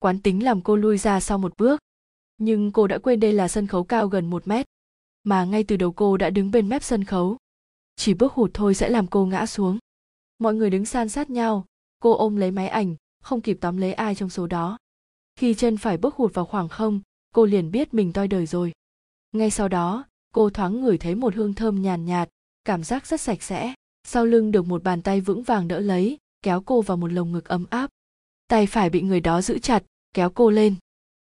[0.00, 1.80] quán tính làm cô lui ra sau một bước.
[2.38, 4.66] Nhưng cô đã quên đây là sân khấu cao gần một mét.
[5.24, 7.36] Mà ngay từ đầu cô đã đứng bên mép sân khấu.
[7.96, 9.78] Chỉ bước hụt thôi sẽ làm cô ngã xuống.
[10.38, 11.64] Mọi người đứng san sát nhau.
[12.02, 14.78] Cô ôm lấy máy ảnh không kịp tóm lấy ai trong số đó.
[15.36, 17.00] Khi chân phải bước hụt vào khoảng không
[17.34, 18.72] cô liền biết mình toi đời rồi.
[19.32, 20.04] Ngay sau đó
[20.34, 22.28] cô thoáng ngửi thấy một hương thơm nhàn nhạt,
[22.64, 23.74] cảm giác rất sạch sẽ.
[24.04, 27.32] Sau lưng được một bàn tay vững vàng đỡ lấy kéo cô vào một lồng
[27.32, 27.90] ngực ấm áp.
[28.48, 29.82] Tay phải bị người đó giữ chặt
[30.14, 30.74] kéo cô lên.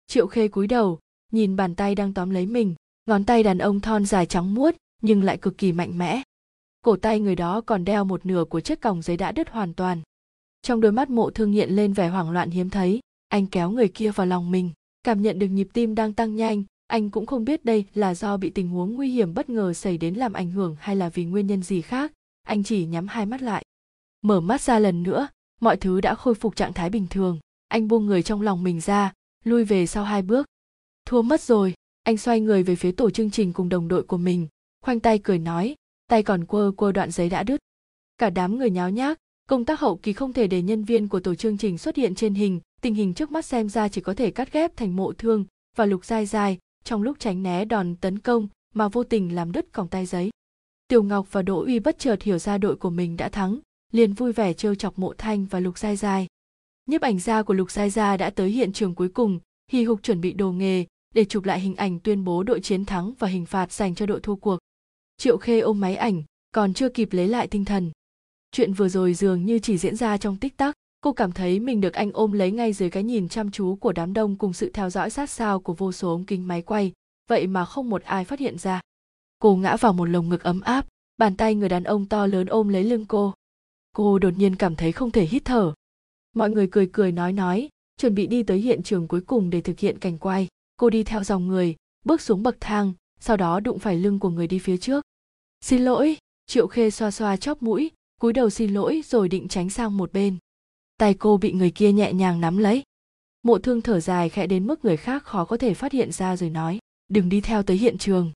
[0.08, 1.00] Triệu khê cúi đầu,
[1.32, 4.76] nhìn bàn tay đang tóm lấy mình, ngón tay đàn ông thon dài trắng muốt,
[5.02, 6.22] nhưng lại cực kỳ mạnh mẽ.
[6.82, 9.74] Cổ tay người đó còn đeo một nửa của chiếc còng giấy đã đứt hoàn
[9.74, 10.02] toàn.
[10.62, 13.88] Trong đôi mắt mộ thương hiện lên vẻ hoảng loạn hiếm thấy, anh kéo người
[13.88, 14.72] kia vào lòng mình,
[15.04, 18.38] cảm nhận được nhịp tim đang tăng nhanh, anh cũng không biết đây là do
[18.38, 21.26] bị tình huống nguy hiểm bất ngờ xảy đến làm ảnh hưởng hay là vì
[21.26, 22.12] nguyên nhân gì khác,
[22.44, 23.66] anh chỉ nhắm hai mắt lại.
[24.22, 25.28] Mở mắt ra lần nữa,
[25.62, 28.82] mọi thứ đã khôi phục trạng thái bình thường anh buông người trong lòng mình
[28.82, 30.46] ra, lui về sau hai bước.
[31.06, 31.74] Thua mất rồi,
[32.04, 34.48] anh xoay người về phía tổ chương trình cùng đồng đội của mình,
[34.82, 35.76] khoanh tay cười nói,
[36.08, 37.58] tay còn quơ quơ đoạn giấy đã đứt.
[38.18, 41.20] Cả đám người nháo nhác, công tác hậu kỳ không thể để nhân viên của
[41.20, 44.14] tổ chương trình xuất hiện trên hình, tình hình trước mắt xem ra chỉ có
[44.14, 47.96] thể cắt ghép thành mộ thương và lục dai dai trong lúc tránh né đòn
[47.96, 50.30] tấn công mà vô tình làm đứt còng tay giấy.
[50.88, 53.60] Tiểu ngọc và đỗ uy bất chợt hiểu ra đội của mình đã thắng,
[53.92, 56.28] liền vui vẻ trêu chọc mộ thanh và lục dai dai
[56.90, 59.40] nhiếp ảnh gia của lục dai gia đã tới hiện trường cuối cùng,
[59.72, 62.86] hì hục chuẩn bị đồ nghề để chụp lại hình ảnh tuyên bố đội chiến
[62.86, 64.60] thắng và hình phạt dành cho đội thua cuộc.
[65.18, 67.92] Triệu khê ôm máy ảnh, còn chưa kịp lấy lại tinh thần.
[68.52, 71.82] Chuyện vừa rồi dường như chỉ diễn ra trong tích tắc, cô cảm thấy mình
[71.82, 74.72] được anh ôm lấy ngay dưới cái nhìn chăm chú của đám đông cùng sự
[74.74, 76.92] theo dõi sát sao của vô số ống kính máy quay,
[77.30, 78.82] vậy mà không một ai phát hiện ra.
[79.40, 80.86] Cô ngã vào một lồng ngực ấm áp,
[81.18, 83.34] bàn tay người đàn ông to lớn ôm lấy lưng cô.
[83.96, 85.74] Cô đột nhiên cảm thấy không thể hít thở
[86.40, 89.62] mọi người cười cười nói nói, chuẩn bị đi tới hiện trường cuối cùng để
[89.62, 90.48] thực hiện cảnh quay.
[90.78, 94.30] Cô đi theo dòng người, bước xuống bậc thang, sau đó đụng phải lưng của
[94.30, 95.04] người đi phía trước.
[95.62, 96.18] Xin lỗi,
[96.48, 97.92] triệu khê xoa xoa chóp mũi,
[98.22, 100.38] cúi đầu xin lỗi rồi định tránh sang một bên.
[100.98, 102.84] Tay cô bị người kia nhẹ nhàng nắm lấy.
[103.44, 106.36] Mộ thương thở dài khẽ đến mức người khác khó có thể phát hiện ra
[106.36, 108.32] rồi nói, đừng đi theo tới hiện trường.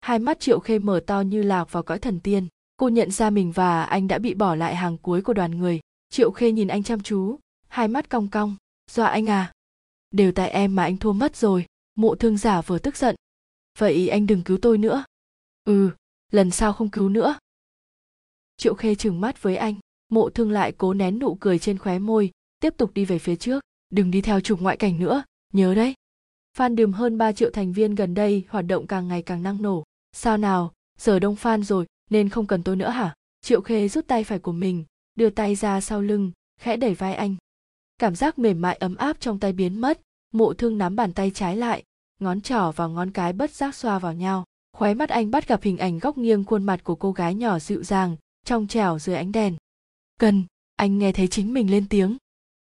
[0.00, 2.46] Hai mắt triệu khê mở to như lạc vào cõi thần tiên.
[2.76, 5.80] Cô nhận ra mình và anh đã bị bỏ lại hàng cuối của đoàn người
[6.08, 7.38] triệu khê nhìn anh chăm chú,
[7.68, 8.56] hai mắt cong cong.
[8.90, 9.52] Dọa anh à?
[10.10, 13.16] Đều tại em mà anh thua mất rồi, mộ thương giả vừa tức giận.
[13.78, 15.04] Vậy anh đừng cứu tôi nữa.
[15.64, 15.90] Ừ
[16.32, 17.38] lần sau không cứu nữa.
[18.56, 19.74] Triệu khê trừng mắt với anh,
[20.08, 22.30] mộ thương lại cố nén nụ cười trên khóe môi,
[22.60, 23.62] tiếp tục đi về phía trước.
[23.90, 25.94] Đừng đi theo chụp ngoại cảnh nữa, nhớ đấy.
[26.56, 29.62] Fan đường hơn 3 triệu thành viên gần đây hoạt động càng ngày càng năng
[29.62, 29.84] nổ.
[30.12, 33.14] Sao nào, giờ đông fan rồi, nên không cần tôi nữa hả?
[33.40, 34.84] Triệu khê rút tay phải của mình
[35.18, 37.36] đưa tay ra sau lưng, khẽ đẩy vai anh.
[37.98, 40.00] Cảm giác mềm mại ấm áp trong tay biến mất,
[40.32, 41.82] mộ thương nắm bàn tay trái lại,
[42.20, 44.44] ngón trỏ và ngón cái bất giác xoa vào nhau.
[44.72, 47.58] Khóe mắt anh bắt gặp hình ảnh góc nghiêng khuôn mặt của cô gái nhỏ
[47.58, 49.56] dịu dàng, trong trẻo dưới ánh đèn.
[50.20, 50.44] Cần,
[50.76, 52.16] anh nghe thấy chính mình lên tiếng.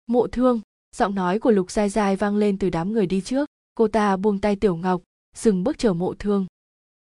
[0.07, 0.61] Mộ thương,
[0.95, 3.49] giọng nói của lục dai dai vang lên từ đám người đi trước.
[3.75, 5.01] Cô ta buông tay tiểu ngọc,
[5.35, 6.45] dừng bước chờ mộ thương.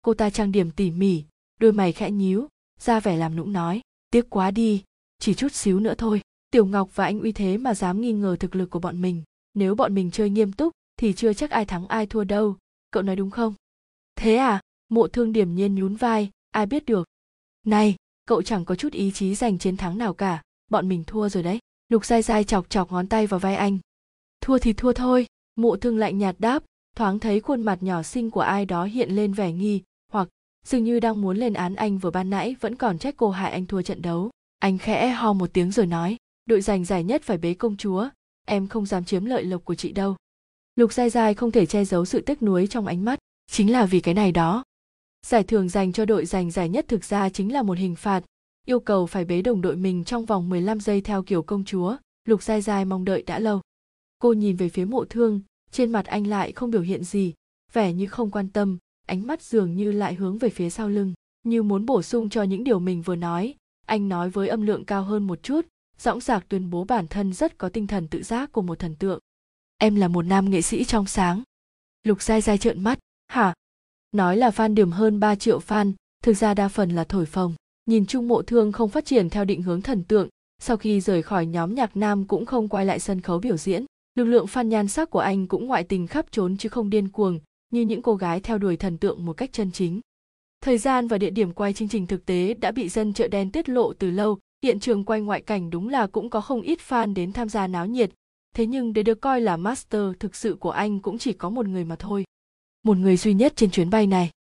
[0.01, 1.23] Cô ta trang điểm tỉ mỉ,
[1.59, 2.47] đôi mày khẽ nhíu,
[2.79, 3.81] ra vẻ làm nũng nói,
[4.11, 4.83] tiếc quá đi
[5.19, 6.21] chỉ chút xíu nữa thôi.
[6.51, 9.23] Tiểu ngọc và anh uy thế mà dám nghi ngờ thực lực của bọn mình.
[9.53, 12.57] Nếu bọn mình chơi nghiêm túc, thì chưa chắc ai thắng ai thua đâu.
[12.91, 13.53] Cậu nói đúng không?
[14.15, 14.61] Thế à?
[14.89, 16.29] Mộ thương điểm nhiên nhún vai.
[16.51, 17.07] Ai biết được?
[17.65, 20.41] Này, cậu chẳng có chút ý chí giành chiến thắng nào cả.
[20.69, 21.59] Bọn mình thua rồi đấy.
[21.89, 23.79] Lục dai dai chọc chọc ngón tay vào vai anh.
[24.41, 25.27] Thua thì thua thôi.
[25.55, 26.63] Mộ thương lạnh nhạt đáp.
[26.95, 29.81] Thoáng thấy khuôn mặt nhỏ xinh của ai đó hiện lên vẻ nghi
[30.11, 30.29] hoặc
[30.65, 33.51] dường như đang muốn lên án anh vừa ban nãy vẫn còn trách cô hại
[33.51, 34.29] anh thua trận đấu
[34.63, 38.09] anh khẽ ho một tiếng rồi nói, đội giành giải nhất phải bế công chúa.
[38.45, 40.15] Em không dám chiếm lợi lộc của chị đâu.
[40.75, 43.19] Lục dai dai không thể che giấu sự tiếc nuối trong ánh mắt.
[43.51, 44.63] Chính là vì cái này đó.
[45.25, 48.23] Giải thưởng dành cho đội giành giải nhất thực ra chính là một hình phạt.
[48.65, 51.97] Yêu cầu phải bế đồng đội mình trong vòng 15 giây theo kiểu công chúa.
[52.25, 53.61] Lục dai dai mong đợi đã lâu.
[54.19, 55.41] Cô nhìn về phía mộ thương,
[55.71, 57.33] trên mặt anh lại không biểu hiện gì,
[57.73, 58.77] vẻ như không quan tâm,
[59.07, 61.13] ánh mắt dường như lại hướng về phía sau lưng,
[61.43, 63.55] như muốn bổ sung cho những điều mình vừa nói
[63.93, 65.65] anh nói với âm lượng cao hơn một chút
[65.97, 68.95] dõng dạc tuyên bố bản thân rất có tinh thần tự giác của một thần
[68.95, 69.19] tượng.
[69.77, 71.43] Em là một nam nghệ sĩ trong sáng.
[72.03, 72.99] Lục dai dai trợn mắt.
[73.27, 73.53] Hả?
[74.11, 75.93] Nói là fan điểm hơn 3 triệu fan,
[76.23, 77.53] thực ra đa phần là thổi phồng.
[77.85, 80.29] Nhìn chung mộ thương không phát triển theo định hướng thần tượng,
[80.61, 83.85] sau khi rời khỏi nhóm nhạc nam cũng không quay lại sân khấu biểu diễn.
[84.15, 87.09] Lực lượng fan nhan sắc của anh cũng ngoại tình khắp trốn chứ không điên
[87.09, 90.01] cuồng, như những cô gái theo đuổi thần tượng một cách chân chính
[90.63, 93.51] thời gian và địa điểm quay chương trình thực tế đã bị dân chợ đen
[93.51, 94.39] tiết lộ từ lâu.
[94.63, 97.67] Hiện trường quay ngoại cảnh đúng là cũng có không ít fan đến tham gia
[97.67, 98.11] náo nhiệt.
[98.55, 101.67] Thế nhưng để được coi là master thực sự của anh cũng chỉ có một
[101.67, 102.25] người mà thôi.
[102.83, 104.31] Một người duy nhất trên chuyến bay này.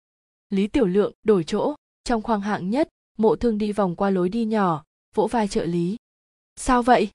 [0.51, 1.75] Lý tiểu lượng, đổi chỗ.
[2.05, 4.85] Trong khoang hạng nhất, mộ thương đi vòng qua lối đi nhỏ,
[5.15, 5.97] vỗ vai trợ lý.
[6.57, 7.09] Sao vậy?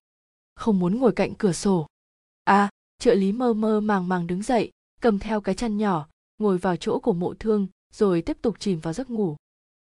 [0.56, 1.88] Không muốn ngồi cạnh cửa sổ.
[2.44, 2.70] À
[3.00, 4.72] trợ lý mơ mơ màng màng đứng dậy,
[5.02, 6.08] cầm theo cái chăn nhỏ,
[6.38, 7.68] ngồi vào chỗ của mộ thương
[7.98, 9.36] rồi tiếp tục chìm vào giấc ngủ.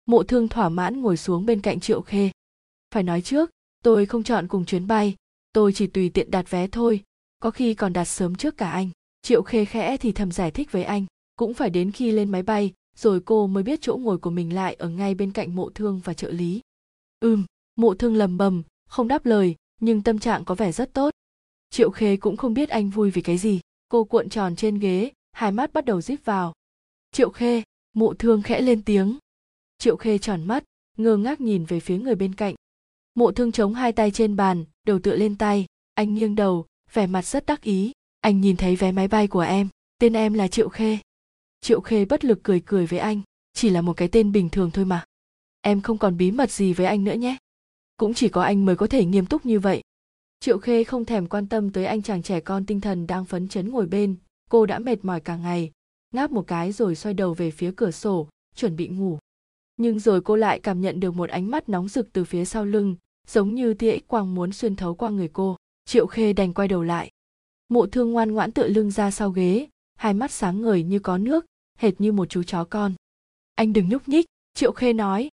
[0.05, 2.31] Mộ thương thỏa mãn ngồi xuống bên cạnh triệu khê.
[2.93, 3.49] Phải nói trước,
[3.83, 5.15] tôi không chọn cùng chuyến bay,
[5.53, 7.03] tôi chỉ tùy tiện đặt vé thôi,
[7.39, 8.89] có khi còn đặt sớm trước cả anh.
[9.21, 11.05] Triệu khê khẽ thì thầm giải thích với anh,
[11.35, 14.55] cũng phải đến khi lên máy bay, rồi cô mới biết chỗ ngồi của mình
[14.55, 16.61] lại ở ngay bên cạnh mộ thương và trợ lý.
[17.19, 17.45] Ừm,
[17.75, 21.13] mộ thương lầm bầm, không đáp lời, nhưng tâm trạng có vẻ rất tốt.
[21.69, 23.59] Triệu khê cũng không biết anh vui vì cái gì,
[23.89, 26.53] cô cuộn tròn trên ghế, hai mắt bắt đầu díp vào.
[27.11, 27.63] Triệu khê
[27.97, 29.17] mộ thương khẽ lên tiếng.
[29.77, 30.63] Triệu khê tròn mắt,
[30.97, 32.55] ngơ ngác nhìn về phía người bên cạnh.
[33.15, 35.65] Mộ thương chống hai tay trên bàn, đầu tựa lên tay.
[35.93, 37.91] Anh nghiêng đầu, vẻ mặt rất đắc ý.
[38.21, 39.67] Anh nhìn thấy vé máy bay của em,
[39.99, 40.97] tên em là triệu khê.
[41.61, 43.21] Triệu khê bất lực cười cười với anh,
[43.53, 45.05] chỉ là một cái tên bình thường thôi mà.
[45.61, 47.37] Em không còn bí mật gì với anh nữa nhé.
[47.97, 49.81] Cũng chỉ có anh mới có thể nghiêm túc như vậy.
[50.39, 53.47] Triệu khê không thèm quan tâm tới anh chàng trẻ con tinh thần đang phấn
[53.47, 54.15] chấn ngồi bên.
[54.49, 55.71] Cô đã mệt mỏi cả ngày
[56.11, 59.19] ngáp một cái rồi xoay đầu về phía cửa sổ, chuẩn bị ngủ.
[59.77, 62.65] Nhưng rồi cô lại cảm nhận được một ánh mắt nóng rực từ phía sau
[62.65, 62.95] lưng,
[63.27, 65.55] giống như tia ích quang muốn xuyên thấu qua người cô.
[65.85, 67.11] Triệu khê đành quay đầu lại.
[67.69, 71.17] Mộ thương ngoan ngoãn tựa lưng ra sau ghế, hai mắt sáng ngời như có
[71.17, 71.45] nước,
[71.77, 72.93] hệt như một chú chó con.
[73.55, 75.29] Anh đừng nhúc nhích, triệu khê nói.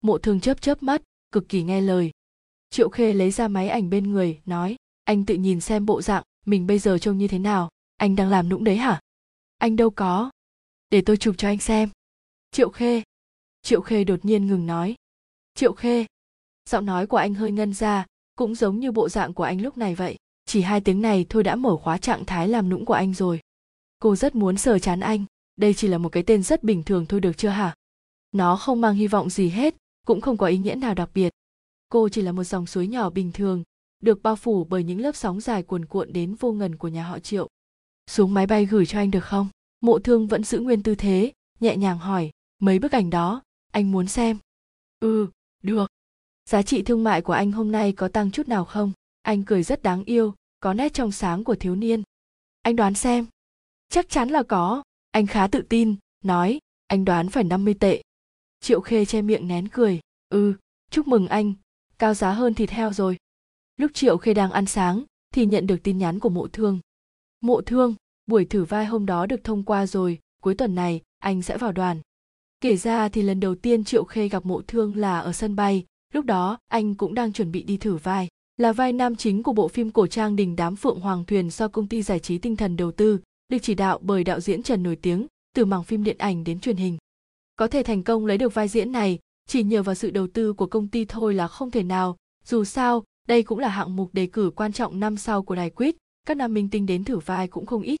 [0.00, 1.02] Mộ thương chớp chớp mắt,
[1.32, 2.10] cực kỳ nghe lời.
[2.70, 6.24] Triệu khê lấy ra máy ảnh bên người, nói, anh tự nhìn xem bộ dạng,
[6.46, 7.68] mình bây giờ trông như thế nào?
[7.96, 9.00] Anh đang làm nũng đấy hả?
[9.60, 10.30] Anh đâu có.
[10.90, 11.88] Để tôi chụp cho anh xem.
[12.50, 13.02] Triệu khê.
[13.62, 14.94] Triệu khê đột nhiên ngừng nói.
[15.54, 16.06] Triệu khê.
[16.68, 19.76] Giọng nói của anh hơi ngân ra, cũng giống như bộ dạng của anh lúc
[19.76, 20.16] này vậy.
[20.46, 23.40] Chỉ hai tiếng này thôi đã mở khóa trạng thái làm nũng của anh rồi.
[23.98, 25.24] Cô rất muốn sờ chán anh.
[25.56, 27.74] Đây chỉ là một cái tên rất bình thường thôi được chưa hả?
[28.32, 29.74] Nó không mang hy vọng gì hết,
[30.06, 31.32] cũng không có ý nghĩa nào đặc biệt.
[31.88, 33.62] Cô chỉ là một dòng suối nhỏ bình thường,
[34.02, 37.04] được bao phủ bởi những lớp sóng dài cuồn cuộn đến vô ngần của nhà
[37.04, 37.48] họ triệu
[38.10, 39.48] xuống máy bay gửi cho anh được không?
[39.80, 43.92] Mộ thương vẫn giữ nguyên tư thế, nhẹ nhàng hỏi, mấy bức ảnh đó, anh
[43.92, 44.38] muốn xem?
[45.00, 45.28] Ừ
[45.62, 45.90] được.
[46.44, 48.92] Giá trị thương mại của anh hôm nay có tăng chút nào không?
[49.22, 52.02] Anh cười rất đáng yêu, có nét trong sáng của thiếu niên.
[52.62, 53.26] Anh đoán xem.
[53.88, 54.82] Chắc chắn là có.
[55.10, 58.02] Anh khá tự tin, nói, anh đoán phải 50 tệ.
[58.60, 60.00] Triệu khê che miệng nén cười.
[60.28, 60.54] Ừ
[60.90, 61.52] chúc mừng anh.
[61.98, 63.16] Cao giá hơn thịt heo rồi.
[63.76, 65.04] Lúc triệu khê đang ăn sáng,
[65.34, 66.80] thì nhận được tin nhắn của mộ thương
[67.40, 67.94] mộ thương,
[68.26, 71.72] buổi thử vai hôm đó được thông qua rồi, cuối tuần này, anh sẽ vào
[71.72, 72.00] đoàn.
[72.60, 75.84] Kể ra thì lần đầu tiên triệu khê gặp mộ thương là ở sân bay,
[76.12, 78.28] lúc đó, anh cũng đang chuẩn bị đi thử vai.
[78.56, 81.68] Là vai nam chính của bộ phim cổ trang đình đám phượng hoàng thuyền do
[81.68, 84.82] công ty giải trí tinh thần đầu tư, được chỉ đạo bởi đạo diễn trần
[84.82, 86.98] nổi tiếng, từ mảng phim điện ảnh đến truyền hình.
[87.56, 90.52] Có thể thành công lấy được vai diễn này, chỉ nhờ vào sự đầu tư
[90.52, 92.16] của công ty thôi là không thể nào.
[92.44, 95.70] Dù sao, đây cũng là hạng mục đề cử quan trọng năm sau của đài
[95.70, 95.96] quýt
[96.26, 97.96] các nam minh tinh đến thử vai cũng không ít.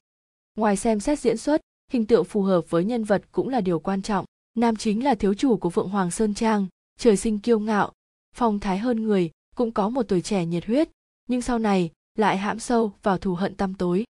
[0.56, 1.60] Ngoài xem xét diễn xuất,
[1.92, 4.24] hình tượng phù hợp với nhân vật cũng là điều quan trọng.
[4.56, 6.66] Nam chính là thiếu chủ của phượng hoàng sơn trang,
[6.98, 7.92] trời sinh kiêu ngạo,
[8.36, 10.88] phong thái hơn người, cũng có một tuổi trẻ nhiệt huyết,
[11.26, 14.04] nhưng sau này lại hãm sâu vào thù hận tăm tối.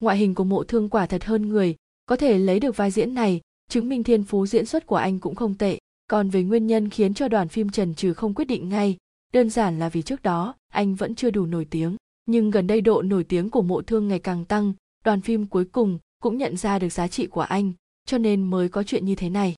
[0.00, 1.76] Ngoại hình của mộ thương quả thật hơn người,
[2.06, 5.18] có thể lấy được vai diễn này, chứng minh thiên phú diễn xuất của anh
[5.18, 5.78] cũng không tệ.
[6.06, 8.96] Còn về nguyên nhân khiến cho đoàn phim trần trừ không quyết định ngay,
[9.32, 12.80] đơn giản là vì trước đó, anh vẫn chưa đủ nổi tiếng nhưng gần đây
[12.80, 14.72] độ nổi tiếng của mộ thương ngày càng tăng,
[15.04, 17.72] đoàn phim cuối cùng cũng nhận ra được giá trị của anh,
[18.06, 19.54] cho nên mới có chuyện như thế này.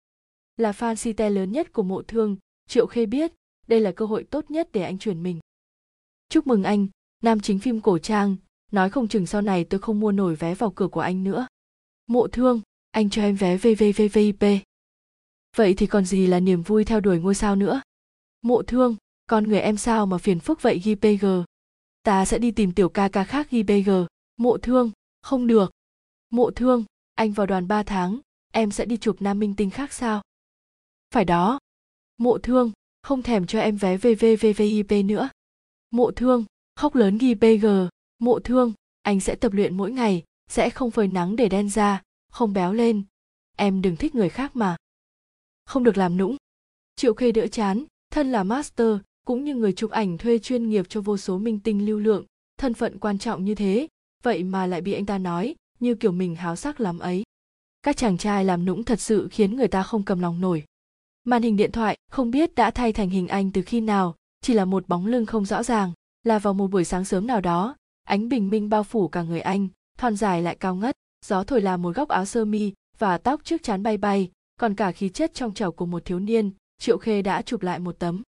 [0.57, 2.37] Là fan site lớn nhất của mộ thương,
[2.69, 3.33] triệu khê biết
[3.67, 5.41] đây là cơ hội tốt nhất để anh chuyển mình.
[6.29, 6.87] Chúc mừng anh,
[7.23, 8.37] nam chính phim cổ trang,
[8.73, 11.47] nói không chừng sau này tôi không mua nổi vé vào cửa của anh nữa.
[12.07, 12.61] Mộ thương,
[12.91, 14.45] anh cho em vé vvvvip
[15.59, 17.81] vậy thì còn gì là niềm vui theo đuổi ngôi sao nữa?
[18.43, 18.97] Mộ thương,
[19.27, 21.27] con người em sao mà phiền phức vậy ghi pg
[22.03, 23.91] ta sẽ đi tìm tiểu ca ca khác ghi bg,
[24.37, 24.91] mộ thương.
[25.23, 25.71] Không được.
[26.31, 26.85] Mộ thương.
[27.15, 28.21] Anh vào đoàn ba tháng.
[28.53, 30.23] Em sẽ đi chụp nam minh tinh khác sao?
[31.11, 31.59] Phải đó.
[32.19, 32.73] Mộ thương.
[33.03, 35.29] Không thèm cho em vé vvvvip nữa.
[35.91, 36.45] Mộ thương.
[36.77, 37.67] Khóc lớn ghi bg,
[38.19, 38.73] mộ thương.
[39.03, 40.25] Anh sẽ tập luyện mỗi ngày.
[40.49, 42.03] Sẽ không phơi nắng để đen da.
[42.31, 43.03] Không béo lên.
[43.57, 44.77] Em đừng thích người khác mà.
[45.65, 46.37] Không được làm nũng.
[46.97, 47.85] Triệu khê đỡ chán.
[48.11, 51.61] Thân là master cũng như người chụp ảnh thuê chuyên nghiệp cho vô số minh
[51.61, 52.25] tinh lưu lượng,
[52.59, 53.89] thân phận quan trọng như thế,
[54.23, 57.23] vậy mà lại bị anh ta nói như kiểu mình háo sắc lắm ấy.
[57.83, 60.65] Các chàng trai làm nũng thật sự khiến người ta không cầm lòng nổi.
[61.25, 64.55] Màn hình điện thoại không biết đã thay thành hình anh từ khi nào, chỉ
[64.55, 65.93] là một bóng lưng không rõ ràng,
[66.25, 69.41] là vào một buổi sáng sớm nào đó, ánh bình minh bao phủ cả người
[69.41, 69.69] anh,
[69.99, 73.41] thon dài lại cao ngất, gió thổi làm một góc áo sơ mi và tóc
[73.45, 74.31] trước chán bay bay,
[74.61, 77.79] còn cả khí chất trong trẻo của một thiếu niên, triệu khê đã chụp lại
[77.79, 78.23] một tấm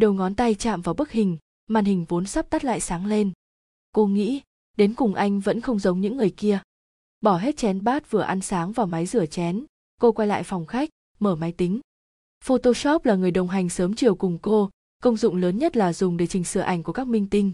[0.00, 3.32] đầu ngón tay chạm vào bức hình, màn hình vốn sắp tắt lại sáng lên.
[3.92, 4.40] Cô nghĩ,
[4.76, 6.62] đến cùng anh vẫn không giống những người kia.
[7.20, 9.64] Bỏ hết chén bát vừa ăn sáng vào máy rửa chén,
[10.00, 11.80] cô quay lại phòng khách, mở máy tính.
[12.44, 14.70] Photoshop là người đồng hành sớm chiều cùng cô,
[15.02, 17.52] công dụng lớn nhất là dùng để chỉnh sửa ảnh của các minh tinh.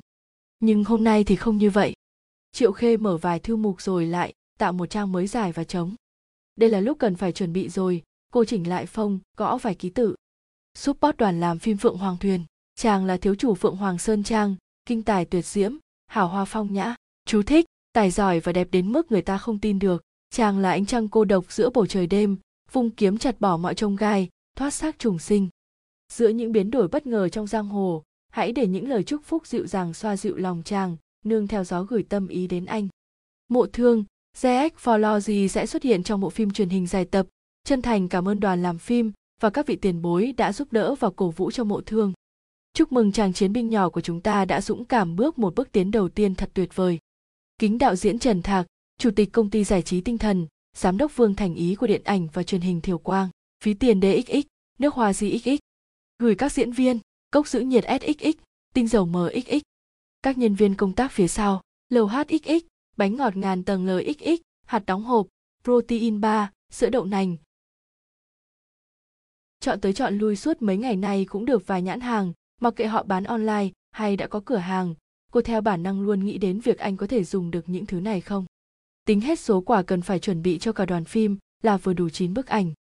[0.61, 1.95] Nhưng hôm nay thì không như vậy.
[2.53, 5.95] Triệu khê mở vài thư mục rồi lại tạo một trang mới dài và trống.
[6.57, 9.91] Đây là lúc cần phải chuẩn bị rồi, cô chỉnh lại phông, gõ vài ký
[9.91, 10.15] tự
[10.76, 12.45] support đoàn làm phim phượng hoàng thuyền.
[12.75, 14.56] Chàng là thiếu chủ phượng hoàng sơn trang,
[14.87, 15.73] kinh tài tuyệt diễm
[16.06, 16.95] hảo hoa phong nhã,
[17.26, 20.02] chú thích, tài giỏi và đẹp đến mức người ta không tin được.
[20.30, 22.37] Chàng là ánh trăng cô độc giữa bầu trời đêm,
[22.73, 25.49] vung kiếm chặt bỏ mọi trông gai, thoát xác trùng sinh.
[26.12, 29.47] Giữa những biến đổi bất ngờ trong giang hồ, hãy để những lời chúc phúc
[29.47, 32.88] dịu dàng xoa dịu lòng chàng, nương theo gió gửi tâm ý đến anh.
[33.49, 34.04] Mộ thương
[34.38, 37.26] ZX Forlogy sẽ xuất hiện trong bộ phim truyền hình dài tập.
[37.64, 40.95] Chân thành cảm ơn đoàn làm phim và các vị tiền bối đã giúp đỡ
[40.95, 42.12] và cổ vũ cho mộ thương.
[42.75, 45.73] Chúc mừng chàng chiến binh nhỏ của chúng ta đã dũng cảm bước một bước
[45.73, 46.99] tiến đầu tiên thật tuyệt vời.
[47.59, 48.66] Kính đạo diễn trần thạc,
[48.99, 52.02] chủ tịch công ty giải trí tinh thần, giám đốc vương thành ý của điện
[52.05, 53.28] ảnh và truyền hình thiều quang,
[53.64, 54.47] phí tiền dxx
[54.78, 55.59] nước hoa gxx
[56.19, 56.99] gửi các diễn viên,
[57.31, 58.37] cốc giữ nhiệt sxx
[58.75, 59.62] tinh dầu mxx
[60.23, 62.64] các nhân viên công tác phía sau, lầu hxx
[62.97, 65.26] bánh ngọt ngàn tầng lxx hạt đóng hộp,
[65.64, 67.37] protein bar sữa đậu nành
[69.61, 72.87] chọn tới chọn lui suốt mấy ngày nay cũng được vài nhãn hàng, mặc kệ
[72.87, 74.95] họ bán online hay đã có cửa hàng,
[75.33, 78.01] cô theo bản năng luôn nghĩ đến việc anh có thể dùng được những thứ
[78.01, 78.45] này không?
[79.07, 82.09] Tính hết số quả cần phải chuẩn bị cho cả đoàn phim là vừa đủ
[82.09, 82.73] 9 bức ảnh.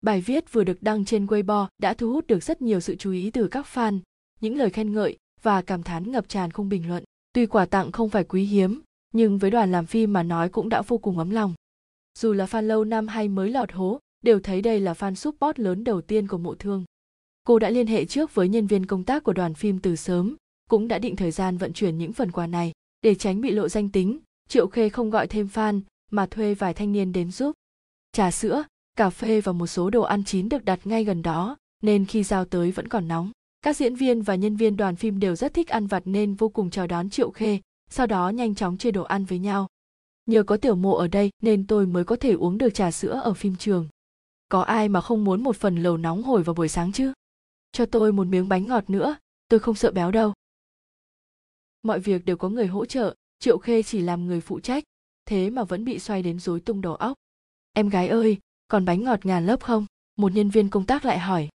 [0.00, 3.10] Bài viết vừa được đăng trên Weibo đã thu hút được rất nhiều sự chú
[3.12, 3.98] ý từ các fan,
[4.40, 7.04] những lời khen ngợi và cảm thán ngập tràn không bình luận.
[7.32, 8.80] Tuy quà tặng không phải quý hiếm,
[9.12, 11.54] nhưng với đoàn làm phim mà nói cũng đã vô cùng ấm lòng.
[12.18, 15.58] Dù là fan lâu năm hay mới lọt hố đều thấy đây là fan support
[15.58, 16.84] lớn đầu tiên của mộ thương.
[17.44, 20.36] Cô đã liên hệ trước với nhân viên công tác của đoàn phim từ sớm,
[20.70, 23.68] cũng đã định thời gian vận chuyển những phần quà này để tránh bị lộ
[23.68, 27.52] danh tính, triệu khê không gọi thêm fan, mà thuê vài thanh niên đến giúp.
[28.12, 28.64] Trà sữa,
[28.96, 32.22] cà phê và một số đồ ăn chín được đặt ngay gần đó, nên khi
[32.22, 33.30] giao tới vẫn còn nóng.
[33.62, 36.48] Các diễn viên và nhân viên đoàn phim đều rất thích ăn vặt nên vô
[36.48, 39.68] cùng chào đón triệu khê, sau đó nhanh chóng chia đồ ăn với nhau.
[40.26, 43.20] Nhờ có tiểu mộ ở đây nên tôi mới có thể uống được trà sữa
[43.24, 43.88] ở phim trường
[44.54, 47.12] có ai mà không muốn một phần lầu nóng hổi vào buổi sáng chứ?
[47.72, 49.16] Cho tôi một miếng bánh ngọt nữa,
[49.48, 50.32] tôi không sợ béo đâu.
[51.82, 54.84] Mọi việc đều có người hỗ trợ, triệu khê chỉ làm người phụ trách,
[55.26, 57.14] thế mà vẫn bị xoay đến rối tung đầu óc.
[57.72, 59.86] Em gái ơi, còn bánh ngọt ngàn lớp không?
[60.16, 61.48] Một nhân viên công tác lại hỏi.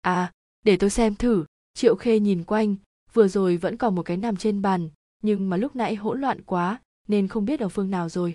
[0.00, 0.32] À
[0.64, 2.76] để tôi xem thử, triệu khê nhìn quanh,
[3.12, 4.90] vừa rồi vẫn còn một cái nằm trên bàn,
[5.22, 8.34] nhưng mà lúc nãy hỗn loạn quá, nên không biết ở phương nào rồi.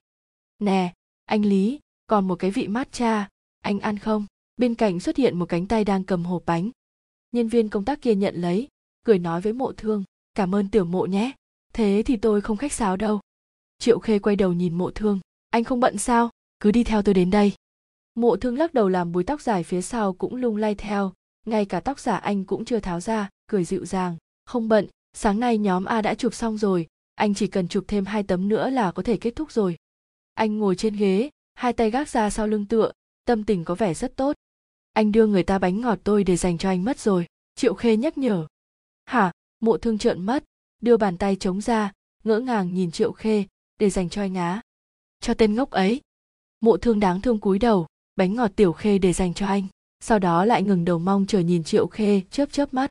[0.59, 0.93] Nè,
[1.25, 3.29] anh lý, còn một cái vị mát cha
[3.63, 4.25] anh ăn không?
[4.57, 6.69] Bên cạnh xuất hiện một cánh tay đang cầm hộp bánh.
[7.31, 8.67] Nhân viên công tác kia nhận lấy,
[9.05, 10.03] cười nói với mộ thương,
[10.33, 11.31] cảm ơn tiểu mộ nhé.
[11.73, 13.19] Thế thì tôi không khách sáo đâu.
[13.79, 16.29] Triệu khê quay đầu nhìn mộ thương, anh không bận sao?
[16.59, 17.53] Cứ đi theo tôi đến đây.
[18.15, 21.13] Mộ thương lắc đầu làm búi tóc dài phía sau cũng lung lay theo,
[21.45, 25.39] ngay cả tóc giả anh cũng chưa tháo ra, cười dịu dàng, không bận, sáng
[25.39, 28.69] nay nhóm a đã chụp xong rồi, anh chỉ cần chụp thêm hai tấm nữa
[28.69, 29.75] là có thể kết thúc rồi.
[30.33, 32.91] Anh ngồi trên ghế, hai tay gác ra sau lưng tựa
[33.25, 34.35] tâm tình có vẻ rất tốt.
[34.93, 37.25] Anh đưa người ta bánh ngọt tôi để dành cho anh mất rồi,
[37.55, 38.47] triệu khê nhắc nhở.
[39.05, 39.31] Hả?
[39.59, 40.43] Mộ thương trợn mắt,
[40.81, 41.91] đưa bàn tay chống ra,
[42.23, 43.43] ngỡ ngàng nhìn triệu khê,
[43.79, 44.61] để dành cho anh á.
[45.19, 46.01] Cho tên ngốc ấy.
[46.61, 49.67] Mộ thương đáng thương cúi đầu, bánh ngọt tiểu khê để dành cho anh.
[49.99, 52.89] Sau đó lại ngừng đầu mong chờ nhìn triệu khê chớp chớp mắt.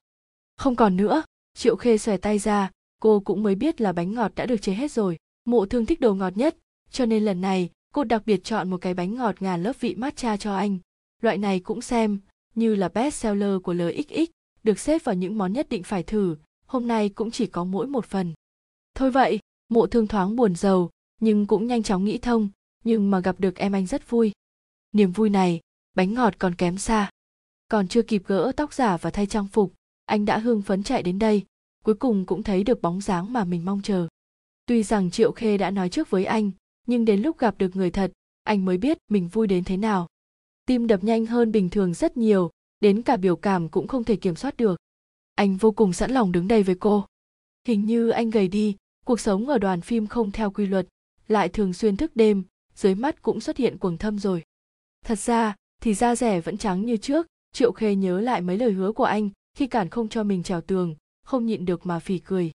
[0.57, 1.23] Không còn nữa.
[1.55, 2.71] Triệu khê xòe tay ra,
[3.01, 5.19] cô cũng mới biết là bánh ngọt đã được chế hết rồi.
[5.45, 6.57] Mộ thương thích đồ ngọt nhất,
[6.91, 9.95] cho nên lần này cô đặc biệt chọn một cái bánh ngọt ngàn lớp vị
[9.95, 10.79] matcha cho anh
[11.23, 12.21] loại này cũng xem
[12.55, 14.31] như là best seller của LXX,
[14.63, 17.87] được xếp vào những món nhất định phải thử, hôm nay cũng chỉ có mỗi
[17.87, 18.35] một phần.
[18.95, 22.49] Thôi vậy, mộ thương thoáng buồn giàu, nhưng cũng nhanh chóng nghĩ thông,
[22.85, 24.33] nhưng mà gặp được em anh rất vui.
[24.93, 25.61] Niềm vui này,
[25.95, 27.11] bánh ngọt còn kém xa.
[27.69, 29.73] Còn chưa kịp gỡ tóc giả và thay trang phục,
[30.05, 31.45] anh đã hưng phấn chạy đến đây,
[31.85, 34.09] cuối cùng cũng thấy được bóng dáng mà mình mong chờ.
[34.67, 36.51] Tuy rằng Triệu Khê đã nói trước với anh,
[36.87, 38.13] nhưng đến lúc gặp được người thật,
[38.43, 40.07] anh mới biết mình vui đến thế nào.
[40.67, 44.17] Tim đập nhanh hơn bình thường rất nhiều đến cả biểu cảm cũng không thể
[44.17, 44.81] kiểm soát được.
[45.35, 47.07] Anh vô cùng sẵn lòng đứng đây với cô.
[47.67, 50.87] Hình như anh gầy đi cuộc sống ở đoàn phim không theo quy luật
[51.29, 54.43] lại thường xuyên thức đêm dưới mắt cũng xuất hiện quầng thâm rồi.
[55.05, 58.73] Thật ra thì da rẻ vẫn trắng như trước triệu khê nhớ lại mấy lời
[58.73, 62.19] hứa của anh khi cản không cho mình trèo tường không nhịn được mà phì
[62.19, 62.53] cười.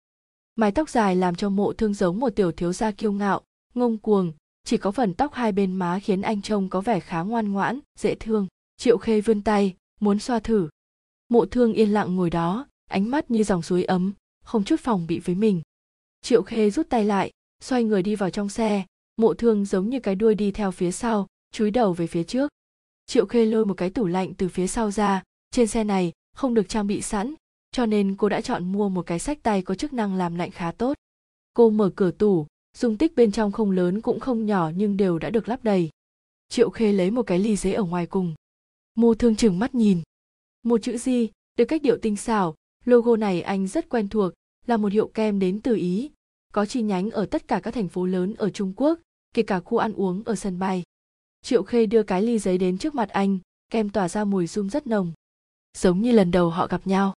[0.55, 3.41] Mái tóc dài làm cho mộ thương giống một tiểu thiếu gia kiêu ngạo
[3.77, 4.31] ngông cuồng,
[4.63, 7.79] chỉ có phần tóc hai bên má khiến anh trông có vẻ khá ngoan ngoãn,
[7.99, 8.47] dễ thương.
[8.77, 10.69] Triệu khê vươn tay, muốn xoa thử.
[11.29, 15.07] Mộ thương yên lặng ngồi đó, ánh mắt như dòng suối ấm, không chút phòng
[15.07, 15.61] bị với mình.
[16.21, 17.31] Triệu khê rút tay lại,
[17.63, 18.85] xoay người đi vào trong xe.
[19.17, 22.51] Mộ thương giống như cái đuôi đi theo phía sau, chúi đầu về phía trước.
[23.05, 25.23] Triệu khê lôi một cái tủ lạnh từ phía sau ra.
[25.51, 27.33] Trên xe này, không được trang bị sẵn,
[27.71, 30.51] cho nên cô đã chọn mua một cái sách tay có chức năng làm lạnh
[30.51, 30.97] khá tốt.
[31.53, 35.19] Cô mở cửa tủ dung tích bên trong không lớn cũng không nhỏ nhưng đều
[35.19, 35.89] đã được lắp đầy.
[36.49, 38.35] Triệu khê lấy một cái ly giấy ở ngoài cùng.
[38.95, 40.01] Mô thương chừng mắt nhìn.
[40.63, 42.55] Một chữ gì được cách điệu tinh xảo.
[42.85, 44.33] Logo này anh rất quen thuộc,
[44.65, 46.11] là một hiệu kem đến từ ý.
[46.53, 48.99] Có chi nhánh ở tất cả các thành phố lớn ở trung quốc,
[49.33, 50.83] kể cả khu ăn uống ở sân bay.
[51.41, 54.69] Triệu khê đưa cái ly giấy đến trước mặt anh, kem tỏa ra mùi rum
[54.69, 55.13] rất nồng.
[55.77, 57.13] Giống như lần đầu họ gặp nhau.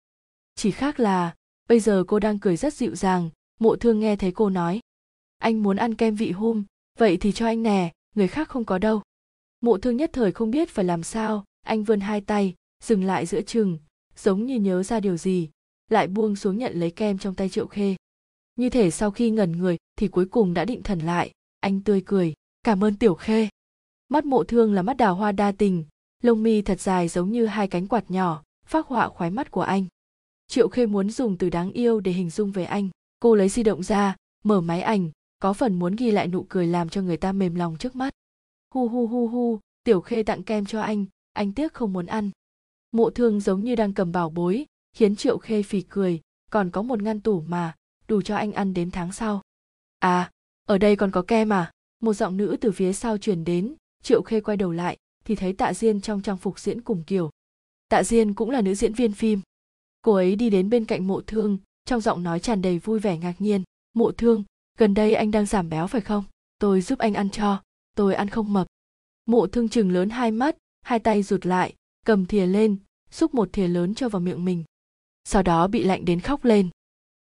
[0.55, 1.35] Chỉ khác là,
[1.69, 4.81] bây giờ cô đang cười rất dịu dàng, mộ thương nghe thấy cô nói
[5.40, 6.64] anh muốn ăn kem vị hum,
[6.99, 9.02] vậy thì cho anh nè, người khác không có đâu.
[9.61, 12.54] Mộ thương nhất thời không biết phải làm sao, anh vươn hai tay,
[12.85, 13.78] dừng lại giữa chừng,
[14.16, 15.50] giống như nhớ ra điều gì,
[15.90, 17.97] lại buông xuống nhận lấy kem trong tay triệu khê.
[18.56, 22.02] Như thể sau khi ngẩn người thì cuối cùng đã định thần lại, anh tươi
[22.06, 23.49] cười, cảm ơn tiểu khê.
[24.09, 25.85] Mắt mộ thương là mắt đào hoa đa tình,
[26.23, 29.62] lông mi thật dài giống như hai cánh quạt nhỏ, phác họa khoái mắt của
[29.62, 29.87] anh.
[30.47, 32.88] Triệu khê muốn dùng từ đáng yêu để hình dung về anh.
[33.20, 36.66] Cô lấy di động ra, mở máy ảnh có phần muốn ghi lại nụ cười
[36.66, 38.14] làm cho người ta mềm lòng trước mắt.
[38.75, 42.30] Hu hu hu hu, tiểu khê tặng kem cho anh anh tiếc không muốn ăn.
[42.92, 46.20] Mộ thương giống như đang cầm bảo bối, khiến triệu khê phì cười,
[46.50, 47.75] còn có một ngăn tủ mà,
[48.09, 49.42] đủ cho anh ăn đến tháng sau.
[49.99, 50.30] À
[50.66, 51.70] ở đây còn có kem à?
[52.00, 55.52] Một giọng nữ từ phía sau truyền đến, triệu khê quay đầu lại, thì thấy
[55.52, 57.30] tạ diên trong trang phục diễn cùng kiểu.
[57.88, 59.40] Tạ diên cũng là nữ diễn viên phim.
[60.02, 63.18] Cô ấy đi đến bên cạnh mộ thương, trong giọng nói tràn đầy vui vẻ
[63.18, 63.62] ngạc nhiên.
[63.94, 64.44] Mộ thương
[64.81, 66.25] gần đây anh đang giảm béo phải không?
[66.59, 67.63] Tôi giúp anh ăn cho.
[67.97, 68.67] Tôi ăn không mập.
[69.27, 71.75] Mộ thương chừng lớn hai mắt, hai tay rụt lại,
[72.07, 72.77] cầm thìa lên,
[73.11, 74.64] xúc một thìa lớn cho vào miệng mình.
[75.25, 76.69] Sau đó bị lạnh đến khóc lên.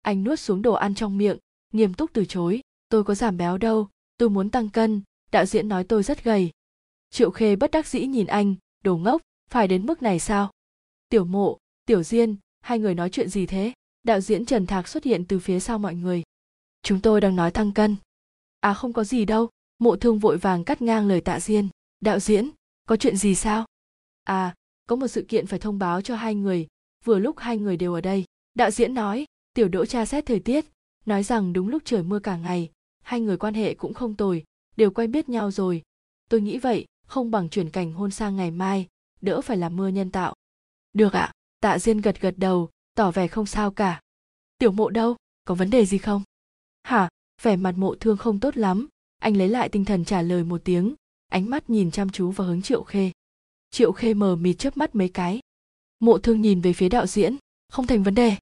[0.02, 1.38] Anh nuốt xuống đồ ăn trong miệng,
[1.72, 2.60] nghiêm túc từ chối.
[2.88, 6.50] Tôi có giảm béo đâu, tôi muốn tăng cân, đạo diễn nói tôi rất gầy.
[7.10, 10.50] Triệu khê bất đắc dĩ nhìn anh, đồ ngốc, phải đến mức này sao?
[11.08, 13.72] Tiểu mộ, tiểu diên hai người nói chuyện gì thế?
[14.02, 16.22] Đạo diễn trần thạc xuất hiện từ phía sau mọi người
[16.82, 17.96] chúng tôi đang nói tăng cân.
[18.60, 19.48] À không có gì đâu.
[19.78, 21.68] Mộ thương vội vàng cắt ngang lời tạ diên.
[22.00, 22.50] Đạo diễn,
[22.86, 23.64] có chuyện gì sao?
[24.24, 24.54] À
[24.88, 26.66] có một sự kiện phải thông báo cho hai người.
[27.04, 28.24] Vừa lúc hai người đều ở đây.
[28.54, 30.64] Đạo diễn nói, tiểu đỗ tra xét thời tiết.
[31.06, 32.70] Nói rằng đúng lúc trời mưa cả ngày.
[33.02, 34.44] Hai người quan hệ cũng không tồi.
[34.76, 35.82] Đều quen biết nhau rồi.
[36.28, 38.86] Tôi nghĩ vậy, không bằng chuyển cảnh hôn sang ngày mai.
[39.20, 40.34] Đỡ phải làm mưa nhân tạo.
[40.92, 41.32] Được ạ.
[41.60, 44.00] Tạ diên gật gật đầu, tỏ vẻ không sao cả.
[44.58, 45.16] Tiểu mộ đâu?
[45.44, 46.22] Có vấn đề gì không?
[46.82, 47.08] Hả?
[47.42, 48.88] Vẻ mặt mộ thương không tốt lắm.
[49.18, 50.94] Anh lấy lại tinh thần trả lời một tiếng.
[51.28, 53.10] Ánh mắt nhìn chăm chú vào hướng triệu khê.
[53.70, 55.40] Triệu khê mờ mịt chớp mắt mấy cái.
[56.00, 57.36] Mộ thương nhìn về phía đạo diễn.
[57.68, 58.36] Không thành vấn đề.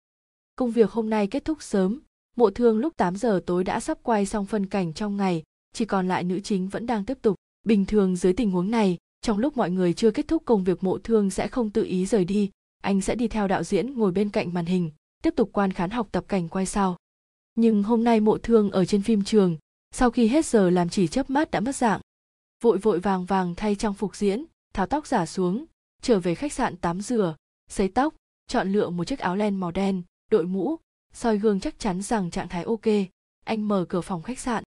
[0.56, 2.00] Công việc hôm nay kết thúc sớm.
[2.36, 5.42] Mộ thương lúc 8 giờ tối đã sắp quay xong phân cảnh trong ngày.
[5.72, 7.36] Chỉ còn lại nữ chính vẫn đang tiếp tục.
[7.62, 10.84] Bình thường dưới tình huống này, trong lúc mọi người chưa kết thúc công việc
[10.84, 12.50] mộ thương sẽ không tự ý rời đi.
[12.82, 14.90] Anh sẽ đi theo đạo diễn ngồi bên cạnh màn hình,
[15.22, 16.96] tiếp tục quan khán học tập cảnh quay sau
[17.60, 19.56] nhưng hôm nay mộ thương ở trên phim trường,
[19.92, 22.00] sau khi hết giờ làm chỉ chớp mắt đã mất dạng.
[22.62, 25.64] Vội vội vàng vàng thay trang phục diễn, tháo tóc giả xuống,
[26.02, 27.36] trở về khách sạn tắm rửa
[27.70, 28.14] sấy tóc,
[28.48, 30.76] chọn lựa một chiếc áo len màu đen, đội mũ,
[31.12, 32.86] soi gương chắc chắn rằng trạng thái ok.
[33.44, 34.64] Anh mở cửa phòng khách sạn.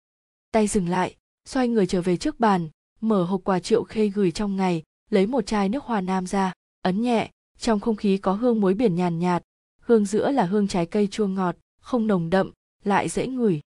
[0.52, 1.16] Tay dừng lại,
[1.48, 2.68] xoay người trở về trước bàn,
[3.00, 6.52] mở hộp quà triệu khê gửi trong ngày, lấy một chai nước hoa nam ra,
[6.82, 9.42] ấn nhẹ, trong không khí có hương muối biển nhàn nhạt.
[9.80, 12.50] Hương giữa là hương trái cây chua ngọt, không nồng đậm
[12.84, 13.60] lại dễ ngửi.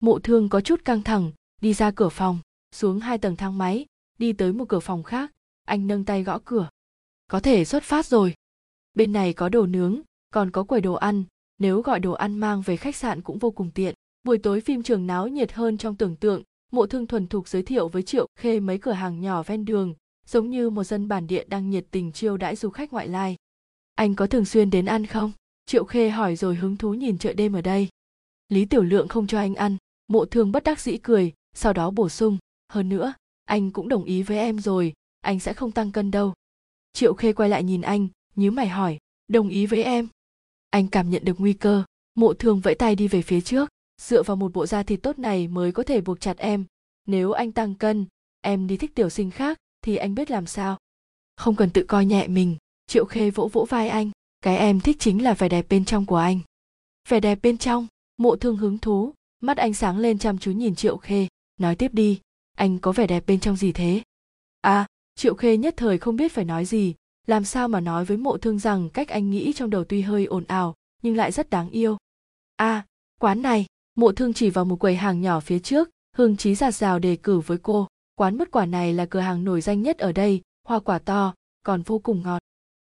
[0.00, 2.38] Mộ thương có chút căng thẳng, đi ra cửa phòng,
[2.74, 3.86] xuống hai tầng thang máy,
[4.18, 5.30] đi tới một cửa phòng khác,
[5.64, 6.68] anh nâng tay gõ cửa.
[7.28, 8.34] Có thể xuất phát rồi.
[8.94, 11.24] Bên này có đồ nướng, còn có quầy đồ ăn,
[11.58, 13.94] nếu gọi đồ ăn mang về khách sạn cũng vô cùng tiện.
[14.24, 16.42] Buổi tối phim trường náo nhiệt hơn trong tưởng tượng,
[16.72, 19.94] mộ thương thuần thục giới thiệu với triệu khê mấy cửa hàng nhỏ ven đường,
[20.26, 23.36] giống như một dân bản địa đang nhiệt tình chiêu đãi du khách ngoại lai.
[23.94, 25.32] Anh có thường xuyên đến ăn không?
[25.66, 27.88] Triệu khê hỏi rồi hứng thú nhìn chợ đêm ở đây
[28.52, 29.76] lý tiểu lượng không cho anh ăn,
[30.08, 34.04] mộ thương bất đắc dĩ cười, sau đó bổ sung, hơn nữa, anh cũng đồng
[34.04, 36.34] ý với em rồi, anh sẽ không tăng cân đâu.
[36.92, 40.08] Triệu khê quay lại nhìn anh, nhíu mày hỏi, đồng ý với em?
[40.70, 41.84] Anh cảm nhận được nguy cơ,
[42.14, 43.68] mộ thương vẫy tay đi về phía trước,
[44.00, 46.64] dựa vào một bộ da thịt tốt này mới có thể buộc chặt em.
[47.06, 48.06] Nếu anh tăng cân,
[48.40, 50.78] em đi thích tiểu sinh khác, thì anh biết làm sao?
[51.36, 54.10] Không cần tự coi nhẹ mình, triệu khê vỗ vỗ vai anh,
[54.40, 56.40] cái em thích chính là vẻ đẹp bên trong của anh.
[57.08, 57.86] Vẻ đẹp bên trong?
[58.20, 61.28] Mộ thương hứng thú, mắt anh sáng lên chăm chú nhìn triệu khê,
[61.60, 62.20] nói tiếp đi,
[62.56, 64.02] anh có vẻ đẹp bên trong gì thế?
[64.60, 66.94] À triệu khê nhất thời không biết phải nói gì,
[67.26, 70.24] làm sao mà nói với mộ thương rằng cách anh nghĩ trong đầu tuy hơi
[70.24, 71.96] ồn ào, nhưng lại rất đáng yêu.
[72.56, 72.86] À
[73.20, 76.74] quán này, mộ thương chỉ vào một quầy hàng nhỏ phía trước, hương trí giạt
[76.74, 79.98] rào đề cử với cô, quán mứt quả này là cửa hàng nổi danh nhất
[79.98, 82.42] ở đây, hoa quả to, còn vô cùng ngọt.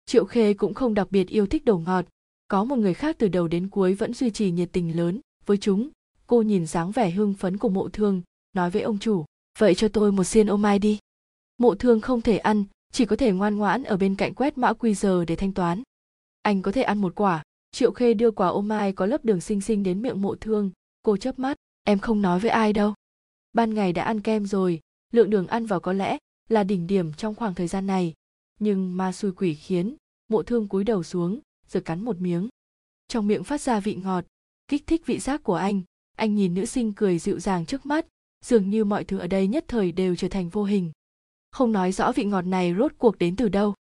[0.06, 2.06] Triệu khê cũng không đặc biệt yêu thích đồ ngọt
[2.50, 5.58] có một người khác từ đầu đến cuối vẫn duy trì nhiệt tình lớn với
[5.58, 5.90] chúng.
[6.28, 8.22] Cô nhìn dáng vẻ hưng phấn của mộ thương,
[8.54, 9.26] nói với ông chủ,
[9.60, 11.00] vậy cho tôi một xiên ô mai đi.
[11.58, 14.74] Mộ thương không thể ăn, chỉ có thể ngoan ngoãn ở bên cạnh quét mã
[14.74, 15.84] quy giờ để thanh toán.
[16.42, 17.44] Anh có thể ăn một quả.
[17.72, 20.72] Triệu khê đưa quả ô mai có lớp đường xinh xinh đến miệng mộ thương.
[21.04, 22.94] Cô chớp mắt, em không nói với ai đâu.
[23.54, 24.80] Ban ngày đã ăn kem rồi,
[25.12, 26.18] lượng đường ăn vào có lẽ
[26.50, 28.14] là đỉnh điểm trong khoảng thời gian này.
[28.60, 29.96] Nhưng ma xui quỷ khiến
[30.30, 32.50] mộ thương cúi đầu xuống rồi cắn một miếng.
[33.08, 34.26] Trong miệng phát ra vị ngọt,
[34.68, 35.82] kích thích vị giác của anh.
[36.18, 38.06] Anh nhìn nữ sinh cười dịu dàng trước mắt,
[38.46, 40.92] dường như mọi thứ ở đây nhất thời đều trở thành vô hình.
[41.52, 43.74] Không nói rõ vị ngọt này rốt cuộc đến từ đâu.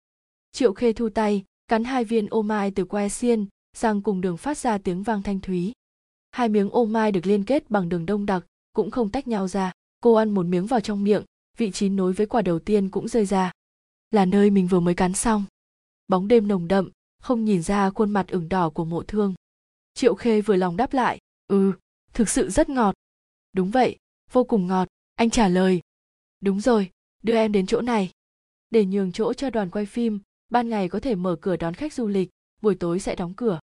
[0.53, 3.47] Triệu khê thu tay, cắn hai viên ô mai từ que xiên,
[3.77, 5.73] răng cùng đường phát ra tiếng vang thanh thúy.
[6.31, 9.49] Hai miếng ô mai được liên kết bằng đường đông đặc, cũng không tách nhau
[9.49, 9.73] ra.
[10.01, 11.25] Cô ăn một miếng vào trong miệng,
[11.59, 13.53] vị trí nối với quả đầu tiên cũng rơi ra.
[14.11, 15.45] Là nơi mình vừa mới cắn xong.
[16.09, 16.91] Bóng đêm nồng đậm
[17.23, 19.35] không nhìn ra khuôn mặt ửng đỏ của mộ thương.
[19.95, 21.73] Triệu khê vừa lòng đáp lại ừ
[22.13, 22.95] thực sự rất ngọt.
[23.53, 23.97] Đúng vậy,
[24.33, 24.89] vô cùng ngọt.
[25.15, 25.81] Anh trả lời,
[26.41, 26.91] đúng rồi,
[27.23, 28.11] đưa em đến chỗ này.
[28.71, 31.93] Để nhường chỗ cho đoàn quay phim, ban ngày có thể mở cửa đón khách
[31.93, 32.31] du lịch,
[32.63, 33.61] buổi tối sẽ đóng cửa.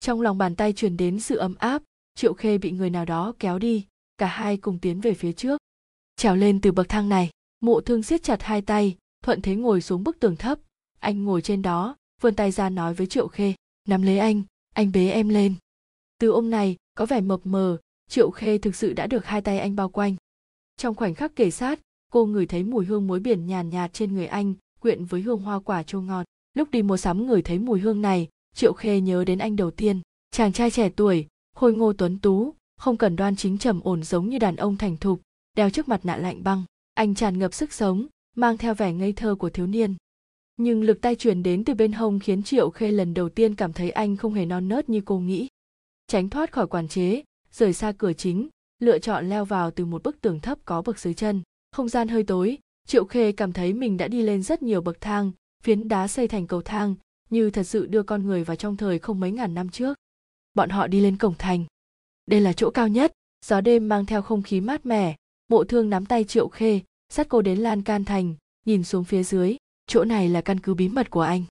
[0.00, 1.82] Trong lòng bàn tay truyền đến sự ấm áp,
[2.14, 3.86] triệu khê bị người nào đó kéo đi,
[4.18, 5.60] cả hai cùng tiến về phía trước.
[6.16, 9.80] Trèo lên từ bậc thang này, mộ thương siết chặt hai tay, thuận thế ngồi
[9.80, 10.58] xuống bức tường thấp.
[10.98, 13.54] Anh ngồi trên đó vươn tay ra nói với triệu khê,
[13.88, 14.42] nắm lấy anh
[14.74, 15.54] anh bế em lên.
[16.18, 17.78] Từ ôm này có vẻ mập mờ,
[18.08, 20.16] triệu khê thực sự đã được hai tay anh bao quanh.
[20.76, 21.80] Trong khoảnh khắc kể sát,
[22.12, 25.40] cô ngửi thấy mùi hương muối biển nhàn nhạt trên người anh, quyện với hương
[25.40, 26.24] hoa quả chua ngọt.
[26.54, 29.70] Lúc đi mua sắm ngửi thấy mùi hương này, triệu khê nhớ đến anh đầu
[29.70, 30.00] tiên.
[30.30, 34.28] Chàng trai trẻ tuổi, khôi ngô tuấn tú, không cần đoan chính trầm ổn giống
[34.28, 35.20] như đàn ông thành thục,
[35.56, 36.64] đeo trước mặt nạ lạnh băng.
[36.94, 38.06] Anh tràn ngập sức sống,
[38.36, 39.94] mang theo vẻ ngây thơ của thiếu niên
[40.62, 43.72] nhưng lực tay truyền đến từ bên hông khiến triệu khê lần đầu tiên cảm
[43.72, 45.48] thấy anh không hề non nớt như cô nghĩ.
[46.06, 50.02] Tránh thoát khỏi quản chế, rời xa cửa chính, lựa chọn leo vào từ một
[50.02, 51.42] bức tường thấp có bậc dưới chân.
[51.72, 55.00] Không gian hơi tối, triệu khê cảm thấy mình đã đi lên rất nhiều bậc
[55.00, 56.94] thang, phiến đá xây thành cầu thang,
[57.30, 59.98] như thật sự đưa con người vào trong thời không mấy ngàn năm trước.
[60.54, 61.64] Bọn họ đi lên cổng thành.
[62.26, 63.12] Đây là chỗ cao nhất.
[63.46, 65.16] Gió đêm mang theo không khí mát mẻ.
[65.48, 66.80] Bộ thương nắm tay triệu khê,
[67.12, 68.34] dắt cô đến lan can thành,
[68.66, 69.56] nhìn xuống phía dưới
[69.90, 71.44] chỗ này là căn cứ bí mật của anh.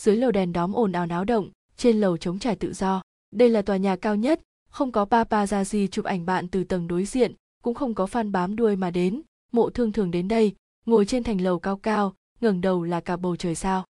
[0.00, 3.02] Dưới lầu đèn đóm ồn ào náo động, trên lầu chống trải tự do.
[3.30, 7.04] Đây là tòa nhà cao nhất, không có paparazzi chụp ảnh bạn từ tầng đối
[7.04, 9.22] diện, cũng không có fan bám đuôi mà đến.
[9.52, 10.54] Mộ thương thường đến đây,
[10.86, 13.84] ngồi trên thành lầu cao cao, ngẩng đầu là cả bầu trời sao.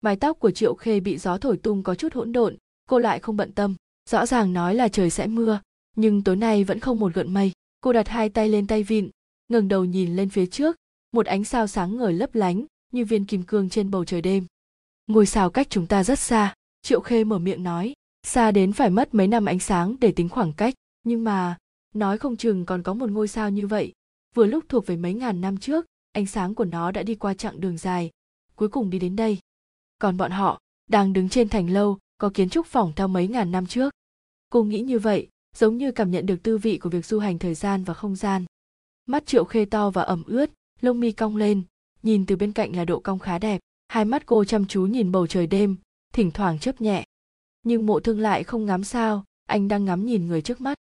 [0.00, 2.56] Mái tóc của triệu khê bị gió thổi tung có chút hỗn độn,
[2.88, 3.74] cô lại không bận tâm.
[4.10, 5.60] Rõ ràng nói là trời sẽ mưa,
[5.96, 7.52] nhưng tối nay vẫn không một gợn mây.
[7.80, 9.10] Cô đặt hai tay lên tay vịn,
[9.48, 10.76] ngẩng đầu nhìn lên phía trước,
[11.12, 14.46] một ánh sao sáng ngời lấp lánh như viên kim cương trên bầu trời đêm.
[15.06, 17.94] Ngôi sao cách chúng ta rất xa, triệu khê mở miệng nói.
[18.22, 21.56] Xa đến phải mất mấy năm ánh sáng để tính khoảng cách, nhưng mà,
[21.94, 23.92] nói không chừng còn có một ngôi sao như vậy.
[24.34, 27.34] Vừa lúc thuộc về mấy ngàn năm trước, ánh sáng của nó đã đi qua
[27.34, 28.10] chặng đường dài.
[28.54, 29.38] Cuối cùng đi đến đây.
[29.98, 33.52] Còn bọn họ, đang đứng trên thành lâu, có kiến trúc phỏng theo mấy ngàn
[33.52, 33.92] năm trước.
[34.50, 37.38] Cô nghĩ như vậy, giống như cảm nhận được tư vị của việc du hành
[37.38, 38.44] thời gian và không gian.
[39.06, 41.62] Mắt triệu khê to và ẩm ướt, lông mi cong lên
[42.06, 45.12] nhìn từ bên cạnh là độ cong khá đẹp, hai mắt cô chăm chú nhìn
[45.12, 45.76] bầu trời đêm,
[46.12, 47.04] thỉnh thoảng chớp nhẹ.
[47.62, 50.78] Nhưng mộ thương lại không ngắm sao, anh đang ngắm nhìn người trước mắt.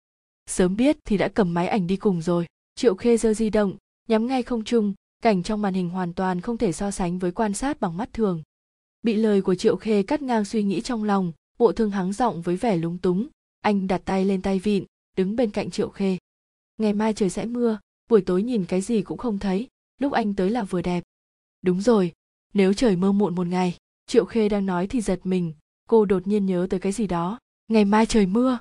[0.47, 2.47] Sớm biết thì đã cầm máy ảnh đi cùng rồi.
[2.75, 3.77] Triệu khê giơ di động,
[4.09, 7.33] nhắm ngay không trung, cảnh trong màn hình hoàn toàn không thể so sánh với
[7.33, 8.43] quan sát bằng mắt thường.
[9.03, 12.43] Bị lời của triệu khê cắt ngang suy nghĩ trong lòng bộ thương hắng giọng
[12.43, 13.29] với vẻ lúng túng.
[13.61, 14.85] Anh đặt tay lên tay vịn,
[15.17, 16.19] đứng bên cạnh triệu khê.
[16.77, 17.79] Ngày mai trời sẽ mưa,
[18.11, 21.05] buổi tối nhìn cái gì cũng không thấy lúc anh tới là vừa đẹp.
[21.63, 22.13] Đúng rồi,
[22.55, 25.53] nếu trời mưa muộn một ngày, triệu khê đang nói thì giật mình,
[25.89, 27.39] cô đột nhiên nhớ tới cái gì đó.
[27.69, 28.59] Ngày mai trời mưa.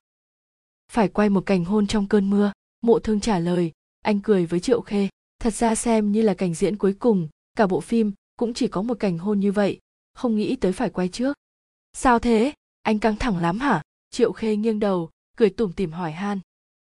[0.91, 3.71] Phải quay một cảnh hôn trong cơn mưa, mộ thương trả lời,
[4.01, 5.09] anh cười với triệu khê.
[5.39, 8.81] Thật ra xem như là cảnh diễn cuối cùng, cả bộ phim cũng chỉ có
[8.81, 9.79] một cảnh hôn như vậy,
[10.13, 11.37] không nghĩ tới phải quay trước.
[11.93, 12.53] Sao thế?
[12.81, 13.83] Anh căng thẳng lắm hả?
[14.09, 16.39] Triệu khê nghiêng đầu, cười tủm tỉm hỏi han.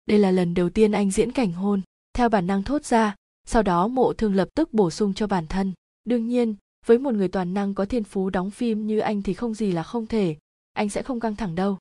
[0.06, 1.82] Đây là lần đầu tiên anh diễn cảnh hôn,
[2.14, 3.16] theo bản năng thốt ra
[3.52, 5.74] sau đó mộ thương lập tức bổ sung cho bản thân.
[6.04, 9.34] Đương nhiên, với một người toàn năng có thiên phú đóng phim như anh thì
[9.34, 10.36] không gì là không thể.
[10.74, 11.78] Anh sẽ không căng thẳng đâu.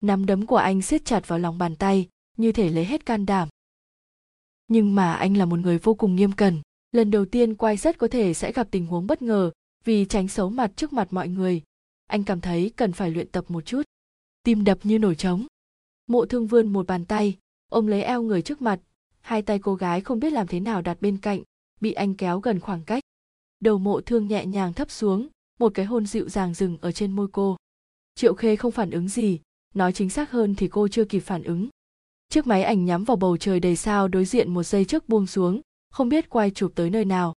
[0.00, 3.26] Nắm đấm của anh siết chặt vào lòng bàn tay, như thể lấy hết can
[3.26, 3.48] đảm.
[4.68, 6.60] Nhưng mà anh là một người vô cùng nghiêm cẩn.
[6.92, 9.50] Lần đầu tiên quay rất có thể sẽ gặp tình huống bất ngờ,
[9.84, 11.62] vì tránh xấu mặt trước mặt mọi người.
[12.06, 13.82] Anh cảm thấy cần phải luyện tập một chút.
[14.42, 15.46] Tim đập như nổi trống.
[16.06, 17.36] Mộ thương vươn một bàn tay,
[17.68, 18.80] ôm lấy eo người trước mặt
[19.24, 21.42] hai tay cô gái không biết làm thế nào đặt bên cạnh,
[21.80, 23.02] bị anh kéo gần khoảng cách.
[23.60, 25.28] Đầu mộ thương nhẹ nhàng thấp xuống,
[25.60, 27.56] một cái hôn dịu dàng dừng ở trên môi cô.
[28.14, 29.40] Triệu khê không phản ứng gì,
[29.74, 31.68] nói chính xác hơn thì cô chưa kịp phản ứng.
[32.28, 35.26] Chiếc máy ảnh nhắm vào bầu trời đầy sao đối diện một giây trước buông
[35.26, 35.60] xuống,
[35.90, 37.34] không biết quay chụp tới nơi nào.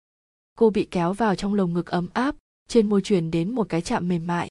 [0.56, 2.36] Cô bị kéo vào trong lồng ngực ấm áp,
[2.68, 4.50] trên môi truyền đến một cái chạm mềm mại.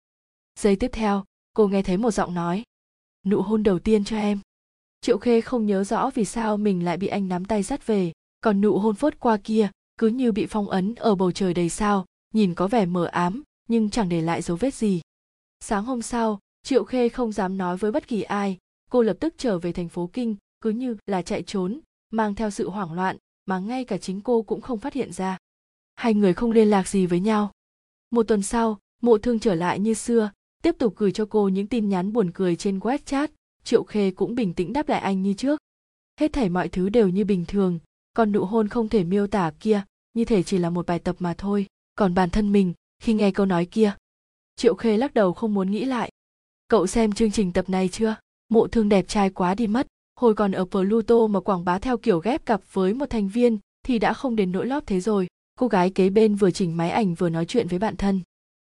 [0.59, 2.63] Giây tiếp theo, cô nghe thấy một giọng nói.
[3.27, 4.41] Nụ hôn đầu tiên cho em
[5.07, 8.13] triệu khê không nhớ rõ vì sao mình lại bị anh nắm tay dắt về.
[8.41, 11.69] Còn nụ hôn phốt qua kia, cứ như bị phong ấn ở bầu trời đầy
[11.69, 15.01] sao, nhìn có vẻ mờ ám, nhưng chẳng để lại dấu vết gì.
[15.61, 18.59] Sáng hôm sau, triệu khê không dám nói với bất kỳ ai.
[18.91, 22.51] Cô lập tức trở về thành phố kinh, cứ như là chạy trốn, mang theo
[22.51, 23.17] sự hoảng loạn
[23.47, 25.39] mà ngay cả chính cô cũng không phát hiện ra.
[25.95, 27.51] Hai người không liên lạc gì với nhau.
[28.11, 30.31] Một tuần sau, mộ thương trở lại như xưa,
[30.63, 33.29] tiếp tục gửi cho cô những tin nhắn buồn cười trên wechat
[33.67, 35.61] triệu khê cũng bình tĩnh đáp lại anh như trước.
[36.21, 37.79] Hết thảy mọi thứ đều như bình thường,
[38.15, 39.83] còn nụ hôn không thể miêu tả kia,
[40.15, 41.67] như thể chỉ là một bài tập mà thôi.
[41.95, 43.95] Còn bản thân mình, khi nghe câu nói kia,
[44.57, 46.11] triệu khê lắc đầu không muốn nghĩ lại.
[46.69, 48.17] Cậu xem chương trình tập này chưa?
[48.49, 49.87] Mộ thương đẹp trai quá đi mất.
[50.21, 53.59] Hồi còn ở pluto mà quảng bá theo kiểu ghép cặp với một thành viên,
[53.83, 55.27] thì đã không đến nỗi lót thế rồi.
[55.59, 58.21] Cô gái kế bên vừa chỉnh máy ảnh vừa nói chuyện với bạn thân.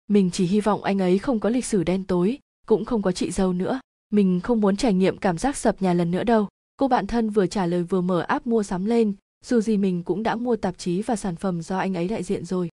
[0.08, 3.12] Mình chỉ hy vọng anh ấy không có lịch sử đen tối, cũng không có
[3.12, 6.48] chị dâu nữa mình không muốn trải nghiệm cảm giác sập nhà lần nữa đâu.
[6.76, 9.14] Cô bạn thân vừa trả lời vừa mở app mua sắm lên.
[9.44, 12.22] Dù gì mình cũng đã mua tạp chí và sản phẩm do anh ấy đại
[12.22, 12.68] diện rồi.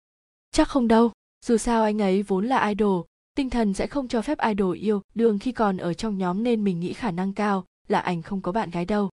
[0.52, 1.12] Chắc không đâu.
[1.46, 5.02] Dù sao anh ấy vốn là idol, tinh thần sẽ không cho phép idol yêu.
[5.15, 8.41] Đương khi còn ở trong nhóm nên mình nghĩ khả năng cao là ảnh không
[8.41, 9.10] có bạn gái đâu.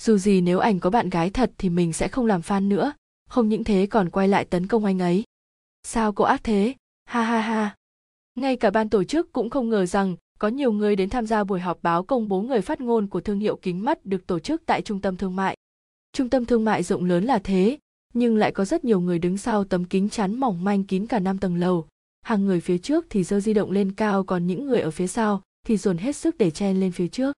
[0.00, 2.92] Dù gì nếu ảnh có bạn gái thật thì mình sẽ không làm fan nữa.
[3.28, 5.24] Không những thế còn quay lại tấn công anh ấy.
[5.82, 6.74] Sao cô ác thế?
[7.04, 7.76] Ha ha ha.
[8.34, 11.44] Ngay cả ban tổ chức cũng không ngờ rằng có nhiều người đến tham gia
[11.44, 14.38] buổi họp báo công bố người phát ngôn của thương hiệu kính mắt được tổ
[14.38, 15.56] chức tại trung tâm thương mại.
[16.12, 17.78] Trung tâm thương mại rộng lớn là thế,
[18.14, 21.18] nhưng lại có rất nhiều người đứng sau tấm kính chắn mỏng manh kín cả
[21.18, 21.86] năm tầng lầu.
[22.22, 25.06] Hàng người phía trước thì giơ di động lên cao, còn những người ở phía
[25.06, 27.36] sau thì dồn hết sức để chen lên phía trước.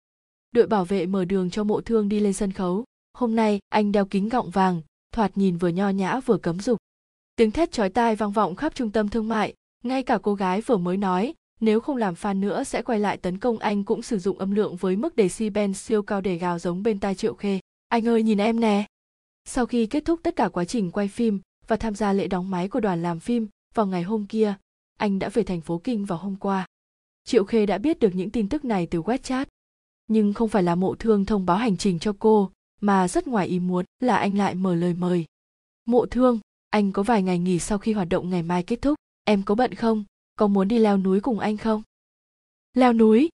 [0.52, 2.84] Đội bảo vệ mở đường cho mộ thương đi lên sân khấu.
[3.14, 4.82] Hôm nay, anh đeo kính gọng vàng,
[5.14, 6.78] thoạt nhìn vừa nho nhã vừa cấm dục.
[7.36, 10.60] Tiếng thét chói tai vang vọng khắp trung tâm thương mại, ngay cả cô gái
[10.60, 14.03] vừa mới nói nếu không làm fan nữa, sẽ quay lại tấn công anh cũng
[14.03, 17.35] sử dụng âm lượng với mức decibel siêu cao để gào giống bên tai triệu
[17.35, 17.61] khê.
[17.88, 18.87] Anh ơi, nhìn em nè.
[19.44, 22.51] Sau khi kết thúc tất cả quá trình quay phim và tham gia lễ đóng
[22.51, 24.55] máy của đoàn làm phim vào ngày hôm kia,
[24.98, 26.66] anh đã về thành phố kinh vào hôm qua.
[27.25, 29.44] Triệu khê đã biết được những tin tức này từ wechat
[30.12, 33.46] nhưng không phải là mộ thương thông báo hành trình cho cô, mà rất ngoài
[33.46, 35.25] ý muốn là anh lại mở lời mời.
[35.87, 38.98] Mộ thương, anh có vài ngày nghỉ sau khi hoạt động ngày mai kết thúc.
[39.25, 40.05] Em có bận không?
[40.36, 41.82] Có muốn đi leo núi cùng anh không?
[42.74, 43.28] Leo núi?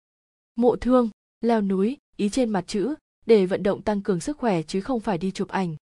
[0.57, 2.95] Mộ thương, leo núi, ý trên mặt chữ,
[3.27, 5.77] để vận động tăng cường sức khỏe chứ không phải đi chụp ảnh.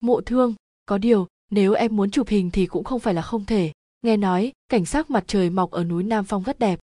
[0.00, 0.54] Mộ thương,
[0.86, 3.72] có điều, nếu em muốn chụp hình thì cũng không phải là không thể.
[4.02, 6.80] Nghe nói, cảnh sắc mặt trời mọc ở núi nam phong rất đẹp.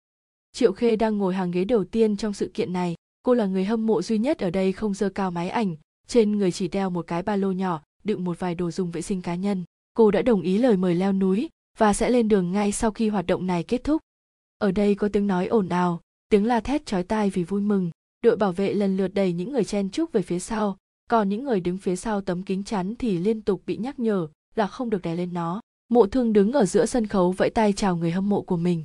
[0.53, 2.95] Triệu khê đang ngồi hàng ghế đầu tiên trong sự kiện này.
[3.23, 5.77] Cô là người hâm mộ duy nhất ở đây không dơ cao máy ảnh.
[6.07, 9.03] Trên người chỉ đeo một cái ba lô nhỏ, đựng một vài đồ dùng vệ
[9.03, 9.65] sinh cá nhân.
[9.95, 13.09] Cô đã đồng ý lời mời leo núi và sẽ lên đường ngay sau khi
[13.09, 14.03] hoạt động này kết thúc.
[14.59, 17.91] Ở đây có tiếng nói ồn ào, tiếng la thét chói tai vì vui mừng.
[18.23, 20.77] Đội bảo vệ lần lượt đẩy những người chen chúc về phía sau,
[21.11, 24.29] còn những người đứng phía sau tấm kính chắn thì liên tục bị nhắc nhở
[24.55, 25.61] là không được đè lên nó.
[25.89, 28.85] Mộ thương đứng ở giữa sân khấu vẫy tay chào người hâm mộ của mình.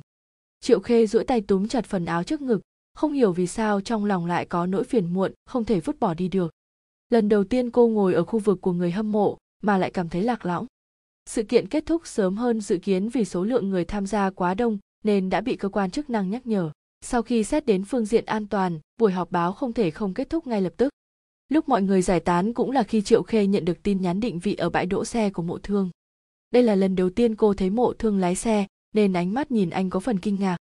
[0.60, 2.60] Triệu khê duỗi tay túm chặt phần áo trước ngực,
[2.94, 6.14] không hiểu vì sao trong lòng lại có nỗi phiền muộn, không thể vứt bỏ
[6.14, 6.52] đi được.
[7.10, 10.08] Lần đầu tiên cô ngồi ở khu vực của người hâm mộ mà lại cảm
[10.08, 10.66] thấy lạc lõng
[11.26, 14.54] sự kiện kết thúc sớm hơn dự kiến vì số lượng người tham gia quá
[14.54, 16.70] đông nên đã bị cơ quan chức năng nhắc nhở.
[17.00, 20.30] Sau khi xét đến phương diện an toàn, buổi họp báo không thể không kết
[20.30, 20.92] thúc ngay lập tức.
[21.48, 24.38] Lúc mọi người giải tán cũng là khi triệu khê nhận được tin nhắn định
[24.38, 25.90] vị ở bãi đỗ xe của mộ thương.
[26.50, 29.70] Đây là lần đầu tiên cô thấy mộ thương lái xe, nên ánh mắt nhìn
[29.70, 30.56] anh có phần kinh ngạc.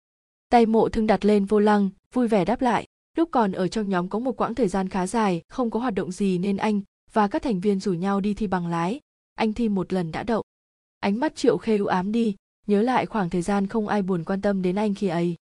[0.48, 2.86] Tay mộ thương đặt lên vô lăng, vui vẻ đáp lại.
[3.16, 5.94] Lúc còn ở trong nhóm có một quãng thời gian khá dài, không có hoạt
[5.94, 6.80] động gì nên anh
[7.12, 9.00] và các thành viên rủ nhau đi thi bằng lái
[9.36, 10.42] anh thi một lần đã đậu
[11.00, 12.34] ánh mắt triệu khê u ám đi
[12.66, 15.34] nhớ lại khoảng thời gian không ai buồn quan tâm đến anh khi ấy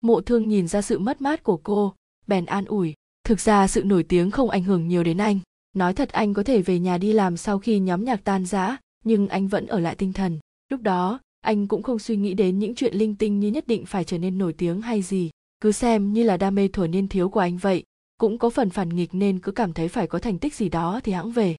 [0.00, 1.94] mộ thương nhìn ra sự mất mát của cô
[2.26, 5.38] bèn an ủi thực ra sự nổi tiếng không ảnh hưởng nhiều đến anh
[5.76, 8.78] nói thật anh có thể về nhà đi làm sau khi nhóm nhạc tan rã
[9.04, 10.38] nhưng anh vẫn ở lại tinh thần.
[10.68, 13.86] Lúc đó, anh cũng không suy nghĩ đến những chuyện linh tinh như nhất định
[13.86, 15.30] phải trở nên nổi tiếng hay gì.
[15.60, 17.84] cứ xem như là đam mê thuở niên thiếu của anh vậy
[18.18, 21.00] cũng có phần phản nghịch nên cứ cảm thấy phải có thành tích gì đó
[21.04, 21.56] thì hãng về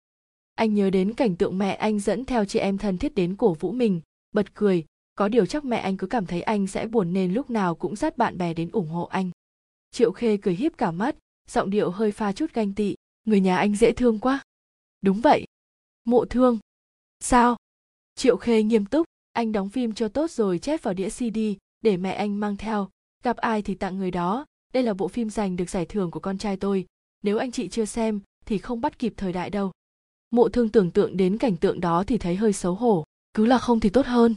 [0.56, 3.54] anh nhớ đến cảnh tượng mẹ anh dẫn theo chị em thân thiết đến cổ
[3.54, 4.86] vũ mình, bật cười.
[5.16, 7.96] Có điều chắc mẹ anh cứ cảm thấy anh sẽ buồn nên lúc nào cũng
[7.96, 9.32] dắt bạn bè đến ủng hộ anh.
[9.92, 11.16] Triệu khê cười híp cả mắt,
[11.50, 12.96] giọng điệu hơi pha chút ganh tị.
[13.26, 14.44] Người nhà anh dễ thương quá.
[15.02, 15.46] Đúng vậy.
[16.06, 16.60] Mộ thương.
[17.20, 17.58] Sao?
[18.16, 19.08] Triệu khê nghiêm túc.
[19.32, 21.40] Anh đóng phim cho tốt rồi chép vào đĩa cd
[21.82, 22.90] để mẹ anh mang theo.
[23.24, 24.46] Gặp ai thì tặng người đó.
[24.74, 26.86] Đây là bộ phim giành được giải thưởng của con trai tôi.
[27.24, 29.72] Nếu anh chị chưa xem thì không bắt kịp thời đại đâu
[30.34, 33.58] mộ thương tưởng tượng đến cảnh tượng đó thì thấy hơi xấu hổ cứ là
[33.58, 34.36] không thì tốt hơn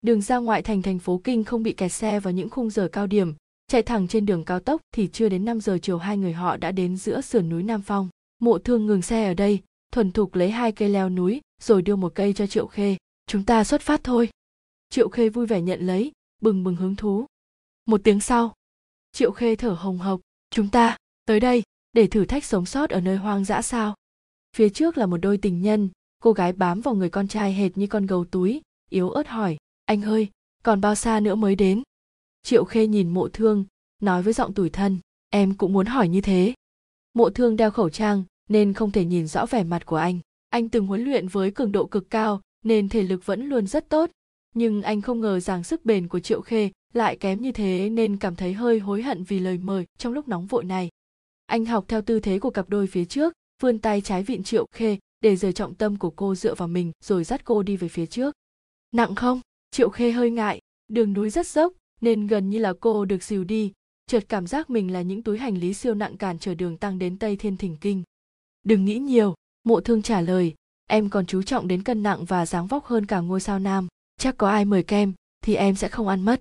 [0.00, 2.88] đường ra ngoại thành thành phố kinh không bị kẹt xe vào những khung giờ
[2.92, 3.34] cao điểm
[3.68, 6.56] chạy thẳng trên đường cao tốc thì chưa đến 5 giờ chiều hai người họ
[6.56, 8.08] đã đến giữa sườn núi Nam Phong.
[8.38, 11.96] Mộ thương ngừng xe ở đây, thuần thục lấy hai cây leo núi rồi đưa
[11.96, 12.96] một cây cho Triệu Khê.
[13.26, 14.28] Chúng ta xuất phát thôi.
[14.90, 17.26] Triệu Khê vui vẻ nhận lấy, bừng bừng hứng thú.
[17.86, 18.54] Một tiếng sau,
[19.12, 20.20] Triệu Khê thở hồng hộc.
[20.50, 23.94] Chúng ta, tới đây, để thử thách sống sót ở nơi hoang dã sao.
[24.56, 25.88] Phía trước là một đôi tình nhân,
[26.22, 29.56] cô gái bám vào người con trai hệt như con gấu túi, yếu ớt hỏi,
[29.84, 30.28] anh ơi,
[30.62, 31.82] còn bao xa nữa mới đến?
[32.42, 33.64] triệu khê nhìn mộ thương
[34.02, 34.98] nói với giọng tủi thân
[35.30, 36.54] em cũng muốn hỏi như thế.
[37.14, 40.18] Mộ thương đeo khẩu trang nên không thể nhìn rõ vẻ mặt của anh.
[40.50, 43.88] Anh từng huấn luyện với cường độ cực cao nên thể lực vẫn luôn rất
[43.88, 44.10] tốt.
[44.54, 48.16] Nhưng anh không ngờ rằng sức bền của triệu khê lại kém như thế nên
[48.16, 50.88] cảm thấy hơi hối hận vì lời mời trong lúc nóng vội này.
[51.46, 53.32] Anh học theo tư thế của cặp đôi phía trước
[53.62, 56.92] vươn tay trái vịn triệu khê để rời trọng tâm của cô dựa vào mình
[57.04, 58.34] rồi dắt cô đi về phía trước.
[58.92, 59.40] Nặng không?
[59.70, 63.44] Triệu khê hơi ngại, đường núi rất dốc nên gần như là cô được dìu
[63.44, 63.72] đi.
[64.06, 66.98] Chợt cảm giác mình là những túi hành lý siêu nặng cản trở đường tăng
[66.98, 68.02] đến tây thiên thỉnh kinh.
[68.62, 70.54] Đừng nghĩ nhiều, mộ thương trả lời,
[70.86, 73.88] em còn chú trọng đến cân nặng và dáng vóc hơn cả ngôi sao nam,
[74.18, 75.12] chắc có ai mời kem
[75.44, 76.40] thì em sẽ không ăn mất.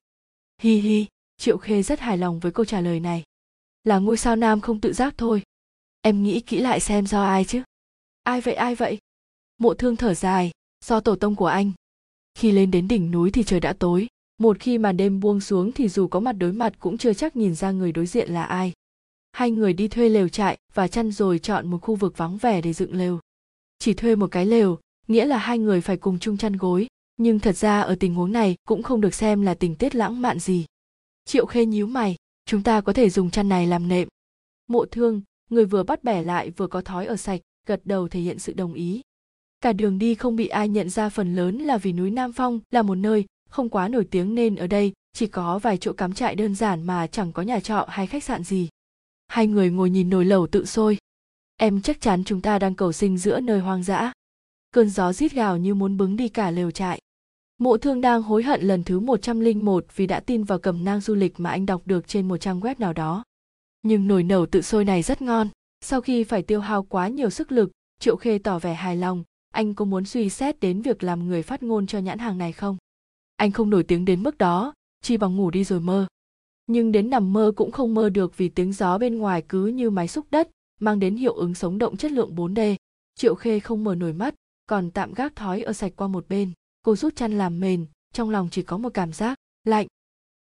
[0.61, 1.05] Hi hi,
[1.37, 3.23] triệu khê rất hài lòng với câu trả lời này.
[3.83, 5.41] Là ngôi sao nam không tự giác thôi
[6.07, 7.61] em nghĩ kỹ lại xem do ai chứ?
[8.23, 8.97] Ai vậy ai vậy?
[9.57, 10.51] Mộ thương thở dài,
[10.85, 11.71] do tổ tông của anh.
[12.35, 14.07] Khi lên đến đỉnh núi thì trời đã tối.
[14.37, 17.35] Một khi màn đêm buông xuống thì dù có mặt đối mặt cũng chưa chắc
[17.35, 18.73] nhìn ra người đối diện là ai.
[19.31, 22.61] Hai người đi thuê lều trại và chăn rồi chọn một khu vực vắng vẻ
[22.61, 23.19] để dựng lều.
[23.79, 26.87] Chỉ thuê một cái lều, nghĩa là hai người phải cùng chung chăn gối.
[27.17, 30.21] Nhưng thật ra ở tình huống này cũng không được xem là tình tiết lãng
[30.21, 30.65] mạn gì.
[31.25, 32.15] Triệu khê nhíu mày,
[32.45, 34.07] chúng ta có thể dùng chăn này làm nệm.
[34.67, 38.19] Mộ thương người vừa bắt bẻ lại vừa có thói ở sạch, gật đầu thể
[38.19, 39.01] hiện sự đồng ý.
[39.61, 42.59] Cả đường đi không bị ai nhận ra phần lớn là vì núi nam phong
[42.71, 46.13] là một nơi không quá nổi tiếng nên ở đây chỉ có vài chỗ cắm
[46.13, 48.69] trại đơn giản mà chẳng có nhà trọ hay khách sạn gì.
[49.27, 50.97] Hai người ngồi nhìn nồi lẩu tự sôi.
[51.57, 54.13] Em chắc chắn chúng ta đang cầu sinh giữa nơi hoang dã.
[54.71, 57.01] Cơn gió rít gào như muốn bứng đi cả lều trại.
[57.57, 61.15] Mộ thương đang hối hận lần thứ 101 vì đã tin vào cầm nang du
[61.15, 63.23] lịch mà anh đọc được trên một trang web nào đó
[63.81, 65.49] nhưng nồi nẩu tự sôi này rất ngon
[65.81, 69.23] sau khi phải tiêu hao quá nhiều sức lực triệu khê tỏ vẻ hài lòng
[69.53, 72.51] anh có muốn suy xét đến việc làm người phát ngôn cho nhãn hàng này
[72.51, 72.77] không
[73.35, 76.07] anh không nổi tiếng đến mức đó chỉ bằng ngủ đi rồi mơ
[76.67, 79.89] nhưng đến nằm mơ cũng không mơ được vì tiếng gió bên ngoài cứ như
[79.89, 82.75] máy xúc đất mang đến hiệu ứng sống động chất lượng 4D.
[83.15, 84.35] Triệu Khê không mở nổi mắt,
[84.67, 86.51] còn tạm gác thói ở sạch qua một bên.
[86.81, 89.87] Cô rút chăn làm mền, trong lòng chỉ có một cảm giác lạnh.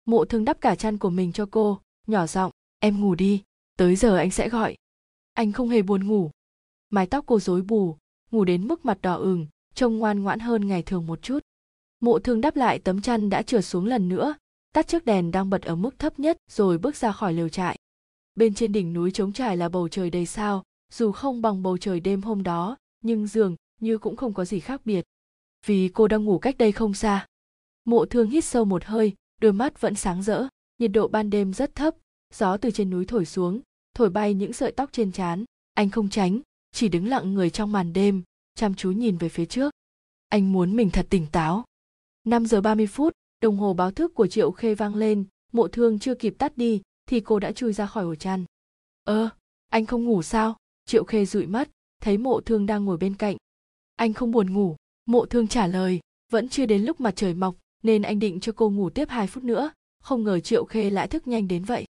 [0.05, 2.51] Mộ thương đắp cả chăn của mình cho cô, nhỏ giọng,
[2.85, 3.43] em ngủ đi,
[3.77, 4.75] tới giờ anh sẽ gọi.
[5.33, 6.31] Anh không hề buồn ngủ.
[6.89, 7.97] Mái tóc cô rối bù,
[8.31, 11.39] ngủ đến mức mặt đỏ ửng, trông ngoan ngoãn hơn ngày thường một chút
[11.99, 14.35] mộ thương đáp lại tấm chăn đã trượt xuống lần nữa
[14.73, 17.77] tắt chiếc đèn đang bật ở mức thấp nhất rồi bước ra khỏi lều trại
[18.35, 21.77] bên trên đỉnh núi trống trải là bầu trời đầy sao dù không bằng bầu
[21.77, 25.05] trời đêm hôm đó nhưng dường như cũng không có gì khác biệt
[25.65, 27.27] vì cô đang ngủ cách đây không xa
[27.85, 30.47] mộ thương hít sâu một hơi đôi mắt vẫn sáng rỡ
[30.79, 31.95] nhiệt độ ban đêm rất thấp
[32.35, 33.61] gió từ trên núi thổi xuống
[33.93, 36.39] thổi bay những sợi tóc trên trán anh không tránh
[36.71, 38.23] chỉ đứng lặng người trong màn đêm
[38.55, 39.73] chăm chú nhìn về phía trước
[40.29, 41.65] anh muốn mình thật tỉnh táo
[42.25, 45.99] 5 giờ 30 phút, đồng hồ báo thức của Triệu Khê vang lên, mộ thương
[45.99, 48.45] chưa kịp tắt đi, thì cô đã chui ra khỏi ổ chăn.
[49.03, 49.29] Ơ,
[49.69, 50.57] anh không ngủ sao?
[50.85, 51.69] Triệu Khê dụi mắt,
[52.01, 53.37] thấy mộ thương đang ngồi bên cạnh.
[53.95, 54.75] Anh không buồn ngủ,
[55.05, 55.99] mộ thương trả lời,
[56.31, 59.27] vẫn chưa đến lúc mặt trời mọc, nên anh định cho cô ngủ tiếp hai
[59.27, 59.71] phút nữa,
[60.03, 61.85] không ngờ Triệu Khê lại thức nhanh đến vậy.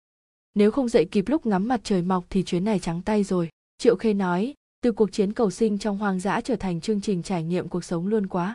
[0.55, 3.49] Nếu không dậy kịp lúc ngắm mặt trời mọc thì chuyến này trắng tay rồi.
[3.77, 7.23] Triệu Khê nói, từ cuộc chiến cầu sinh trong hoang dã trở thành chương trình
[7.23, 8.53] trải nghiệm cuộc sống luôn quá.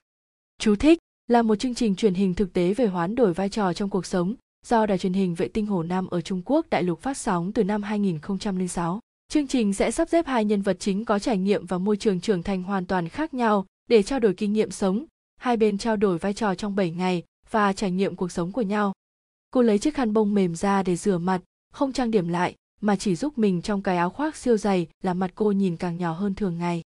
[0.59, 3.73] Chú thích, là một chương trình truyền hình thực tế về hoán đổi vai trò
[3.73, 4.35] trong cuộc sống
[4.67, 7.53] do đài truyền hình vệ tinh Hồ Nam ở Trung Quốc đại lục phát sóng
[7.53, 9.01] từ năm 2006.
[9.29, 12.21] Chương trình sẽ sắp xếp hai nhân vật chính có trải nghiệm và môi trường
[12.21, 15.05] trưởng thành hoàn toàn khác nhau để trao đổi kinh nghiệm sống.
[15.37, 18.63] Hai bên trao đổi vai trò trong 7 ngày và trải nghiệm cuộc sống của
[18.63, 18.93] nhau.
[19.51, 21.41] Cô lấy chiếc khăn bông mềm ra để rửa mặt,
[21.73, 25.19] không trang điểm lại, mà chỉ giúp mình trong cái áo khoác siêu dày làm
[25.19, 26.83] mặt cô nhìn càng nhỏ hơn thường ngày.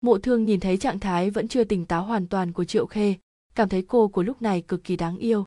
[0.00, 3.14] Mộ thương nhìn thấy trạng thái vẫn chưa tỉnh táo hoàn toàn của triệu khê,
[3.54, 5.44] cảm thấy cô của lúc này cực kỳ đáng yêu.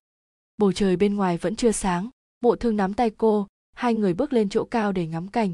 [0.57, 2.09] Bầu trời bên ngoài vẫn chưa sáng,
[2.41, 5.53] mộ thương nắm tay cô, hai người bước lên chỗ cao để ngắm cảnh.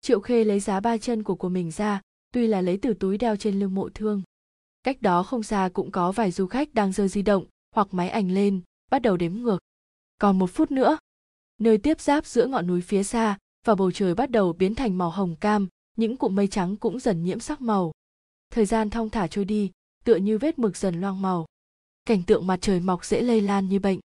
[0.00, 2.00] Triệu khê lấy giá ba chân của của mình ra,
[2.32, 4.22] tuy là lấy từ túi đeo trên lưng mộ thương.
[4.82, 7.44] Cách đó không xa cũng có vài du khách đang giơ di động
[7.74, 8.60] hoặc máy ảnh lên,
[8.90, 9.58] bắt đầu đếm ngược.
[10.18, 10.98] Còn một phút nữa
[11.58, 14.98] nơi tiếp giáp giữa ngọn núi phía xa và bầu trời bắt đầu biến thành
[14.98, 17.92] màu hồng cam, những cụm mây trắng cũng dần nhiễm sắc màu.
[18.50, 19.70] Thời gian thong thả trôi đi,
[20.04, 21.46] tựa như vết mực dần loang màu.
[22.04, 24.00] Cảnh tượng mặt trời mọc dễ lây lan như bệnh.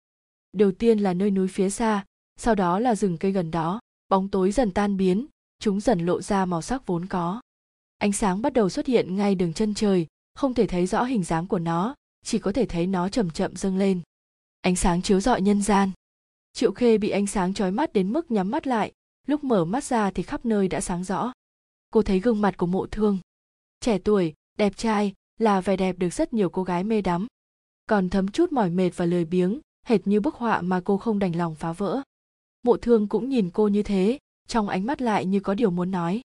[0.54, 2.06] Đầu tiên là nơi núi phía xa,
[2.38, 3.80] sau đó là rừng cây gần đó,
[4.10, 5.26] bóng tối dần tan biến,
[5.60, 7.42] chúng dần lộ ra màu sắc vốn có.
[7.98, 11.24] Ánh sáng bắt đầu xuất hiện ngay đường chân trời, không thể thấy rõ hình
[11.24, 11.96] dáng của nó,
[12.26, 14.02] chỉ có thể thấy nó chậm chậm dâng lên.
[14.62, 15.92] Ánh sáng chiếu rọi nhân gian
[16.54, 18.92] triệu khê bị ánh sáng chói mắt đến mức nhắm mắt lại,
[19.28, 21.32] lúc mở mắt ra thì khắp nơi đã sáng rõ.
[21.92, 23.20] Cô thấy gương mặt của mộ thương.
[23.80, 27.28] Trẻ tuổi, đẹp trai, là vẻ đẹp được rất nhiều cô gái mê đắm.
[27.86, 31.20] Còn thấm chút mỏi mệt và lười biếng, hệt như bức họa mà cô không
[31.20, 32.02] đành lòng phá vỡ.
[32.64, 35.92] Mộ thương cũng nhìn cô như thế, trong ánh mắt lại như có điều muốn
[35.92, 36.22] nói.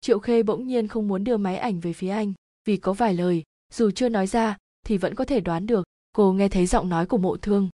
[0.00, 2.32] Triệu khê bỗng nhiên không muốn đưa máy ảnh về phía anh,
[2.64, 3.42] vì có vài lời,
[3.72, 4.56] dù chưa nói ra,
[4.86, 5.84] thì vẫn có thể đoán được.
[6.12, 7.68] Cô nghe thấy giọng nói của mộ thương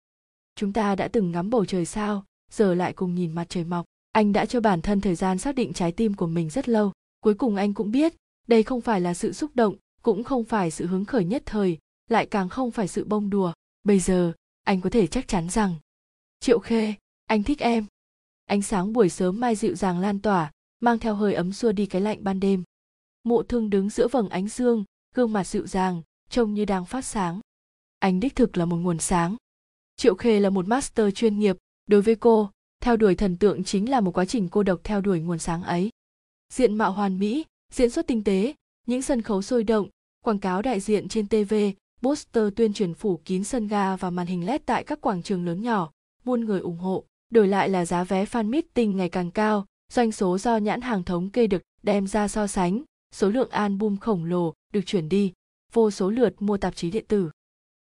[0.59, 3.85] chúng ta đã từng ngắm bầu trời sao, giờ lại cùng nhìn mặt trời mọc.
[4.13, 6.93] Anh đã cho bản thân thời gian xác định trái tim của mình rất lâu.
[7.21, 8.15] Cuối cùng anh cũng biết,
[8.49, 11.79] đây không phải là sự xúc động, cũng không phải sự hứng khởi nhất thời,
[12.09, 13.53] lại càng không phải sự bông đùa.
[13.85, 14.33] Bây giờ,
[14.63, 15.75] anh có thể chắc chắn rằng,
[16.41, 16.95] triệu khê,
[17.27, 17.87] anh thích em.
[18.47, 21.87] Ánh sáng buổi sớm mai dịu dàng lan tỏa, mang theo hơi ấm xua đi
[21.87, 22.63] cái lạnh ban đêm.
[23.25, 24.85] Mộ thương đứng giữa vầng ánh dương,
[25.15, 27.41] gương mặt dịu dàng, trông như đang phát sáng.
[27.99, 29.37] Anh đích thực là một nguồn sáng
[29.99, 31.57] triệu khê là một master chuyên nghiệp.
[31.87, 35.01] Đối với cô, theo đuổi thần tượng chính là một quá trình cô độc theo
[35.01, 35.91] đuổi nguồn sáng ấy.
[36.53, 38.55] Diện mạo hoàn mỹ, diễn xuất tinh tế,
[38.87, 39.89] những sân khấu sôi động,
[40.25, 41.55] quảng cáo đại diện trên tv
[42.03, 45.47] poster tuyên truyền phủ kín sân ga và màn hình led tại các quảng trường
[45.47, 45.91] lớn nhỏ,
[46.25, 47.05] muôn người ủng hộ.
[47.31, 51.05] Đổi lại là giá vé fan meeting ngày càng cao, doanh số do nhãn hàng
[51.05, 52.83] thống kê được đem ra so sánh,
[53.15, 55.33] số lượng album khổng lồ được chuyển đi,
[55.73, 57.31] vô số lượt mua tạp chí điện tử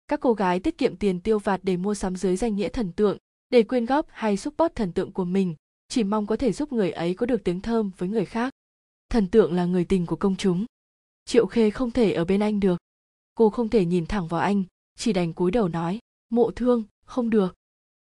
[0.09, 2.93] các cô gái tiết kiệm tiền tiêu vặt để mua sắm dưới danh nghĩa thần
[2.93, 3.19] tượng,
[3.51, 5.55] để quyên góp hay support thần tượng của mình,
[5.89, 8.53] chỉ mong có thể giúp người ấy có được tiếng thơm với người khác.
[9.11, 10.65] Thần tượng là người tình của công chúng.
[11.25, 12.79] Triệu khê không thể ở bên anh được.
[13.35, 14.65] Cô không thể nhìn thẳng vào anh,
[14.99, 15.99] chỉ đành cúi đầu nói,
[16.31, 17.55] mộ thương, không được.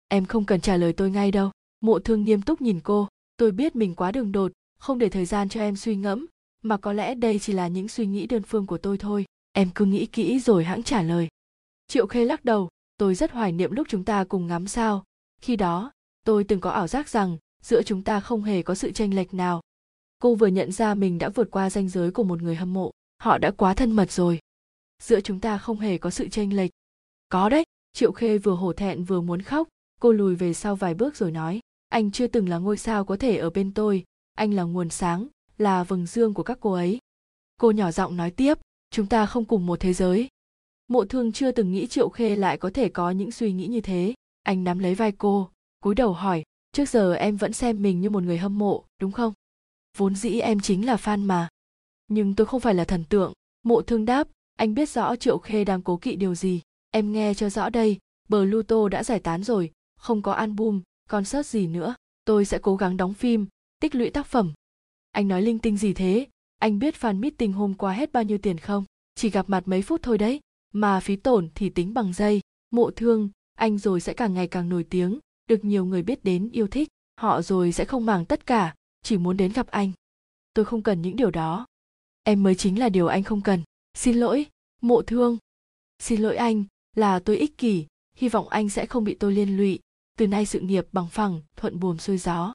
[0.08, 1.50] Em không cần trả lời tôi ngay đâu.
[1.80, 5.24] Mộ thương nghiêm túc nhìn cô, tôi biết mình quá đường đột, không để thời
[5.24, 6.26] gian cho em suy ngẫm,
[6.62, 9.24] mà có lẽ đây chỉ là những suy nghĩ đơn phương của tôi thôi.
[9.52, 11.28] Em cứ nghĩ kỹ rồi hãng trả lời
[11.92, 15.04] triệu khê lắc đầu, tôi rất hoài niệm lúc chúng ta cùng ngắm sao.
[15.40, 15.92] Khi đó,
[16.24, 19.34] tôi từng có ảo giác rằng giữa chúng ta không hề có sự tranh lệch
[19.34, 19.60] nào.
[20.18, 22.90] Cô vừa nhận ra mình đã vượt qua ranh giới của một người hâm mộ,
[23.18, 24.38] họ đã quá thân mật rồi.
[25.02, 26.70] Giữa chúng ta không hề có sự tranh lệch.
[27.28, 29.68] Có đấy, triệu khê vừa hổ thẹn vừa muốn khóc,
[30.00, 33.16] cô lùi về sau vài bước rồi nói, anh chưa từng là ngôi sao có
[33.16, 35.26] thể ở bên tôi, anh là nguồn sáng,
[35.58, 36.98] là vầng dương của các cô ấy.
[37.56, 38.58] Cô nhỏ giọng nói tiếp,
[38.90, 40.28] chúng ta không cùng một thế giới
[40.92, 43.80] mộ thương chưa từng nghĩ triệu khê lại có thể có những suy nghĩ như
[43.80, 44.14] thế.
[44.42, 48.10] Anh nắm lấy vai cô, cúi đầu hỏi, trước giờ em vẫn xem mình như
[48.10, 49.32] một người hâm mộ, đúng không?
[49.96, 51.48] Vốn dĩ em chính là fan mà.
[52.08, 53.32] Nhưng tôi không phải là thần tượng.
[53.62, 56.60] Mộ thương đáp, anh biết rõ triệu khê đang cố kỵ điều gì.
[56.90, 61.46] Em nghe cho rõ đây, bờ luto đã giải tán rồi, không có album, concert
[61.46, 61.94] gì nữa.
[62.24, 63.46] Tôi sẽ cố gắng đóng phim,
[63.80, 64.52] tích lũy tác phẩm.
[65.10, 66.26] Anh nói linh tinh gì thế?
[66.58, 68.84] Anh biết fan meeting hôm qua hết bao nhiêu tiền không?
[69.14, 70.40] Chỉ gặp mặt mấy phút thôi đấy
[70.72, 72.40] mà phí tổn thì tính bằng giây.
[72.70, 76.50] Mộ thương, anh rồi sẽ càng ngày càng nổi tiếng, được nhiều người biết đến,
[76.52, 76.88] yêu thích.
[77.20, 79.92] Họ rồi sẽ không màng tất cả, chỉ muốn đến gặp anh.
[80.54, 81.66] Tôi không cần những điều đó.
[82.22, 83.62] Em mới chính là điều anh không cần.
[83.94, 84.46] Xin lỗi,
[84.82, 85.38] mộ thương.
[85.98, 86.64] Xin lỗi anh,
[86.96, 87.86] là tôi ích kỷ.
[88.16, 89.78] Hy vọng anh sẽ không bị tôi liên lụy.
[90.18, 92.54] Từ nay sự nghiệp bằng phẳng, thuận buồm xuôi gió.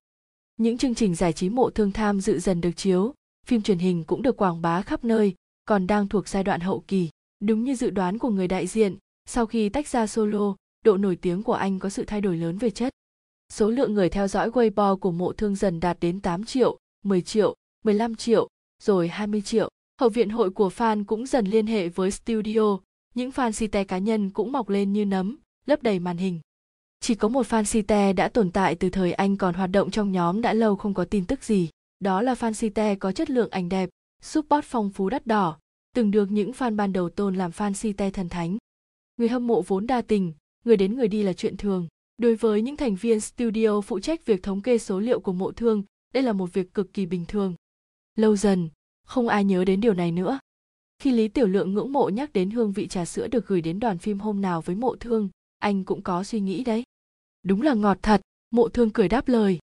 [0.58, 3.14] Những chương trình giải trí mộ thương tham dự dần được chiếu.
[3.46, 6.84] Phim truyền hình cũng được quảng bá khắp nơi, còn đang thuộc giai đoạn hậu
[6.88, 7.10] kỳ
[7.40, 11.16] đúng như dự đoán của người đại diện sau khi tách ra solo độ nổi
[11.16, 12.94] tiếng của anh có sự thay đổi lớn về chất
[13.54, 17.22] số lượng người theo dõi Weibo của mộ thương dần đạt đến 8 triệu, 10
[17.22, 18.48] triệu, 15 triệu,
[18.84, 19.70] rồi 20 triệu.
[20.00, 22.78] Hậu viện hội của fan cũng dần liên hệ với studio,
[23.16, 26.40] những fan site cá nhân cũng mọc lên như nấm, lấp đầy màn hình.
[27.00, 30.12] Chỉ có một fan site đã tồn tại từ thời anh còn hoạt động trong
[30.12, 31.70] nhóm đã lâu không có tin tức gì.
[32.00, 33.90] Đó là fan site có chất lượng ảnh đẹp,
[34.22, 35.58] support phong phú đắt đỏ,
[35.98, 38.58] từng được những fan ban đầu tôn làm fan si te thần thánh.
[39.18, 40.34] Người hâm mộ vốn đa tình,
[40.66, 41.88] người đến người đi là chuyện thường.
[42.18, 45.52] Đối với những thành viên studio phụ trách việc thống kê số liệu của mộ
[45.52, 45.84] thương,
[46.14, 47.56] đây là một việc cực kỳ bình thường.
[48.16, 48.70] Lâu dần,
[49.08, 50.40] không ai nhớ đến điều này nữa.
[51.00, 53.80] Khi Lý Tiểu Lượng ngưỡng mộ nhắc đến hương vị trà sữa được gửi đến
[53.80, 55.30] đoàn phim hôm nào với mộ thương,
[55.60, 56.84] anh cũng có suy nghĩ đấy.
[57.44, 58.22] Đúng là ngọt thật,
[58.52, 59.60] mộ thương cười đáp lời.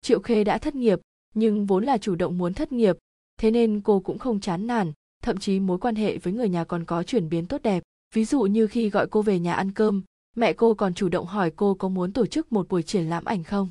[0.00, 1.00] Triệu Khê đã thất nghiệp,
[1.34, 2.96] nhưng vốn là chủ động muốn thất nghiệp,
[3.36, 4.92] thế nên cô cũng không chán nản,
[5.22, 7.82] thậm chí mối quan hệ với người nhà còn có chuyển biến tốt đẹp.
[8.14, 10.02] Ví dụ như khi gọi cô về nhà ăn cơm,
[10.36, 13.24] mẹ cô còn chủ động hỏi cô có muốn tổ chức một buổi triển lãm
[13.24, 13.68] ảnh không.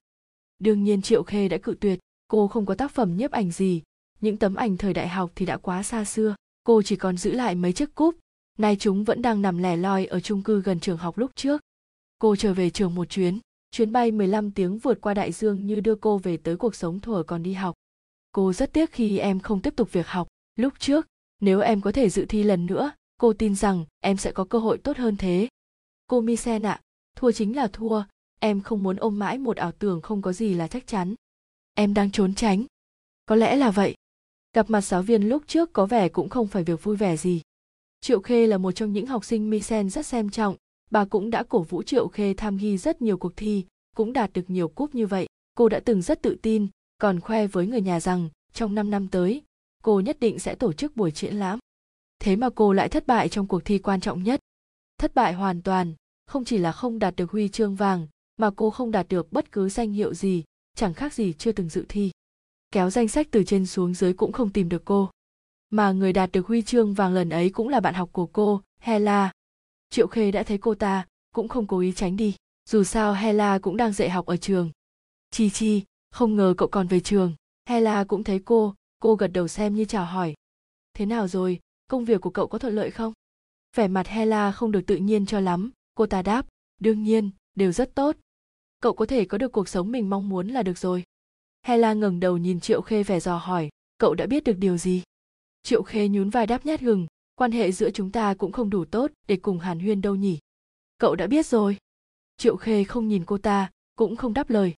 [0.60, 3.82] Đương nhiên Triệu Khê đã cự tuyệt, cô không có tác phẩm nhiếp ảnh gì,
[4.22, 7.32] những tấm ảnh thời đại học thì đã quá xa xưa, cô chỉ còn giữ
[7.32, 8.16] lại mấy chiếc cúp,
[8.58, 11.62] nay chúng vẫn đang nằm lẻ loi ở chung cư gần trường học lúc trước.
[12.20, 13.40] Cô trở về trường một chuyến,
[13.72, 17.00] chuyến bay 15 tiếng vượt qua đại dương như đưa cô về tới cuộc sống
[17.00, 17.76] thuở còn đi học.
[18.32, 21.08] Cô rất tiếc khi em không tiếp tục việc học, lúc trước,
[21.40, 24.60] nếu em có thể dự thi lần nữa, cô tin rằng em sẽ có cơ
[24.60, 25.48] hội tốt hơn thế.
[26.08, 26.82] Cô Mi Sen ạ,
[27.16, 28.04] thua chính là thua,
[28.40, 31.16] em không muốn ôm mãi một ảo tưởng không có gì là chắc chắn.
[31.74, 32.66] Em đang trốn tránh.
[33.26, 33.96] Có lẽ là vậy.
[34.54, 37.42] Gặp mặt giáo viên lúc trước có vẻ cũng không phải việc vui vẻ gì.
[38.02, 40.56] Triệu Khê là một trong những học sinh Mi Sen rất xem trọng,
[40.92, 43.66] bà cũng đã cổ vũ Triệu Khê tham ghi rất nhiều cuộc thi,
[43.96, 45.28] cũng đạt được nhiều cúp như vậy.
[45.54, 46.68] Cô đã từng rất tự tin,
[46.98, 49.42] còn khoe với người nhà rằng trong 5 năm tới,
[49.84, 51.60] cô nhất định sẽ tổ chức buổi triển lãm.
[52.20, 54.40] Thế mà cô lại thất bại trong cuộc thi quan trọng nhất.
[54.98, 55.94] Thất bại hoàn toàn,
[56.28, 58.08] không chỉ là không đạt được huy chương vàng,
[58.38, 60.44] mà cô không đạt được bất cứ danh hiệu gì,
[60.76, 62.12] chẳng khác gì chưa từng dự thi.
[62.72, 65.10] Kéo danh sách từ trên xuống dưới cũng không tìm được cô.
[65.70, 68.62] Mà người đạt được huy chương vàng lần ấy cũng là bạn học của cô,
[68.80, 69.32] Hela.
[69.90, 72.36] Triệu Khê đã thấy cô ta, cũng không cố ý tránh đi.
[72.70, 74.72] Dù sao Hela cũng đang dạy học ở trường.
[75.32, 77.34] Chi Chi, không ngờ cậu còn về trường.
[77.70, 80.34] Hela cũng thấy cô, cô gật đầu xem như chào hỏi.
[80.94, 83.14] Thế nào rồi, công việc của cậu có thuận lợi không?
[83.76, 86.46] Vẻ mặt Hela không được tự nhiên cho lắm, cô ta đáp,
[86.80, 88.16] đương nhiên, đều rất tốt.
[88.82, 91.04] Cậu có thể có được cuộc sống mình mong muốn là được rồi.
[91.62, 95.04] Hela ngẩng đầu nhìn Triệu Khê vẻ dò hỏi, cậu đã biết được điều gì?
[95.64, 98.86] Triệu Khê nhún vai đáp nhát gừng, quan hệ giữa chúng ta cũng không đủ
[98.86, 100.40] tốt để cùng hàn huyên đâu nhỉ.
[100.98, 101.78] Cậu đã biết rồi.
[102.38, 104.74] Triệu Khê không nhìn cô ta, cũng không đáp lời.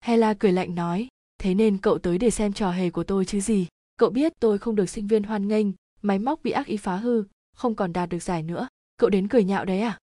[0.00, 1.08] Hela cười lạnh nói,
[1.38, 3.66] thế nên cậu tới để xem trò hề của tôi chứ gì.
[3.96, 5.66] Cậu biết tôi không được sinh viên hoan nghênh,
[6.02, 7.24] máy móc bị ác ý phá hư,
[7.56, 8.68] không còn đạt được giải nữa.
[8.96, 9.98] Cậu đến cười nhạo đấy à?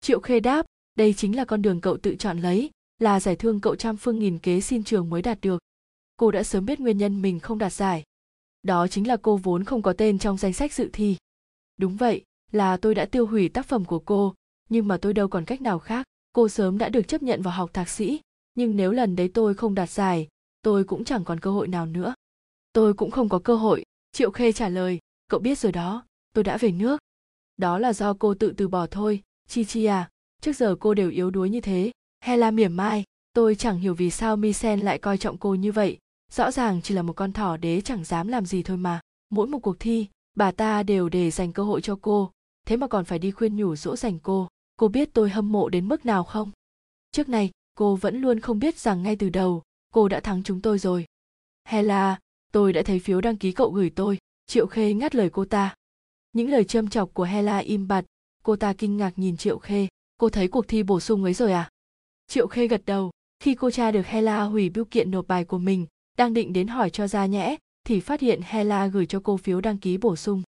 [0.00, 3.60] Triệu Khê đáp, đây chính là con đường cậu tự chọn lấy, là giải thương
[3.60, 5.62] cậu trăm phương nghìn kế xin trường mới đạt được.
[6.16, 8.02] Cô đã sớm biết nguyên nhân mình không đạt giải.
[8.62, 11.16] Đó chính là cô vốn không có tên trong danh sách dự thi.
[11.76, 14.34] Đúng vậy, là tôi đã tiêu hủy tác phẩm của cô,
[14.68, 16.06] nhưng mà tôi đâu còn cách nào khác.
[16.32, 18.20] Cô sớm đã được chấp nhận vào học thạc sĩ,
[18.54, 20.28] nhưng nếu lần đấy tôi không đạt giải,
[20.62, 22.14] tôi cũng chẳng còn cơ hội nào nữa.
[22.72, 24.98] Tôi cũng không có cơ hội, Triệu Khê trả lời,
[25.28, 26.04] cậu biết rồi đó,
[26.34, 27.00] tôi đã về nước.
[27.56, 30.08] Đó là do cô tự từ bỏ thôi, Chi Chi à,
[30.40, 31.90] trước giờ cô đều yếu đuối như thế.
[32.24, 35.98] Hela mỉa mai, tôi chẳng hiểu vì sao Misen lại coi trọng cô như vậy,
[36.32, 39.00] rõ ràng chỉ là một con thỏ đế chẳng dám làm gì thôi mà.
[39.30, 42.30] Mỗi một cuộc thi, bà ta đều để dành cơ hội cho cô,
[42.66, 44.48] thế mà còn phải đi khuyên nhủ dỗ dành cô.
[44.76, 46.50] Cô biết tôi hâm mộ đến mức nào không?
[47.12, 50.60] Trước này, cô vẫn luôn không biết rằng ngay từ đầu, cô đã thắng chúng
[50.60, 51.04] tôi rồi.
[51.64, 52.18] Hela,
[52.52, 55.74] tôi đã thấy phiếu đăng ký cậu gửi tôi, Triệu Khê ngắt lời cô ta.
[56.32, 58.04] Những lời châm chọc của Hela im bặt,
[58.42, 59.88] cô ta kinh ngạc nhìn Triệu Khê,
[60.18, 61.70] cô thấy cuộc thi bổ sung ấy rồi à?
[62.26, 63.10] Triệu Khê gật đầu,
[63.40, 65.86] khi cô tra được Hela hủy bưu kiện nộp bài của mình,
[66.18, 69.60] đang định đến hỏi cho ra nhẽ, thì phát hiện Hela gửi cho cô phiếu
[69.60, 70.42] đăng ký bổ sung.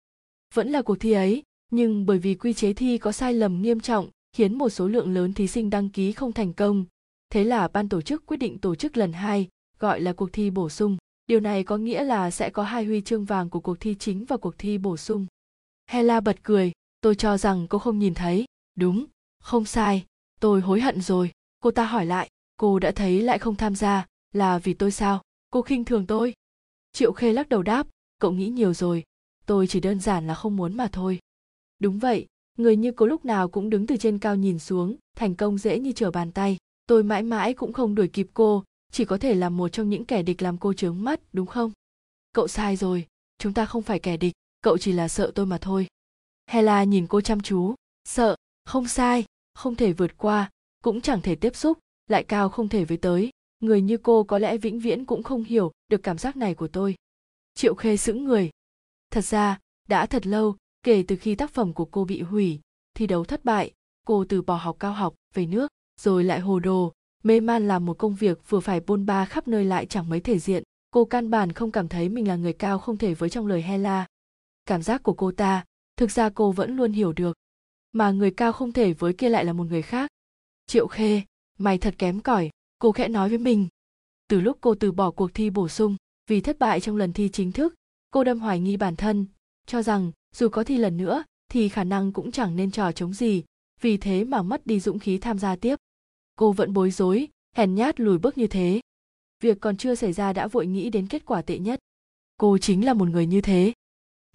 [0.54, 3.80] Vẫn là cuộc thi ấy, nhưng bởi vì quy chế thi có sai lầm nghiêm
[3.80, 6.84] trọng, khiến một số lượng lớn thí sinh đăng ký không thành công.
[7.30, 9.48] Thế là ban tổ chức quyết định tổ chức lần hai,
[9.78, 10.96] gọi là cuộc thi bổ sung.
[11.26, 14.24] Điều này có nghĩa là sẽ có hai huy chương vàng của cuộc thi chính
[14.24, 15.26] và cuộc thi bổ sung.
[15.90, 18.44] Hela bật cười, tôi cho rằng cô không nhìn thấy.
[18.74, 19.06] Đúng,
[19.40, 20.06] không sai,
[20.40, 21.30] tôi hối hận rồi.
[21.60, 25.22] Cô ta hỏi lại, cô đã thấy lại không tham gia, là vì tôi sao?
[25.50, 26.34] Cô khinh thường tôi.
[26.92, 27.86] Triệu Khê lắc đầu đáp,
[28.20, 29.04] cậu nghĩ nhiều rồi,
[29.46, 31.18] tôi chỉ đơn giản là không muốn mà thôi.
[31.78, 32.26] Đúng vậy,
[32.58, 35.78] người như cô lúc nào cũng đứng từ trên cao nhìn xuống, thành công dễ
[35.78, 36.56] như trở bàn tay.
[36.88, 40.04] Tôi mãi mãi cũng không đuổi kịp cô, chỉ có thể là một trong những
[40.04, 41.72] kẻ địch làm cô trướng mắt, đúng không?
[42.32, 43.06] Cậu sai rồi,
[43.38, 45.86] chúng ta không phải kẻ địch, cậu chỉ là sợ tôi mà thôi.
[46.50, 47.74] Hela nhìn cô chăm chú,
[48.04, 49.24] sợ, không sai,
[49.54, 50.50] không thể vượt qua,
[50.84, 53.30] cũng chẳng thể tiếp xúc, lại cao không thể với tới.
[53.60, 56.68] Người như cô có lẽ vĩnh viễn cũng không hiểu được cảm giác này của
[56.68, 56.94] tôi.
[57.54, 58.50] Triệu Khê sững người.
[59.10, 59.58] Thật ra,
[59.88, 62.60] đã thật lâu, kể từ khi tác phẩm của cô bị hủy,
[62.94, 63.72] thi đấu thất bại,
[64.06, 66.92] cô từ bỏ học cao học, về nước, rồi lại hồ đồ,
[67.22, 70.20] mê man làm một công việc vừa phải bôn ba khắp nơi lại chẳng mấy
[70.20, 70.62] thể diện.
[70.90, 73.62] Cô căn bản không cảm thấy mình là người cao không thể với trong lời
[73.62, 74.06] Hela.
[74.66, 75.64] Cảm giác của cô ta,
[75.96, 77.36] thực ra cô vẫn luôn hiểu được.
[77.92, 80.10] Mà người cao không thể với kia lại là một người khác.
[80.66, 81.22] Triệu Khê,
[81.58, 83.68] mày thật kém cỏi cô khẽ nói với mình
[84.28, 85.96] từ lúc cô từ bỏ cuộc thi bổ sung
[86.26, 87.74] vì thất bại trong lần thi chính thức
[88.10, 89.26] cô đâm hoài nghi bản thân
[89.66, 93.14] cho rằng dù có thi lần nữa thì khả năng cũng chẳng nên trò chống
[93.14, 93.44] gì
[93.80, 95.76] vì thế mà mất đi dũng khí tham gia tiếp
[96.38, 98.80] cô vẫn bối rối, hèn nhát lùi bước như thế.
[99.42, 101.78] Việc còn chưa xảy ra đã vội nghĩ đến kết quả tệ nhất.
[102.40, 103.72] Cô chính là một người như thế.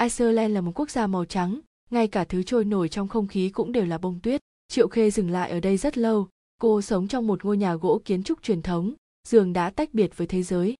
[0.01, 3.49] Iceland là một quốc gia màu trắng, ngay cả thứ trôi nổi trong không khí
[3.49, 4.41] cũng đều là bông tuyết.
[4.67, 6.27] Triệu khê dừng lại ở đây rất lâu.
[6.61, 8.93] Cô sống trong một ngôi nhà gỗ kiến trúc truyền thống,
[9.27, 10.75] giường đã tách biệt với thế giới.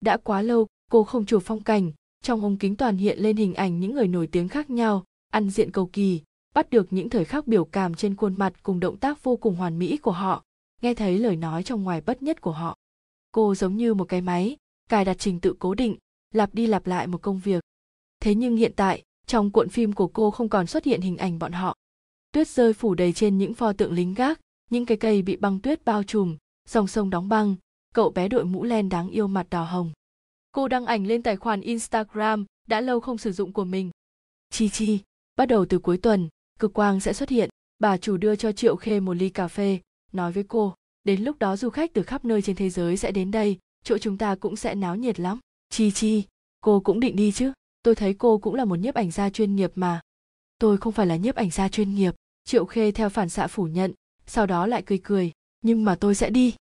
[0.00, 1.92] Đã quá lâu, cô không chụp phong cảnh,
[2.22, 5.50] trong ống kính toàn hiện lên hình ảnh những người nổi tiếng khác nhau, ăn
[5.50, 6.20] diện cầu kỳ,
[6.54, 9.54] bắt được những thời khắc biểu cảm trên khuôn mặt cùng động tác vô cùng
[9.54, 10.44] hoàn mỹ của họ
[10.82, 12.76] nghe thấy lời nói trong ngoài bất nhất của họ,
[13.32, 14.56] cô giống như một cái máy,
[14.88, 15.96] cài đặt trình tự cố định,
[16.34, 17.64] lặp đi lặp lại một công việc.
[18.20, 21.38] Thế nhưng hiện tại, trong cuộn phim của cô không còn xuất hiện hình ảnh
[21.38, 21.76] bọn họ.
[22.32, 25.60] Tuyết rơi phủ đầy trên những pho tượng lính gác, những cái cây bị băng
[25.60, 26.36] tuyết bao trùm,
[26.68, 27.56] dòng sông đóng băng,
[27.94, 29.92] cậu bé đội mũ len đáng yêu mặt đỏ hồng.
[30.52, 33.90] Cô đăng ảnh lên tài khoản instagram đã lâu không sử dụng của mình.
[34.50, 34.98] Chi chi,
[35.36, 36.28] bắt đầu từ cuối tuần,
[36.58, 39.78] cực quang sẽ xuất hiện, bà chủ đưa cho triệu khê một ly cà phê
[40.12, 43.12] nói với cô, đến lúc đó du khách từ khắp nơi trên thế giới sẽ
[43.12, 45.38] đến đây, chỗ chúng ta cũng sẽ náo nhiệt lắm.
[45.70, 46.24] Chi chi,
[46.60, 47.52] cô cũng định đi chứ?
[47.82, 50.00] Tôi thấy cô cũng là một nhiếp ảnh gia chuyên nghiệp mà.
[50.58, 53.64] Tôi không phải là nhiếp ảnh gia chuyên nghiệp, triệu khê theo phản xạ phủ
[53.64, 53.92] nhận,
[54.26, 55.32] sau đó lại cười cười,
[55.62, 56.54] nhưng mà tôi sẽ đi.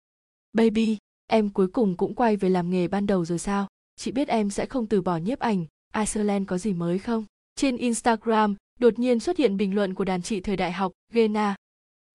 [0.54, 3.68] Baby, em cuối cùng cũng quay về làm nghề ban đầu rồi sao?
[3.96, 7.26] Chị biết em sẽ không từ bỏ nhiếp ảnh, iceland có gì mới không?
[7.56, 11.56] Trên instagram, đột nhiên xuất hiện bình luận của đàn chị thời đại học gena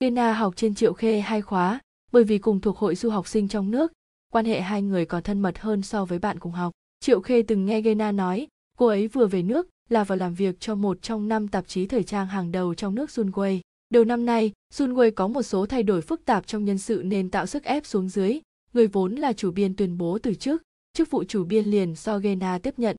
[0.03, 1.81] gena học trên triệu khê hai khóa
[2.13, 3.93] bởi vì cùng thuộc hội du học sinh trong nước
[4.33, 7.43] quan hệ hai người còn thân mật hơn so với bạn cùng học triệu khê
[7.43, 8.47] từng nghe gena nói
[8.79, 11.87] cô ấy vừa về nước là vào làm việc cho một trong năm tạp chí
[11.87, 13.61] thời trang hàng đầu trong nước Sunway.
[13.91, 17.31] Đầu năm nay, Sunway có một số thay đổi phức tạp trong nhân sự nên
[17.31, 18.41] tạo sức ép xuống dưới.
[18.73, 22.19] Người vốn là chủ biên tuyên bố từ chức, chức vụ chủ biên liền do
[22.19, 22.97] Gena tiếp nhận.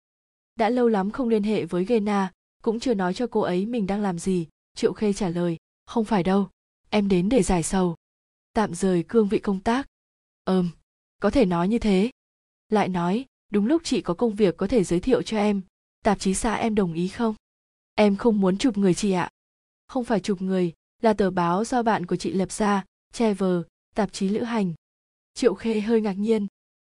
[0.55, 2.31] Đã lâu lắm không liên hệ với Gena,
[2.63, 4.47] cũng chưa nói cho cô ấy mình đang làm gì.
[4.75, 6.49] Triệu Khê trả lời, không phải đâu,
[6.93, 7.95] em đến để giải sầu.
[8.53, 9.87] Tạm rời cương vị công tác.
[10.45, 10.69] Ừm,
[11.19, 12.11] có thể nói như thế.
[12.69, 15.61] Lại nói, đúng lúc chị có công việc có thể giới thiệu cho em
[16.03, 17.35] tạp chí xã em đồng ý không
[17.95, 19.29] em không muốn chụp người chị ạ
[19.87, 22.83] không phải chụp người là tờ báo do bạn của chị lập ra
[23.13, 23.65] Trevor,
[23.95, 24.73] tạp chí lữ hành
[25.33, 26.47] triệu khê hơi ngạc nhiên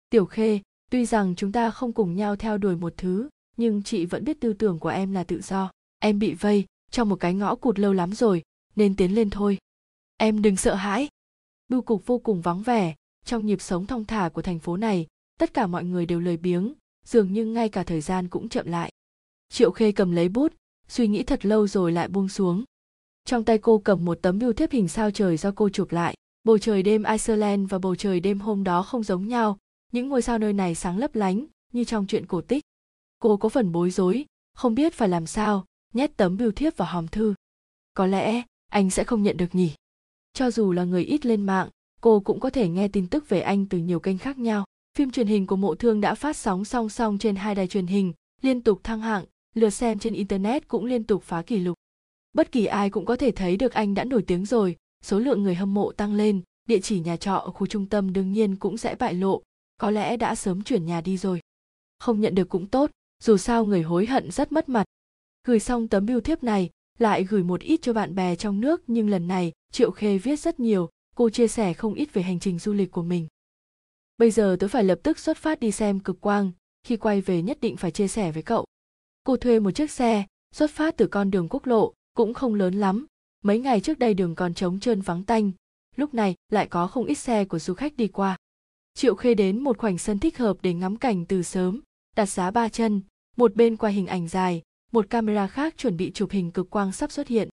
[0.09, 0.59] tiểu khê
[0.91, 4.41] tuy rằng chúng ta không cùng nhau theo đuổi một thứ nhưng chị vẫn biết
[4.41, 7.79] tư tưởng của em là tự do em bị vây trong một cái ngõ cụt
[7.79, 8.43] lâu lắm rồi
[8.75, 9.57] nên tiến lên thôi
[10.17, 11.09] em đừng sợ hãi.
[11.69, 12.95] Bưu cục vô cùng vắng vẻ.
[13.25, 15.07] Trong nhịp sống thong thả của thành phố này,
[15.39, 16.73] tất cả mọi người đều lười biếng,
[17.05, 18.91] dường như ngay cả thời gian cũng chậm lại.
[19.49, 20.53] Triệu khê cầm lấy bút,
[20.87, 22.63] suy nghĩ thật lâu rồi lại buông xuống.
[23.25, 26.15] Trong tay cô cầm một tấm bưu thiếp hình sao trời do cô chụp lại.
[26.43, 29.57] Bầu trời đêm iceland và bầu trời đêm hôm đó không giống nhau.
[29.91, 32.63] Những ngôi sao nơi này sáng lấp lánh, như trong chuyện cổ tích.
[33.19, 36.87] Cô có phần bối rối, không biết phải làm sao, nhét tấm bưu thiếp vào
[36.91, 37.33] hòm thư.
[37.93, 38.41] Có lẽ,
[38.71, 39.71] anh sẽ không nhận được nhỉ?
[40.37, 41.69] Cho dù là người ít lên mạng,
[42.01, 44.65] cô cũng có thể nghe tin tức về anh từ nhiều kênh khác nhau.
[44.97, 47.87] Phim truyền hình của mộ thương đã phát sóng song song trên hai đài truyền
[47.87, 49.25] hình, liên tục thăng hạng,
[49.55, 51.77] lượt xem trên internet cũng liên tục phá kỷ lục.
[52.33, 55.43] Bất kỳ ai cũng có thể thấy được anh đã nổi tiếng rồi, số lượng
[55.43, 58.55] người hâm mộ tăng lên, địa chỉ nhà trọ ở khu trung tâm đương nhiên
[58.55, 59.41] cũng sẽ bại lộ,
[59.77, 61.39] có lẽ đã sớm chuyển nhà đi rồi.
[61.99, 62.91] Không nhận được cũng tốt,
[63.23, 64.85] dù sao người hối hận rất mất mặt.
[65.47, 66.69] Gửi xong tấm bưu thiếp này,
[66.99, 70.39] lại gửi một ít cho bạn bè trong nước, nhưng lần này triệu khê viết
[70.39, 73.27] rất nhiều, cô chia sẻ không ít về hành trình du lịch của mình.
[74.17, 76.51] Bây giờ tớ phải lập tức xuất phát đi xem cực quang,
[76.83, 78.65] khi quay về nhất định phải chia sẻ với cậu.
[79.23, 80.25] Cô thuê một chiếc xe,
[80.55, 83.05] xuất phát từ con đường quốc lộ, cũng không lớn lắm.
[83.43, 85.51] Mấy ngày trước đây đường còn trống trơn vắng tanh,
[85.95, 88.37] lúc này lại có không ít xe của du khách đi qua.
[88.93, 91.81] Triệu khê đến một khoảnh sân thích hợp để ngắm cảnh từ sớm,
[92.15, 93.01] đặt giá ba chân,
[93.35, 94.61] một bên quay hình ảnh dài,
[94.91, 97.49] một camera khác chuẩn bị chụp hình cực quang sắp xuất hiện.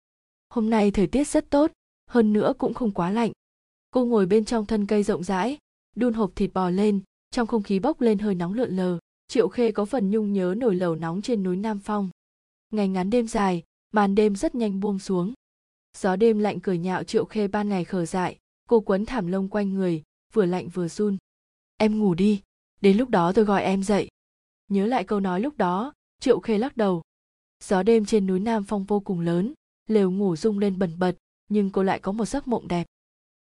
[0.50, 1.72] Hôm nay thời tiết rất tốt
[2.10, 3.32] hơn nữa cũng không quá lạnh.
[3.92, 5.58] Cô ngồi bên trong thân cây rộng rãi,
[5.96, 7.02] đun hộp thịt bò lên,
[7.32, 9.00] trong không khí bốc lên hơi nóng lượn lờ.
[9.28, 12.10] Triệu khê có phần nhung nhớ nồi lẩu nóng trên núi nam phong.
[12.74, 15.34] Ngày ngắn đêm dài, màn đêm rất nhanh buông xuống.
[15.98, 18.38] Gió đêm lạnh cười nhạo triệu khê ban ngày khờ dại,
[18.70, 20.04] cô quấn thảm lông quanh người,
[20.34, 21.18] vừa lạnh vừa run.
[21.78, 22.42] Em ngủ đi,
[22.82, 24.10] đến lúc đó tôi gọi em dậy.
[24.68, 27.02] Nhớ lại câu nói lúc đó, triệu khê lắc đầu.
[27.64, 29.54] Gió đêm trên núi nam phong vô cùng lớn,
[29.88, 31.16] lều ngủ rung lên bần bật
[31.50, 32.86] nhưng cô lại có một giấc mộng đẹp.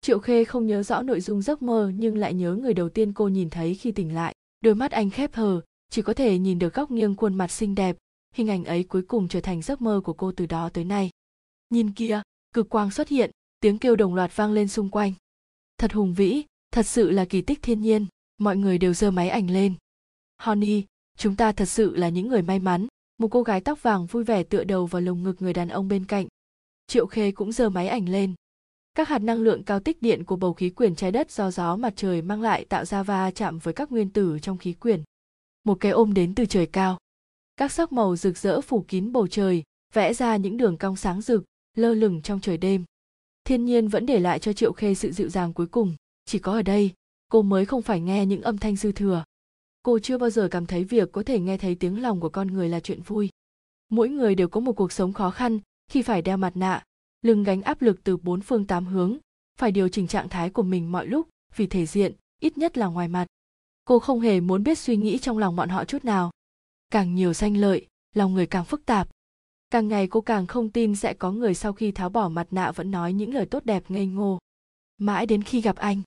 [0.01, 3.13] Triệu khê không nhớ rõ nội dung giấc mơ nhưng lại nhớ người đầu tiên
[3.13, 4.35] cô nhìn thấy khi tỉnh lại.
[4.61, 7.75] Đôi mắt anh khép hờ, chỉ có thể nhìn được góc nghiêng khuôn mặt xinh
[7.75, 7.97] đẹp.
[8.35, 11.11] Hình ảnh ấy cuối cùng trở thành giấc mơ của cô từ đó tới nay.
[11.71, 12.23] Nhìn kia
[12.55, 13.31] cực quang xuất hiện,
[13.61, 15.13] tiếng kêu đồng loạt vang lên xung quanh.
[15.79, 18.07] Thật hùng vĩ, thật sự là kỳ tích thiên nhiên,
[18.39, 19.75] mọi người đều giơ máy ảnh lên.
[20.39, 20.85] Honey,
[21.19, 22.87] chúng ta thật sự là những người may mắn.
[23.19, 25.89] Một cô gái tóc vàng vui vẻ tựa đầu vào lồng ngực người đàn ông
[25.89, 26.27] bên cạnh
[26.87, 28.34] triệu khê cũng giơ máy ảnh lên.
[28.95, 31.76] Các hạt năng lượng cao tích điện của bầu khí quyển trái đất do gió
[31.76, 35.03] mặt trời mang lại tạo ra va chạm với các nguyên tử trong khí quyển.
[35.64, 36.99] Một cái ôm đến từ trời cao.
[37.57, 39.62] Các sắc màu rực rỡ phủ kín bầu trời,
[39.93, 41.45] vẽ ra những đường cong sáng rực,
[41.76, 42.84] lơ lửng trong trời đêm.
[43.45, 45.95] Thiên nhiên vẫn để lại cho triệu khê sự dịu dàng cuối cùng.
[46.24, 46.93] Chỉ có ở đây,
[47.28, 49.24] cô mới không phải nghe những âm thanh dư thừa.
[49.82, 52.49] Cô chưa bao giờ cảm thấy việc có thể nghe thấy tiếng lòng của con
[52.49, 53.28] người là chuyện vui.
[53.89, 56.82] Mỗi người đều có một cuộc sống khó khăn khi phải đeo mặt nạ,
[57.22, 59.18] lưng gánh áp lực từ bốn phương tám hướng,
[59.59, 62.87] phải điều chỉnh trạng thái của mình mọi lúc, vì thể diện, ít nhất là
[62.87, 63.26] ngoài mặt.
[63.84, 66.30] Cô không hề muốn biết suy nghĩ trong lòng bọn họ chút nào.
[66.91, 69.09] Càng nhiều danh lợi, lòng người càng phức tạp.
[69.70, 72.72] Càng ngày cô càng không tin sẽ có người sau khi tháo bỏ mặt nạ
[72.72, 74.39] vẫn nói những lời tốt đẹp ngây ngô.
[74.99, 76.03] Mãi đến khi gặp anh,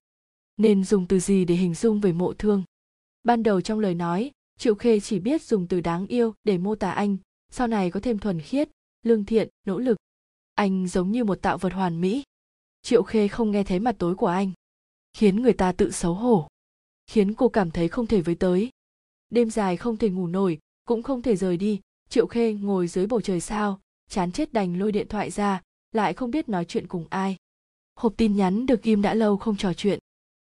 [0.57, 2.63] nên dùng từ gì để hình dung về mộ thương?
[3.23, 6.75] Ban đầu trong lời nói, triệu khê chỉ biết dùng từ đáng yêu để mô
[6.75, 7.17] tả anh,
[7.51, 8.69] sau này có thêm thuần khiết
[9.03, 9.97] lương thiện, nỗ lực.
[10.55, 12.23] Anh giống như một tạo vật hoàn mỹ.
[12.81, 14.51] Triệu khê không nghe thấy mặt tối của anh.
[15.13, 16.47] Khiến người ta tự xấu hổ.
[17.07, 18.69] Khiến cô cảm thấy không thể với tới.
[19.29, 21.79] Đêm dài không thể ngủ nổi, cũng không thể rời đi.
[22.09, 23.79] Triệu khê ngồi dưới bầu trời sao,
[24.09, 27.37] chán chết đành lôi điện thoại ra, lại không biết nói chuyện cùng ai.
[27.95, 29.99] Hộp tin nhắn được ghim đã lâu không trò chuyện.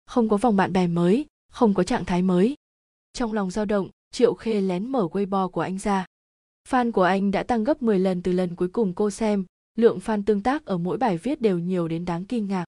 [0.06, 2.56] Không có vòng bạn bè mới, không có trạng thái mới.
[3.14, 6.06] Trong lòng dao động, triệu khê lén mở weibo của anh ra
[6.70, 9.46] fan của anh đã tăng gấp 10 lần từ lần cuối cùng cô xem.
[9.76, 12.66] Lượng fan tương tác ở mỗi bài viết đều nhiều đến đáng kinh ngạc.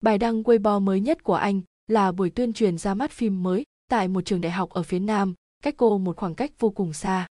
[0.00, 3.64] Bài đăng weibo mới nhất của anh là buổi tuyên truyền ra mắt phim mới
[3.88, 6.92] tại một trường đại học ở phía nam, cách cô một khoảng cách vô cùng
[6.92, 7.26] xa.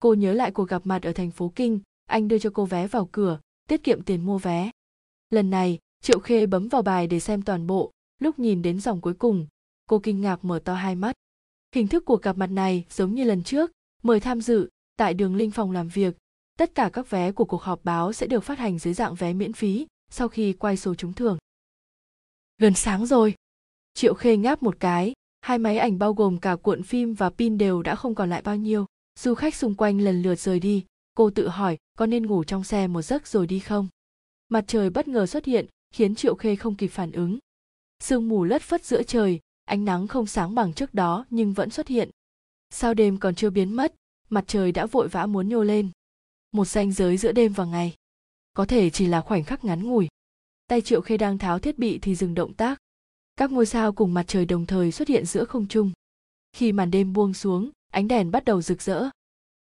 [0.00, 2.86] Cô nhớ lại cuộc gặp mặt ở thành phố kinh, anh đưa cho cô vé
[2.86, 4.70] vào cửa, tiết kiệm tiền mua vé.
[5.30, 7.90] Lần này, triệu khê bấm vào bài để xem toàn bộ,
[8.20, 9.46] lúc nhìn đến dòng cuối cùng,
[9.88, 11.16] cô kinh ngạc mở to hai mắt.
[11.74, 13.70] Hình thức cuộc gặp mặt này giống như lần trước,
[14.02, 14.68] mời tham dự
[14.98, 16.16] tại đường linh phòng làm việc,
[16.56, 19.32] tất cả các vé của cuộc họp báo sẽ được phát hành dưới dạng vé
[19.32, 21.38] miễn phí sau khi quay số trúng thưởng.
[22.58, 23.34] Gần sáng rồi.
[23.94, 25.12] Triệu khê ngáp một cái.
[25.40, 28.42] Hai máy ảnh bao gồm cả cuộn phim và pin đều đã không còn lại
[28.42, 28.86] bao nhiêu.
[29.18, 30.84] Du khách xung quanh lần lượt rời đi.
[31.14, 33.88] Cô tự hỏi, có nên ngủ trong xe một giấc rồi đi không?
[34.48, 37.38] Mặt trời bất ngờ xuất hiện, khiến triệu khê không kịp phản ứng.
[38.00, 41.70] Sương mù lất phất giữa trời, ánh nắng không sáng bằng trước đó nhưng vẫn
[41.70, 42.10] xuất hiện.
[42.70, 43.94] Sao đêm còn chưa biến mất?
[44.30, 45.90] Mặt trời đã vội vã muốn nhô lên.
[46.52, 47.94] Một ranh giới giữa đêm và ngày.
[48.52, 50.08] Có thể chỉ là khoảnh khắc ngắn ngủi.
[50.66, 52.78] Tay triệu khê đang tháo thiết bị thì dừng động tác.
[53.36, 55.92] Các ngôi sao cùng mặt trời đồng thời xuất hiện giữa không trung.
[56.52, 59.08] Khi màn đêm buông xuống, ánh đèn bắt đầu rực rỡ.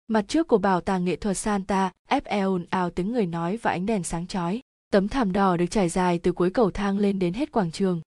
[0.07, 3.71] Mặt trước của bảo tàng nghệ thuật santa fe ồn ào tiếng người nói và
[3.71, 4.61] ánh đèn sáng chói.
[4.91, 8.01] Tấm thảm đỏ được trải dài từ cuối cầu thang lên đến hết quảng trường.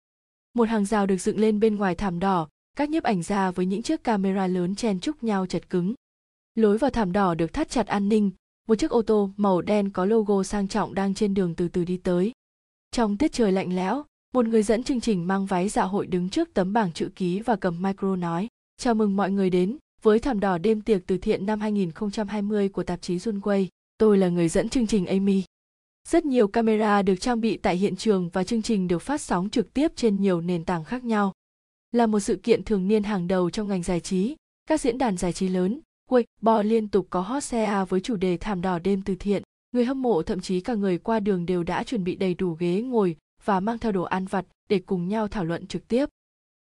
[0.55, 3.67] Một hàng rào được dựng lên bên ngoài thảm đỏ, các nhiếp ảnh gia với
[3.67, 5.95] những chiếc camera lớn chen chúc nhau chật cứng
[6.59, 8.31] lối vào thảm đỏ được thắt chặt an ninh
[8.69, 11.85] một chiếc ô tô màu đen có logo sang trọng đang trên đường từ từ
[11.85, 12.33] đi tới
[12.91, 14.05] trong tiết trời lạnh lẽo
[14.35, 17.41] một người dẫn chương trình mang váy dạ hội đứng trước tấm bảng chữ ký
[17.41, 21.19] và cầm micro nói chào mừng mọi người đến với thảm đỏ đêm tiệc từ
[21.19, 23.67] thiện năm 2020 của tạp chí Runway.
[23.99, 25.43] Tôi là người dẫn chương trình Amy.
[26.09, 29.51] Rất nhiều camera được trang bị tại hiện trường và chương trình được phát sóng
[29.51, 31.33] trực tiếp trên nhiều nền tảng khác nhau.
[31.93, 34.37] Là một sự kiện thường niên hàng đầu trong ngành giải trí,
[34.67, 38.37] các diễn đàn giải trí lớn, Weibo liên tục có hot share với chủ đề
[38.37, 39.43] thảm đỏ đêm từ thiện.
[39.73, 42.57] Người hâm mộ thậm chí cả người qua đường đều đã chuẩn bị đầy đủ
[42.59, 46.07] ghế ngồi và mang theo đồ ăn vặt để cùng nhau thảo luận trực tiếp.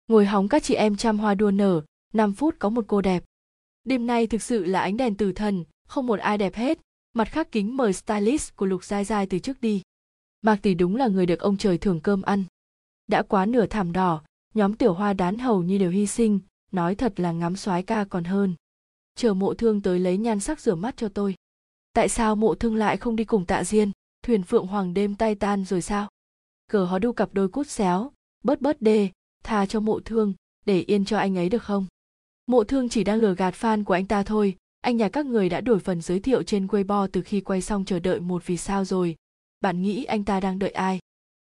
[0.07, 1.81] Ngồi hóng các chị em trăm hoa đua nở,
[2.13, 3.23] 5 phút có một cô đẹp.
[3.83, 6.79] Đêm nay thực sự là ánh đèn tử thần, không một ai đẹp hết,
[7.13, 9.81] mặt khác kính mời stylist của Lục Giai Giai từ trước đi.
[10.41, 12.43] Mạc Tỷ đúng là người được ông trời thưởng cơm ăn.
[13.07, 14.21] Đã quá nửa thảm đỏ,
[14.53, 16.39] nhóm tiểu hoa đán hầu như đều hy sinh,
[16.71, 18.55] nói thật là ngắm soái ca còn hơn.
[19.17, 21.35] Chờ mộ thương tới lấy nhan sắc rửa mắt cho tôi.
[21.93, 23.91] Tại sao mộ thương lại không đi cùng tạ diên,
[24.23, 26.09] thuyền phượng hoàng đêm tay tan rồi sao?
[26.67, 28.11] Cờ hó đu cặp đôi cút xéo,
[28.43, 29.09] bớt bớt đê,
[29.43, 30.33] tha cho mộ thương,
[30.65, 31.85] để yên cho anh ấy được không?
[32.47, 35.49] Mộ thương chỉ đang lừa gạt fan của anh ta thôi, anh nhà các người
[35.49, 38.57] đã đổi phần giới thiệu trên Weibo từ khi quay xong chờ đợi một vì
[38.57, 39.15] sao rồi.
[39.61, 40.99] Bạn nghĩ anh ta đang đợi ai?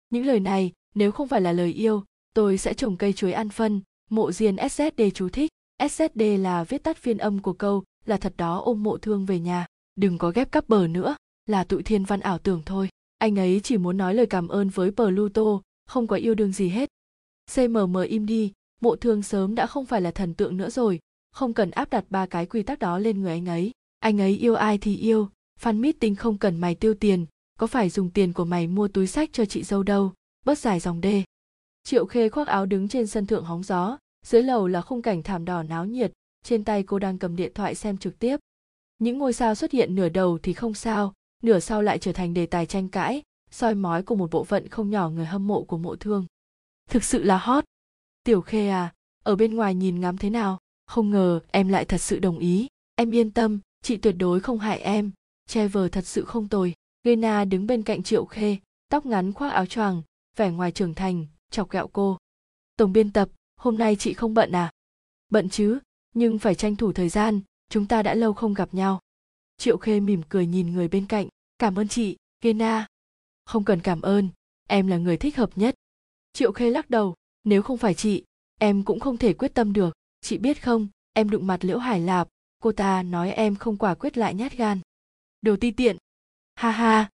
[0.09, 2.03] Những lời này, nếu không phải là lời yêu,
[2.33, 5.51] tôi sẽ trồng cây chuối ăn phân, mộ diên SSD chú thích.
[5.89, 9.39] SSD là viết tắt phiên âm của câu là thật đó ôm mộ thương về
[9.39, 9.65] nhà.
[9.95, 11.15] Đừng có ghép cắp bờ nữa,
[11.45, 12.89] là tụi thiên văn ảo tưởng thôi.
[13.17, 16.69] Anh ấy chỉ muốn nói lời cảm ơn với Pluto, không có yêu đương gì
[16.69, 16.89] hết.
[17.55, 18.51] CMM im đi,
[18.81, 20.99] mộ thương sớm đã không phải là thần tượng nữa rồi
[21.31, 24.37] không cần áp đặt ba cái quy tắc đó lên người anh ấy anh ấy
[24.37, 25.29] yêu ai thì yêu
[25.61, 27.25] fan meeting không cần mày tiêu tiền
[27.59, 30.13] có phải dùng tiền của mày mua túi sách cho chị dâu đâu
[30.45, 31.23] bớt dài dòng đê
[31.83, 35.23] triệu khê khoác áo đứng trên sân thượng hóng gió dưới lầu là khung cảnh
[35.23, 36.11] thảm đỏ náo nhiệt,
[36.43, 38.37] trên tay cô đang cầm điện thoại xem trực tiếp.
[38.99, 41.13] Những ngôi sao xuất hiện nửa đầu thì không sao,
[41.43, 44.67] nửa sau lại trở thành đề tài tranh cãi, soi mói của một bộ phận
[44.67, 46.25] không nhỏ người hâm mộ của mộ thương.
[46.89, 47.63] Thực sự là hot.
[48.23, 48.93] Tiểu khê à
[49.23, 50.59] ở bên ngoài nhìn ngắm thế nào?
[50.85, 52.67] Không ngờ em lại thật sự đồng ý.
[52.95, 55.11] Em yên tâm, chị tuyệt đối không hại em.
[55.47, 56.73] Trevor thật sự không tồi.
[57.03, 58.57] Gena đứng bên cạnh triệu khê,
[58.89, 60.01] tóc ngắn khoác áo choàng,
[60.35, 62.17] vẻ ngoài trưởng thành, chọc ghẹo cô.
[62.77, 63.29] Tổng biên tập
[63.59, 64.71] hôm nay chị không bận à?
[65.29, 65.79] Bận chứ,
[66.13, 68.99] nhưng phải tranh thủ thời gian, chúng ta đã lâu không gặp nhau.
[69.57, 71.27] Triệu khê mỉm cười nhìn người bên cạnh.
[71.57, 72.87] Cảm ơn chị, gena.
[73.45, 74.29] Không cần cảm ơn,
[74.67, 75.75] em là người thích hợp nhất.
[76.33, 77.15] Triệu khê lắc đầu.
[77.43, 78.23] Nếu không phải chị,
[78.59, 79.93] em cũng không thể quyết tâm được.
[80.21, 82.27] Chị biết không, em đụng mặt liễu hải lạp.
[82.59, 84.79] Cô ta nói em không quả quyết lại nhát gan.
[85.41, 85.97] Đồ ti tiện.
[86.55, 87.09] Ha ha.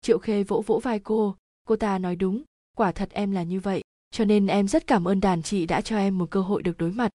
[0.00, 1.36] Triệu khê vỗ vỗ vai cô.
[1.64, 2.42] Cô ta nói đúng,
[2.76, 3.82] quả thật em là như vậy
[4.12, 6.78] cho nên em rất cảm ơn đàn chị đã cho em một cơ hội được
[6.78, 7.10] đối mặt.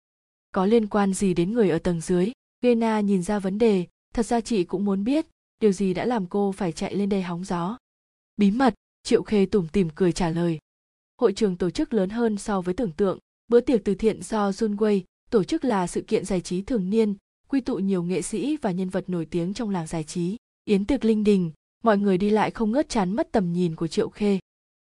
[0.51, 2.31] Có liên quan gì đến người ở tầng dưới?
[2.61, 3.85] Gena nhìn ra vấn đề.
[4.13, 5.25] Thật ra chị cũng muốn biết,
[5.59, 7.77] điều gì đã làm cô phải chạy lên đây hóng gió?
[8.37, 8.73] Bí mật,
[9.03, 10.59] triệu khê tủm tỉm cười trả lời.
[11.21, 13.19] Hội trường tổ chức lớn hơn so với tưởng tượng.
[13.47, 17.15] Bữa tiệc từ thiện do junway tổ chức là sự kiện giải trí thường niên,
[17.47, 20.37] quy tụ nhiều nghệ sĩ và nhân vật nổi tiếng trong làng giải trí.
[20.65, 21.51] Yến tiệc linh đình,
[21.83, 24.39] mọi người đi lại không ngớt chán mất tầm nhìn của triệu khê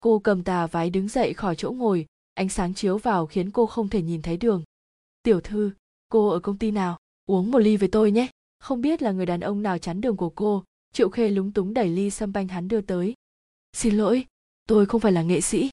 [0.01, 3.67] cô cầm tà váy đứng dậy khỏi chỗ ngồi ánh sáng chiếu vào khiến cô
[3.67, 4.63] không thể nhìn thấy đường.
[5.23, 5.71] Tiểu thư
[6.09, 6.99] cô ở công ty nào?
[7.27, 8.29] Uống một ly với tôi nhé.
[8.59, 11.75] Không biết là người đàn ông nào chắn đường của cô triệu khê lúng túng
[11.75, 13.15] đẩy ly sâm banh hắn đưa tới.
[13.73, 14.25] Xin lỗi
[14.69, 15.71] tôi không phải là nghệ sĩ.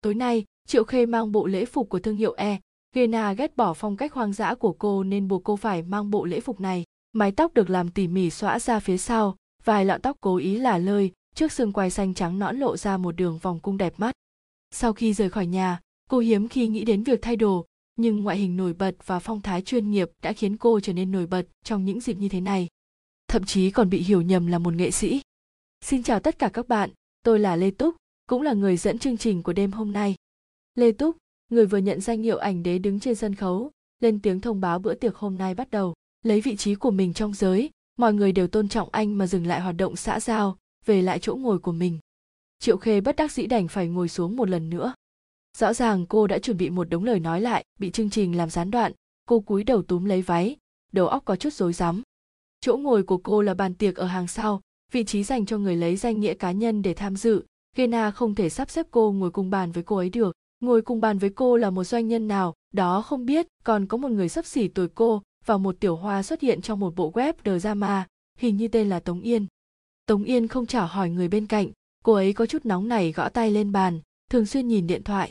[0.00, 2.60] Tối nay triệu khê mang bộ lễ phục của thương hiệu e
[2.94, 6.24] Gena ghét bỏ phong cách hoang dã của cô nên buộc cô phải mang bộ
[6.24, 6.84] lễ phục này.
[7.12, 10.58] Mái tóc được làm tỉ mỉ xõa ra phía sau, vài lọn tóc cố ý
[10.58, 13.94] là lơi, trước xương quai xanh trắng nõn lộ ra một đường vòng cung đẹp
[13.96, 14.14] mắt.
[14.70, 17.66] Sau khi rời khỏi nhà, cô hiếm khi nghĩ đến việc thay đồ,
[17.96, 21.12] nhưng ngoại hình nổi bật và phong thái chuyên nghiệp đã khiến cô trở nên
[21.12, 22.68] nổi bật trong những dịp như thế này.
[23.28, 25.22] Thậm chí còn bị hiểu nhầm là một nghệ sĩ.
[25.80, 26.90] Xin chào tất cả các bạn,
[27.22, 27.94] tôi là Lê Túc,
[28.26, 30.14] cũng là người dẫn chương trình của đêm hôm nay.
[30.74, 31.16] Lê Túc,
[31.50, 33.70] người vừa nhận danh hiệu ảnh đế đứng trên sân khấu,
[34.00, 35.94] lên tiếng thông báo bữa tiệc hôm nay bắt đầu.
[36.22, 39.46] Lấy vị trí của mình trong giới, mọi người đều tôn trọng anh mà dừng
[39.46, 40.56] lại hoạt động xã giao,
[40.86, 41.98] về lại chỗ ngồi của mình.
[42.58, 44.94] Triệu Khê bất đắc dĩ đành phải ngồi xuống một lần nữa.
[45.58, 48.50] Rõ ràng cô đã chuẩn bị một đống lời nói lại, bị chương trình làm
[48.50, 48.92] gián đoạn,
[49.26, 50.56] cô cúi đầu túm lấy váy,
[50.92, 52.02] đầu óc có chút rối rắm.
[52.60, 54.60] Chỗ ngồi của cô là bàn tiệc ở hàng sau,
[54.92, 57.44] vị trí dành cho người lấy danh nghĩa cá nhân để tham dự.
[57.76, 60.36] Gena không thể sắp xếp cô ngồi cùng bàn với cô ấy được.
[60.60, 63.96] Ngồi cùng bàn với cô là một doanh nhân nào, đó không biết, còn có
[63.96, 67.12] một người sắp xỉ tuổi cô và một tiểu hoa xuất hiện trong một bộ
[67.12, 68.06] web drama,
[68.38, 69.46] hình như tên là Tống Yên.
[70.10, 71.70] Tống Yên không trả hỏi người bên cạnh,
[72.04, 74.00] cô ấy có chút nóng nảy gõ tay lên bàn,
[74.30, 75.30] thường xuyên nhìn điện thoại.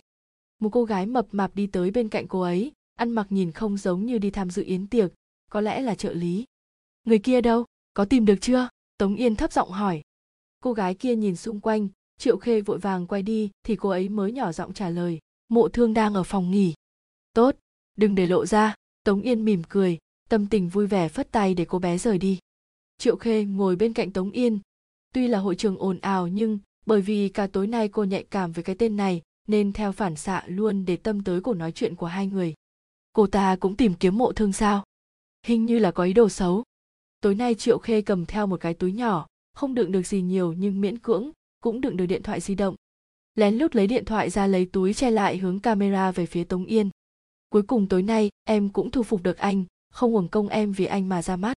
[0.59, 3.77] Một cô gái mập mạp đi tới bên cạnh cô ấy, ăn mặc nhìn không
[3.77, 5.11] giống như đi tham dự yến tiệc,
[5.51, 6.45] có lẽ là trợ lý.
[7.03, 8.69] Người kia đâu, có tìm được chưa?
[8.97, 10.01] Tống Yên thấp giọng hỏi.
[10.59, 14.09] Cô gái kia nhìn xung quanh, Triệu Khê vội vàng quay đi thì cô ấy
[14.09, 15.19] mới nhỏ giọng trả lời,
[15.49, 16.73] mộ thương đang ở phòng nghỉ.
[17.34, 17.55] Tốt,
[17.97, 19.97] đừng để lộ ra, Tống Yên mỉm cười,
[20.30, 22.39] tâm tình vui vẻ phất tay để cô bé rời đi.
[22.97, 24.59] Triệu Khê ngồi bên cạnh Tống Yên.
[25.14, 28.51] Tuy là hội trường ồn ào nhưng bởi vì cả tối nay cô nhạy cảm
[28.51, 31.95] với cái tên này nên theo phản xạ luôn để tâm tới cuộc nói chuyện
[31.95, 32.53] của hai người.
[33.14, 34.84] Cô ta cũng tìm kiếm mộ thương sao?
[35.45, 36.64] Hình như là có ý đồ xấu.
[37.22, 40.53] Tối nay Triệu Khê cầm theo một cái túi nhỏ, không đựng được gì nhiều
[40.53, 41.32] nhưng miễn cưỡng,
[41.62, 42.76] cũng đựng được điện thoại di động.
[43.36, 46.66] Lén lút lấy điện thoại ra lấy túi che lại hướng camera về phía Tống
[46.66, 46.89] Yên.
[47.49, 50.86] Cuối cùng tối nay em cũng thu phục được anh, không uổng công em vì
[50.86, 51.57] anh mà ra mắt.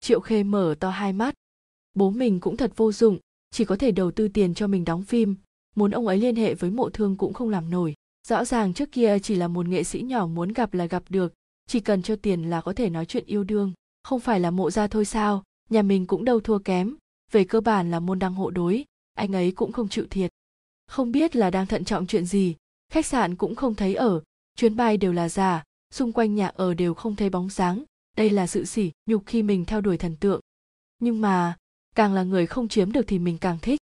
[0.00, 1.34] Triệu Khê mở to hai mắt.
[1.98, 3.18] Bố mình cũng thật vô dụng,
[3.50, 5.36] chỉ có thể đầu tư tiền cho mình đóng phim,
[5.76, 7.94] muốn ông ấy liên hệ với mộ thương cũng không làm nổi.
[8.28, 11.34] Rõ ràng trước kia chỉ là một nghệ sĩ nhỏ muốn gặp là gặp được,
[11.66, 13.72] chỉ cần cho tiền là có thể nói chuyện yêu đương.
[14.02, 16.96] Không phải là mộ ra thôi sao, nhà mình cũng đâu thua kém,
[17.32, 18.84] về cơ bản là môn đăng hộ đối,
[19.14, 20.30] anh ấy cũng không chịu thiệt.
[20.86, 22.54] Không biết là đang thận trọng chuyện gì,
[22.92, 24.20] khách sạn cũng không thấy ở,
[24.56, 27.84] chuyến bay đều là giả, xung quanh nhà ở đều không thấy bóng dáng,
[28.16, 30.40] đây là sự sỉ nhục khi mình theo đuổi thần tượng.
[30.98, 31.56] Nhưng mà,
[31.98, 33.80] càng là người không chiếm được thì mình càng thích.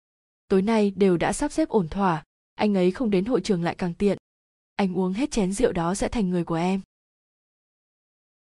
[0.49, 3.75] Tối nay đều đã sắp xếp ổn thỏa, anh ấy không đến hội trường lại
[3.75, 4.19] càng tiện.
[4.77, 6.81] Anh uống hết chén rượu đó sẽ thành người của em.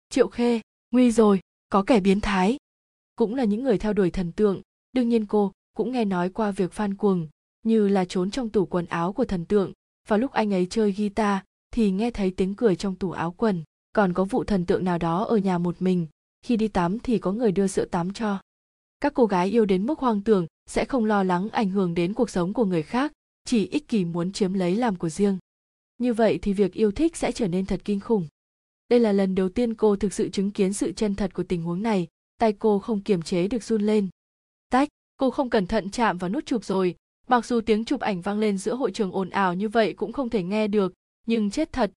[0.10, 1.40] Triệu Khê, nguy rồi,
[1.70, 2.58] có kẻ biến thái.
[3.16, 4.62] Cũng là những người theo đuổi thần tượng,
[4.94, 7.28] đương nhiên cô cũng nghe nói qua việc Phan Cuồng,
[7.64, 9.74] như là trốn trong tủ quần áo của thần tượng,
[10.08, 11.40] và lúc anh ấy chơi guitar
[11.72, 14.98] thì nghe thấy tiếng cười trong tủ áo quần, còn có vụ thần tượng nào
[14.98, 16.08] đó ở nhà một mình,
[16.42, 18.40] khi đi tắm thì có người đưa sữa tắm cho.
[19.00, 22.14] Các cô gái yêu đến mức hoang tưởng sẽ không lo lắng ảnh hưởng đến
[22.14, 23.12] cuộc sống của người khác,
[23.46, 25.38] chỉ ích kỷ muốn chiếm lấy làm của riêng.
[25.98, 28.28] như vậy thì việc yêu thích sẽ trở nên thật kinh khủng.
[28.90, 31.62] Đây là lần đầu tiên cô thực sự chứng kiến sự chân thật của tình
[31.62, 32.08] huống này
[32.40, 34.10] tay cô không kiềm chế được run lên.
[34.70, 36.96] Tách cô không cẩn thận chạm vào nút chụp rồi
[37.28, 40.14] mặc dù tiếng chụp ảnh vang lên giữa hội trường ồn ào như vậy cũng
[40.14, 40.94] không thể nghe được
[41.26, 41.92] nhưng chết thật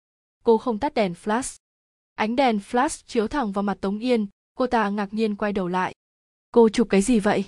[0.43, 1.57] cô không tắt đèn flash.
[2.15, 5.67] Ánh đèn flash chiếu thẳng vào mặt tống yên cô ta ngạc nhiên quay đầu
[5.67, 5.93] lại
[6.51, 7.45] cô chụp cái gì vậy?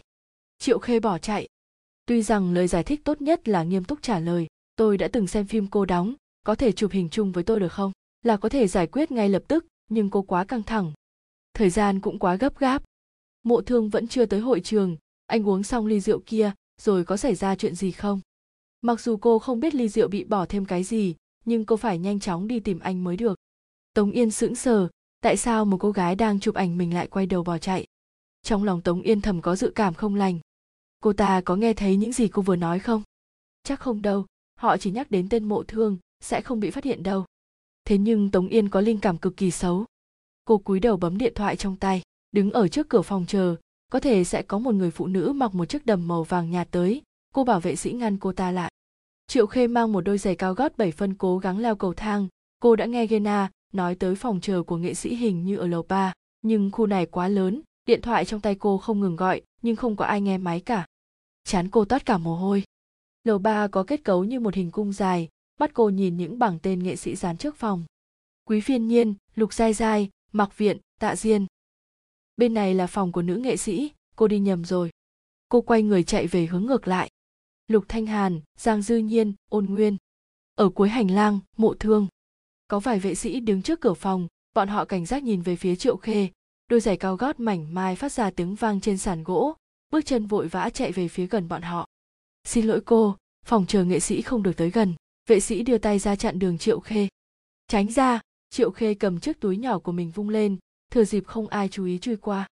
[0.60, 1.48] Triệu khê bỏ chạy.
[2.06, 5.28] Tuy rằng lời giải thích tốt nhất là nghiêm túc trả lời, tôi đã từng
[5.28, 6.14] xem phim cô đóng,
[6.46, 7.92] có thể chụp hình chung với tôi được không?
[8.22, 10.94] Là có thể giải quyết ngay lập tức, nhưng cô quá căng thẳng.
[11.54, 12.84] Thời gian cũng quá gấp gáp.
[13.44, 14.98] Mộ thương vẫn chưa tới hội trường,
[15.28, 18.22] anh uống xong ly rượu kia, rồi có xảy ra chuyện gì không?
[18.82, 21.98] Mặc dù cô không biết ly rượu bị bỏ thêm cái gì, nhưng cô phải
[21.98, 23.40] nhanh chóng đi tìm anh mới được.
[23.94, 24.88] Tống yên sững sờ,
[25.22, 27.86] tại sao một cô gái đang chụp ảnh mình lại quay đầu bỏ chạy?
[28.44, 30.40] Trong lòng tống yên thầm có dự cảm không lành.
[31.02, 33.04] Cô ta có nghe thấy những gì cô vừa nói không?
[33.64, 34.26] Chắc không đâu,
[34.56, 37.26] họ chỉ nhắc đến tên mộ thương, sẽ không bị phát hiện đâu.
[37.86, 39.86] Thế nhưng tống yên có linh cảm cực kỳ xấu.
[40.46, 43.56] Cô cúi đầu bấm điện thoại trong tay, đứng ở trước cửa phòng chờ,
[43.92, 46.68] có thể sẽ có một người phụ nữ mặc một chiếc đầm màu vàng nhạt
[46.72, 47.02] tới,
[47.34, 48.72] cô bảo vệ sĩ ngăn cô ta lại.
[49.28, 52.28] Triệu khê mang một đôi giày cao gót bảy phân cố gắng leo cầu thang,
[52.60, 55.84] cô đã nghe gena nói tới phòng chờ của nghệ sĩ hình như ở lầu
[55.84, 59.76] ba, nhưng khu này quá lớn điện thoại trong tay cô không ngừng gọi, nhưng
[59.76, 60.86] không có ai nghe máy cả.
[61.44, 62.64] Chán cô toát cả mồ hôi.
[63.24, 65.30] Lầu ba có kết cấu như một hình cung dài,
[65.60, 67.84] bắt cô nhìn những bảng tên nghệ sĩ dán trước phòng.
[68.46, 71.46] Quý phiên nhiên, lục giai giai mặc viện, tạ diên.
[72.38, 74.90] Bên này là phòng của nữ nghệ sĩ, cô đi nhầm rồi.
[75.50, 77.10] Cô quay người chạy về hướng ngược lại.
[77.68, 79.98] Lục thanh hàn, giang dư nhiên, ôn nguyên.
[80.56, 82.08] Ở cuối hành lang, mộ thương.
[82.68, 85.76] Có vài vệ sĩ đứng trước cửa phòng, bọn họ cảnh giác nhìn về phía
[85.76, 86.30] triệu khê
[86.72, 89.56] đôi giày cao gót mảnh mai phát ra tiếng vang trên sàn gỗ.
[89.90, 91.88] Bước chân vội vã chạy về phía gần bọn họ.
[92.44, 94.94] Xin lỗi cô, phòng chờ nghệ sĩ không được tới gần.
[95.30, 97.08] Vệ sĩ đưa tay ra chặn đường triệu khê.
[97.68, 98.22] Tránh ra.
[98.50, 100.58] Triệu khê cầm chiếc túi nhỏ của mình vung lên,
[100.92, 102.48] thừa dịp không ai chú ý chui qua.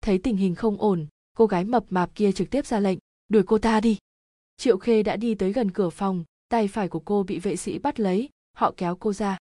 [0.00, 1.06] Thấy tình hình không ổn,
[1.36, 2.98] cô gái mập mạp kia trực tiếp ra lệnh,
[3.28, 3.98] đuổi cô ta đi.
[4.56, 7.78] Triệu khê đã đi tới gần cửa phòng, tay phải của cô bị vệ sĩ
[7.78, 9.38] bắt lấy, họ kéo cô ra.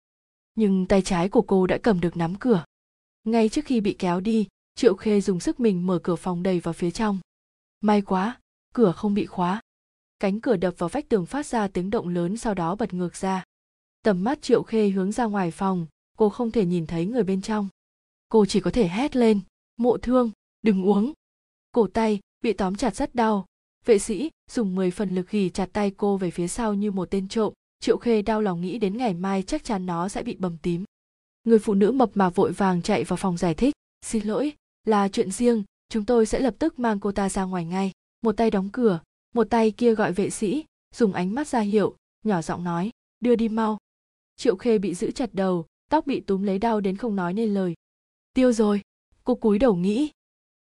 [0.54, 2.64] Nhưng tay trái của cô đã cầm được nắm cửa
[3.24, 6.60] ngay trước khi bị kéo đi, triệu khê dùng sức mình mở cửa phòng đầy
[6.60, 7.18] vào phía trong.
[7.80, 8.40] May quá,
[8.74, 9.60] cửa không bị khóa.
[10.18, 13.16] Cánh cửa đập vào vách tường phát ra tiếng động lớn sau đó bật ngược
[13.16, 13.44] ra.
[14.02, 17.42] Tầm mắt triệu khê hướng ra ngoài phòng, cô không thể nhìn thấy người bên
[17.42, 17.68] trong.
[18.28, 19.40] Cô chỉ có thể hét lên,
[19.76, 20.30] mộ thương,
[20.62, 21.12] đừng uống.
[21.72, 23.46] Cổ tay bị tóm chặt rất đau.
[23.84, 27.10] Vệ sĩ dùng 10 phần lực ghì chặt tay cô về phía sau như một
[27.10, 27.52] tên trộm.
[27.80, 30.84] Triệu khê đau lòng nghĩ đến ngày mai chắc chắn nó sẽ bị bầm tím
[31.44, 34.52] người phụ nữ mập mạp vội vàng chạy vào phòng giải thích, xin lỗi,
[34.84, 37.92] là chuyện riêng, chúng tôi sẽ lập tức mang cô ta ra ngoài ngay.
[38.22, 39.00] Một tay đóng cửa,
[39.34, 40.64] một tay kia gọi vệ sĩ,
[40.94, 42.90] dùng ánh mắt ra hiệu, nhỏ giọng nói,
[43.20, 43.78] đưa đi mau.
[44.36, 47.54] Triệu khê bị giữ chặt đầu, tóc bị túm lấy đau đến không nói nên
[47.54, 47.74] lời.
[48.34, 48.80] Tiêu rồi,
[49.24, 50.10] cô cúi đầu nghĩ.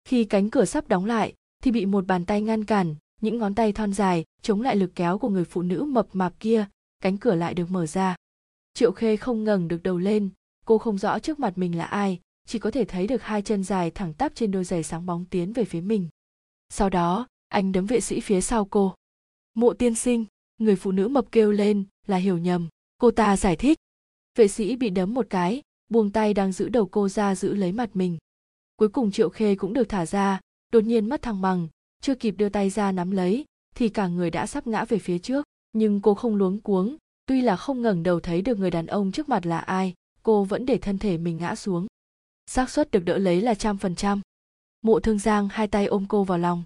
[0.04, 3.54] Khi cánh cửa sắp đóng lại, thì bị một bàn tay ngăn cản, những ngón
[3.54, 6.66] tay thon dài chống lại lực kéo của người phụ nữ mập mạp kia,
[7.00, 8.16] cánh cửa lại được mở ra.
[8.74, 10.30] Triệu khê không ngẩng được đầu lên
[10.68, 13.64] cô không rõ trước mặt mình là ai, chỉ có thể thấy được hai chân
[13.64, 16.08] dài thẳng tắp trên đôi giày sáng bóng tiến về phía mình.
[16.68, 18.94] Sau đó, anh đấm vệ sĩ phía sau cô.
[19.54, 20.24] Mộ tiên sinh,
[20.58, 23.78] người phụ nữ mập kêu lên, là hiểu nhầm, cô ta giải thích.
[24.38, 27.72] Vệ sĩ bị đấm một cái, buông tay đang giữ đầu cô ra giữ lấy
[27.72, 28.18] mặt mình.
[28.76, 30.40] Cuối cùng triệu khê cũng được thả ra,
[30.72, 31.68] đột nhiên mất thăng bằng,
[32.00, 33.44] chưa kịp đưa tay ra nắm lấy,
[33.74, 35.44] thì cả người đã sắp ngã về phía trước.
[35.72, 36.96] Nhưng cô không luống cuống,
[37.26, 39.94] tuy là không ngẩng đầu thấy được người đàn ông trước mặt là ai
[40.28, 41.86] cô vẫn để thân thể mình ngã xuống.
[42.46, 44.20] Xác suất được đỡ lấy là trăm phần trăm.
[44.82, 46.62] Mộ thương giang hai tay ôm cô vào lòng.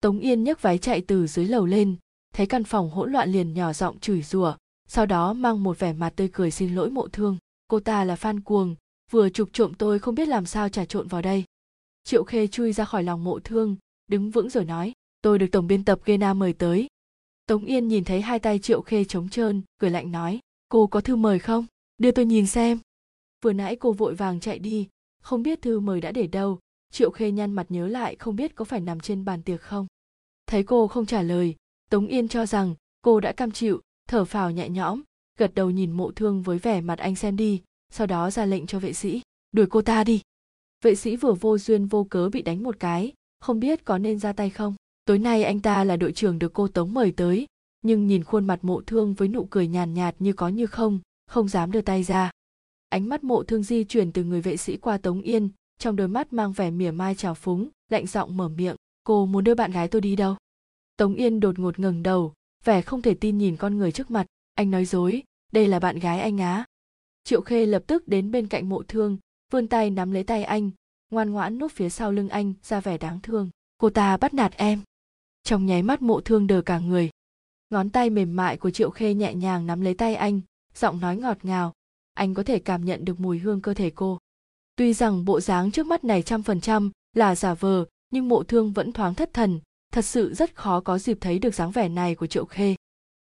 [0.00, 1.96] Tống yên nhấc váy chạy từ dưới lầu lên,
[2.34, 4.56] thấy căn phòng hỗn loạn liền nhỏ giọng chửi rủa,
[4.88, 7.38] sau đó mang một vẻ mặt tươi cười xin lỗi mộ thương.
[7.68, 8.74] Cô ta là fan cuồng,
[9.10, 11.44] vừa chụp trộm tôi không biết làm sao trà trộn vào đây.
[12.04, 13.76] Triệu khê chui ra khỏi lòng mộ thương,
[14.06, 14.92] đứng vững rồi nói,
[15.22, 16.86] tôi được tổng biên tập gena mời tới.
[17.46, 21.00] Tống yên nhìn thấy hai tay triệu khê trống trơn, cười lạnh nói, cô có
[21.00, 21.66] thư mời không?
[21.98, 22.78] Đưa tôi nhìn xem
[23.42, 24.88] vừa nãy cô vội vàng chạy đi,
[25.22, 26.58] không biết thư mời đã để đâu.
[26.92, 29.86] Triệu khê nhăn mặt nhớ lại không biết có phải nằm trên bàn tiệc không.
[30.46, 31.54] Thấy cô không trả lời,
[31.90, 35.02] tống yên cho rằng cô đã cam chịu, thở phào nhẹ nhõm,
[35.38, 37.62] gật đầu nhìn mộ thương với vẻ mặt anh xem đi,
[37.92, 39.22] sau đó ra lệnh cho vệ sĩ,
[39.52, 40.22] đuổi cô ta đi.
[40.84, 44.18] Vệ sĩ vừa vô duyên vô cớ bị đánh một cái, không biết có nên
[44.18, 44.74] ra tay không.
[45.04, 47.46] Tối nay anh ta là đội trưởng được cô tống mời tới.
[47.82, 51.00] Nhưng nhìn khuôn mặt mộ thương với nụ cười nhàn nhạt như có như không
[51.26, 52.30] không dám đưa tay ra
[52.88, 56.08] ánh mắt mộ thương di chuyển từ người vệ sĩ qua tống yên, trong đôi
[56.08, 59.70] mắt mang vẻ mỉa mai trào phúng, lạnh giọng mở miệng, cô muốn đưa bạn
[59.70, 60.36] gái tôi đi đâu?
[60.96, 62.34] Tống yên đột ngột ngẩng đầu,
[62.64, 65.22] vẻ không thể tin nhìn con người trước mặt, anh nói dối,
[65.52, 66.64] đây là bạn gái anh á.
[67.24, 69.18] Triệu khê lập tức đến bên cạnh mộ thương,
[69.52, 70.70] vươn tay nắm lấy tay anh,
[71.10, 74.52] ngoan ngoãn núp phía sau lưng anh ra vẻ đáng thương, cô ta bắt nạt
[74.56, 74.80] em.
[75.42, 77.10] Trong nháy mắt mộ thương đờ cả người.
[77.70, 80.40] Ngón tay mềm mại của triệu khê nhẹ nhàng nắm lấy tay anh,
[80.74, 81.72] giọng nói ngọt ngào
[82.16, 84.18] anh có thể cảm nhận được mùi hương cơ thể cô.
[84.76, 88.42] Tuy rằng bộ dáng trước mắt này trăm phần trăm là giả vờ, nhưng mộ
[88.42, 89.60] thương vẫn thoáng thất thần,
[89.92, 92.74] thật sự rất khó có dịp thấy được dáng vẻ này của triệu khê.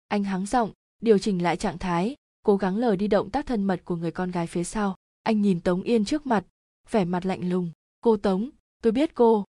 [0.09, 0.70] Anh hắng giọng,
[1.03, 4.11] điều chỉnh lại trạng thái, cố gắng lờ đi động tác thân mật của người
[4.11, 4.97] con gái phía sau.
[5.22, 6.45] Anh nhìn tống yên trước mặt,
[6.91, 7.70] vẻ mặt lạnh lùng.
[8.01, 8.51] Cô tống,
[8.82, 9.45] tôi biết cô.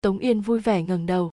[0.00, 1.30] Tống yên vui vẻ ngẩng đầu.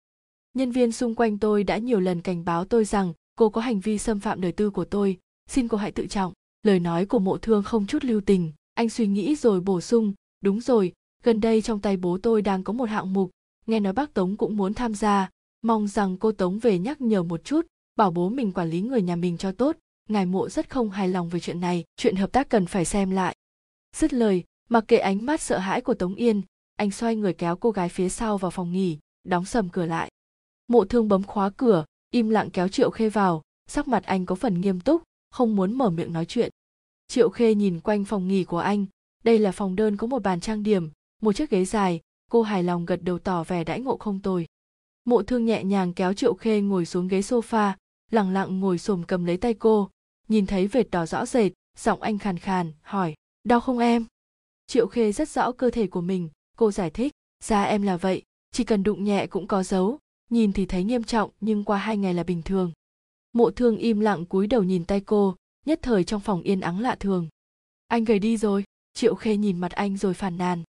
[0.55, 3.80] Nhân viên xung quanh tôi đã nhiều lần cảnh báo tôi rằng cô có hành
[3.80, 5.18] vi xâm phạm đời tư của tôi.
[5.48, 6.32] Xin cô hãy tự trọng
[6.63, 8.53] lời nói của mộ thương không chút lưu tình.
[8.75, 10.93] Anh suy nghĩ rồi bổ sung, đúng rồi,
[11.25, 13.31] gần đây trong tay bố tôi đang có một hạng mục.
[13.67, 15.31] Nghe nói bác tống cũng muốn tham gia.
[15.63, 19.03] Mong rằng cô tống về nhắc nhở một chút, bảo bố mình quản lý người
[19.03, 19.77] nhà mình cho tốt.
[20.09, 21.85] Ngài mộ rất không hài lòng về chuyện này.
[21.97, 23.37] Chuyện hợp tác cần phải xem lại.
[23.97, 26.43] Dứt lời, mặc kệ ánh mắt sợ hãi của tống yên,
[26.77, 30.11] anh xoay người kéo cô gái phía sau vào phòng nghỉ, đóng sầm cửa lại.
[30.69, 34.35] Mộ thương bấm khóa cửa, im lặng kéo triệu khê vào, sắc mặt anh có
[34.35, 35.03] phần nghiêm túc
[35.33, 36.51] không muốn mở miệng nói chuyện.
[37.09, 38.87] Triệu khê nhìn quanh phòng nghỉ của anh.
[39.24, 40.91] Đây là phòng đơn có một bàn trang điểm,
[41.22, 42.01] một chiếc ghế dài.
[42.30, 44.47] Cô hài lòng gật đầu tỏ vẻ đãi ngộ không tồi.
[45.05, 47.72] Mộ thương nhẹ nhàng kéo triệu khê ngồi xuống ghế sofa
[48.12, 49.91] lẳng lặng ngồi xổm cầm lấy tay cô,
[50.28, 53.14] nhìn thấy vệt đỏ rõ rệt, giọng anh khàn khàn, hỏi,
[53.45, 54.07] đau không em?
[54.66, 57.12] Triệu khê rất rõ cơ thể của mình, cô giải thích,
[57.45, 59.99] da em là vậy, chỉ cần đụng nhẹ cũng có dấu,
[60.30, 62.72] nhìn thì thấy nghiêm trọng nhưng qua hai ngày là bình thường
[63.33, 66.80] mộ thương im lặng cúi đầu nhìn tay cô, nhất thời trong phòng yên ắng
[66.80, 67.28] lạ thường.
[67.89, 68.64] Anh gầy đi rồi,
[68.95, 70.62] triệu khê nhìn mặt anh rồi phàn nàn.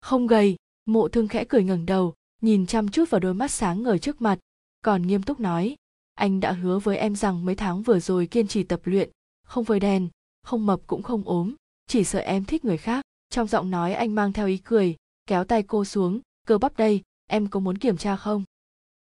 [0.00, 0.56] Không gầy,
[0.86, 4.22] mộ thương khẽ cười ngẩng đầu, nhìn chăm chút vào đôi mắt sáng ngời trước
[4.22, 4.38] mặt,
[4.82, 5.76] còn nghiêm túc nói,
[6.14, 9.10] anh đã hứa với em rằng mấy tháng vừa rồi kiên trì tập luyện,
[9.46, 10.08] không vơi đen
[10.42, 11.54] không mập cũng không ốm,
[11.86, 13.04] chỉ sợ em thích người khác.
[13.30, 14.96] Trong giọng nói anh mang theo ý cười,
[15.26, 18.44] kéo tay cô xuống, cơ bắp đây, em có muốn kiểm tra không?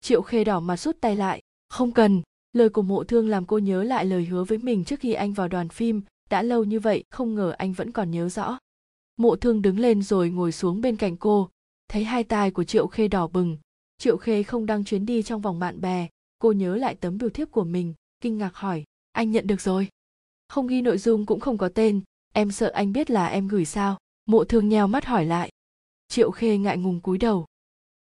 [0.01, 2.21] Triệu khê đỏ mặt rút tay lại, không cần
[2.57, 5.33] lời của mộ thương làm cô nhớ lại lời hứa với mình trước khi anh
[5.33, 6.01] vào đoàn phim.
[6.29, 8.57] Đã lâu như vậy, không ngờ anh vẫn còn nhớ rõ.
[9.17, 11.49] Mộ thương đứng lên rồi ngồi xuống bên cạnh cô.
[11.89, 13.57] Thấy hai tai của triệu khê đỏ bừng.
[13.97, 16.07] Triệu khê không đăng chuyến đi trong vòng bạn bè.
[16.39, 19.87] Cô nhớ lại tấm biểu thiếp của mình, kinh ngạc hỏi, anh nhận được rồi?
[20.47, 22.01] Không ghi nội dung cũng không có tên.
[22.33, 23.97] Em sợ anh biết là em gửi sao?
[24.25, 25.51] Mộ thương nheo mắt hỏi lại.
[26.07, 27.45] Triệu khê ngại ngùng cúi đầu.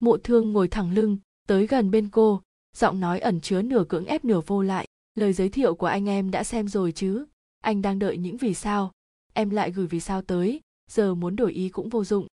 [0.01, 2.43] Mộ thương ngồi thẳng lưng, tới gần bên cô
[2.77, 4.87] giọng nói ẩn chứa nửa cưỡng ép nửa vô lại.
[5.15, 7.25] Lời giới thiệu của anh em đã xem rồi chứ?
[7.61, 8.93] Anh đang đợi những vì sao.
[9.33, 10.61] Em lại gửi vì sao tới.
[10.91, 12.27] Giờ muốn đổi ý cũng vô dụng.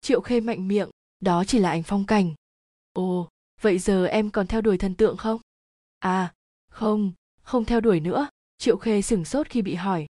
[0.00, 0.90] Triệu khê mạnh miệng.
[1.20, 2.34] Đó chỉ là ảnh phong cảnh.
[2.92, 3.28] Ồ,
[3.60, 5.40] vậy giờ em còn theo đuổi thần tượng không?
[5.98, 6.34] À
[6.68, 7.12] không
[7.42, 8.28] không theo đuổi nữa.
[8.58, 10.06] Triệu khê sửng sốt khi bị hỏi.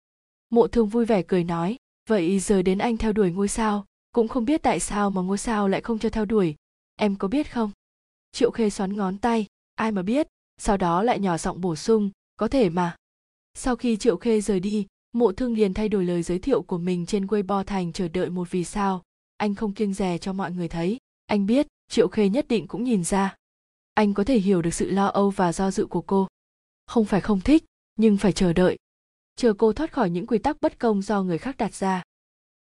[0.51, 1.77] Mộ thương vui vẻ cười nói.
[2.09, 3.87] Vậy giờ đến anh theo đuổi ngôi sao?
[4.13, 6.55] Cũng không biết tại sao mà ngôi sao lại không cho theo đuổi.
[6.97, 7.71] Em có biết không?
[8.33, 9.47] Triệu khê xoắn ngón tay
[9.83, 10.29] ai mà biết,
[10.59, 12.97] sau đó lại nhỏ giọng bổ sung, có thể mà.
[13.55, 16.79] Sau khi triệu khê rời đi, mộ thương liền thay đổi lời giới thiệu của
[16.79, 19.03] mình trên weibo thành chờ đợi một vì sao.
[19.37, 20.99] Anh không kiêng dè cho mọi người thấy.
[21.27, 23.37] Anh biết, triệu khê nhất định cũng nhìn ra.
[23.95, 26.29] Anh có thể hiểu được sự lo âu và do dự của cô.
[26.87, 27.65] Không phải không thích,
[27.97, 28.77] nhưng phải chờ đợi.
[29.37, 32.03] Chờ cô thoát khỏi những quy tắc bất công do người khác đặt ra.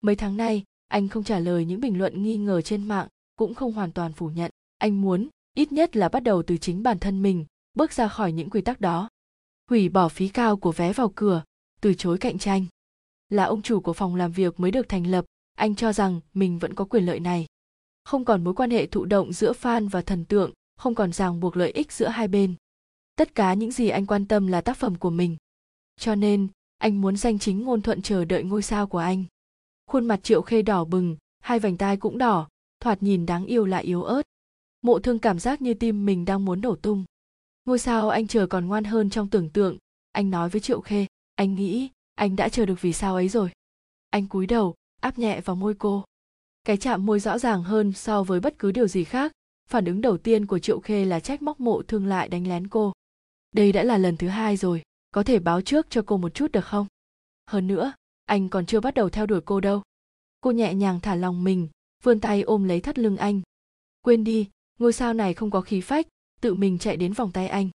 [0.02, 3.54] Mấy tháng nay, anh không trả lời những bình luận nghi ngờ trên mạng, cũng
[3.54, 4.52] không hoàn toàn phủ nhận.
[4.78, 8.32] Anh muốn ít nhất là bắt đầu từ chính bản thân mình, bước ra khỏi
[8.32, 9.10] những quy tắc đó.
[9.70, 11.44] Hủy bỏ phí cao của vé vào cửa,
[11.82, 12.66] từ chối cạnh tranh.
[13.30, 15.26] Là ông chủ của phòng làm việc mới được thành lập,
[15.56, 17.46] anh cho rằng mình vẫn có quyền lợi này.
[18.04, 21.40] Không còn mối quan hệ thụ động giữa fan và thần tượng, không còn ràng
[21.40, 22.56] buộc lợi ích giữa hai bên.
[23.16, 25.38] Tất cả những gì anh quan tâm là tác phẩm của mình.
[26.00, 26.48] Cho nên,
[26.78, 29.24] anh muốn danh chính ngôn thuận chờ đợi ngôi sao của anh.
[29.86, 32.48] Khuôn mặt triệu khê đỏ bừng, hai vành tai cũng đỏ,
[32.80, 34.22] thoạt nhìn đáng yêu lại yếu ớt
[34.82, 37.06] mộ thương cảm giác như tim mình đang muốn nổ tung.
[37.66, 39.78] Ngôi sao anh chờ còn ngoan hơn trong tưởng tượng.
[40.12, 41.06] Anh nói với triệu khê,
[41.36, 43.52] anh nghĩ anh đã chờ được vì sao ấy rồi.
[44.10, 46.04] Anh cúi đầu, áp nhẹ vào môi cô.
[46.64, 49.32] Cái chạm môi rõ ràng hơn so với bất cứ điều gì khác.
[49.70, 52.68] Phản ứng đầu tiên của triệu khê là trách móc mộ thương lại đánh lén
[52.68, 52.94] cô.
[53.52, 54.82] Đây đã là lần thứ hai rồi,
[55.12, 56.88] có thể báo trước cho cô một chút được không?
[57.48, 57.94] Hơn nữa,
[58.26, 59.82] anh còn chưa bắt đầu theo đuổi cô đâu.
[60.42, 61.68] Cô nhẹ nhàng thả lòng mình,
[62.04, 63.42] vươn tay ôm lấy thắt lưng anh.
[64.02, 64.50] Quên đi
[64.82, 66.08] ngôi sao này không có khí phách
[66.42, 67.70] tự mình chạy đến vòng tay anh.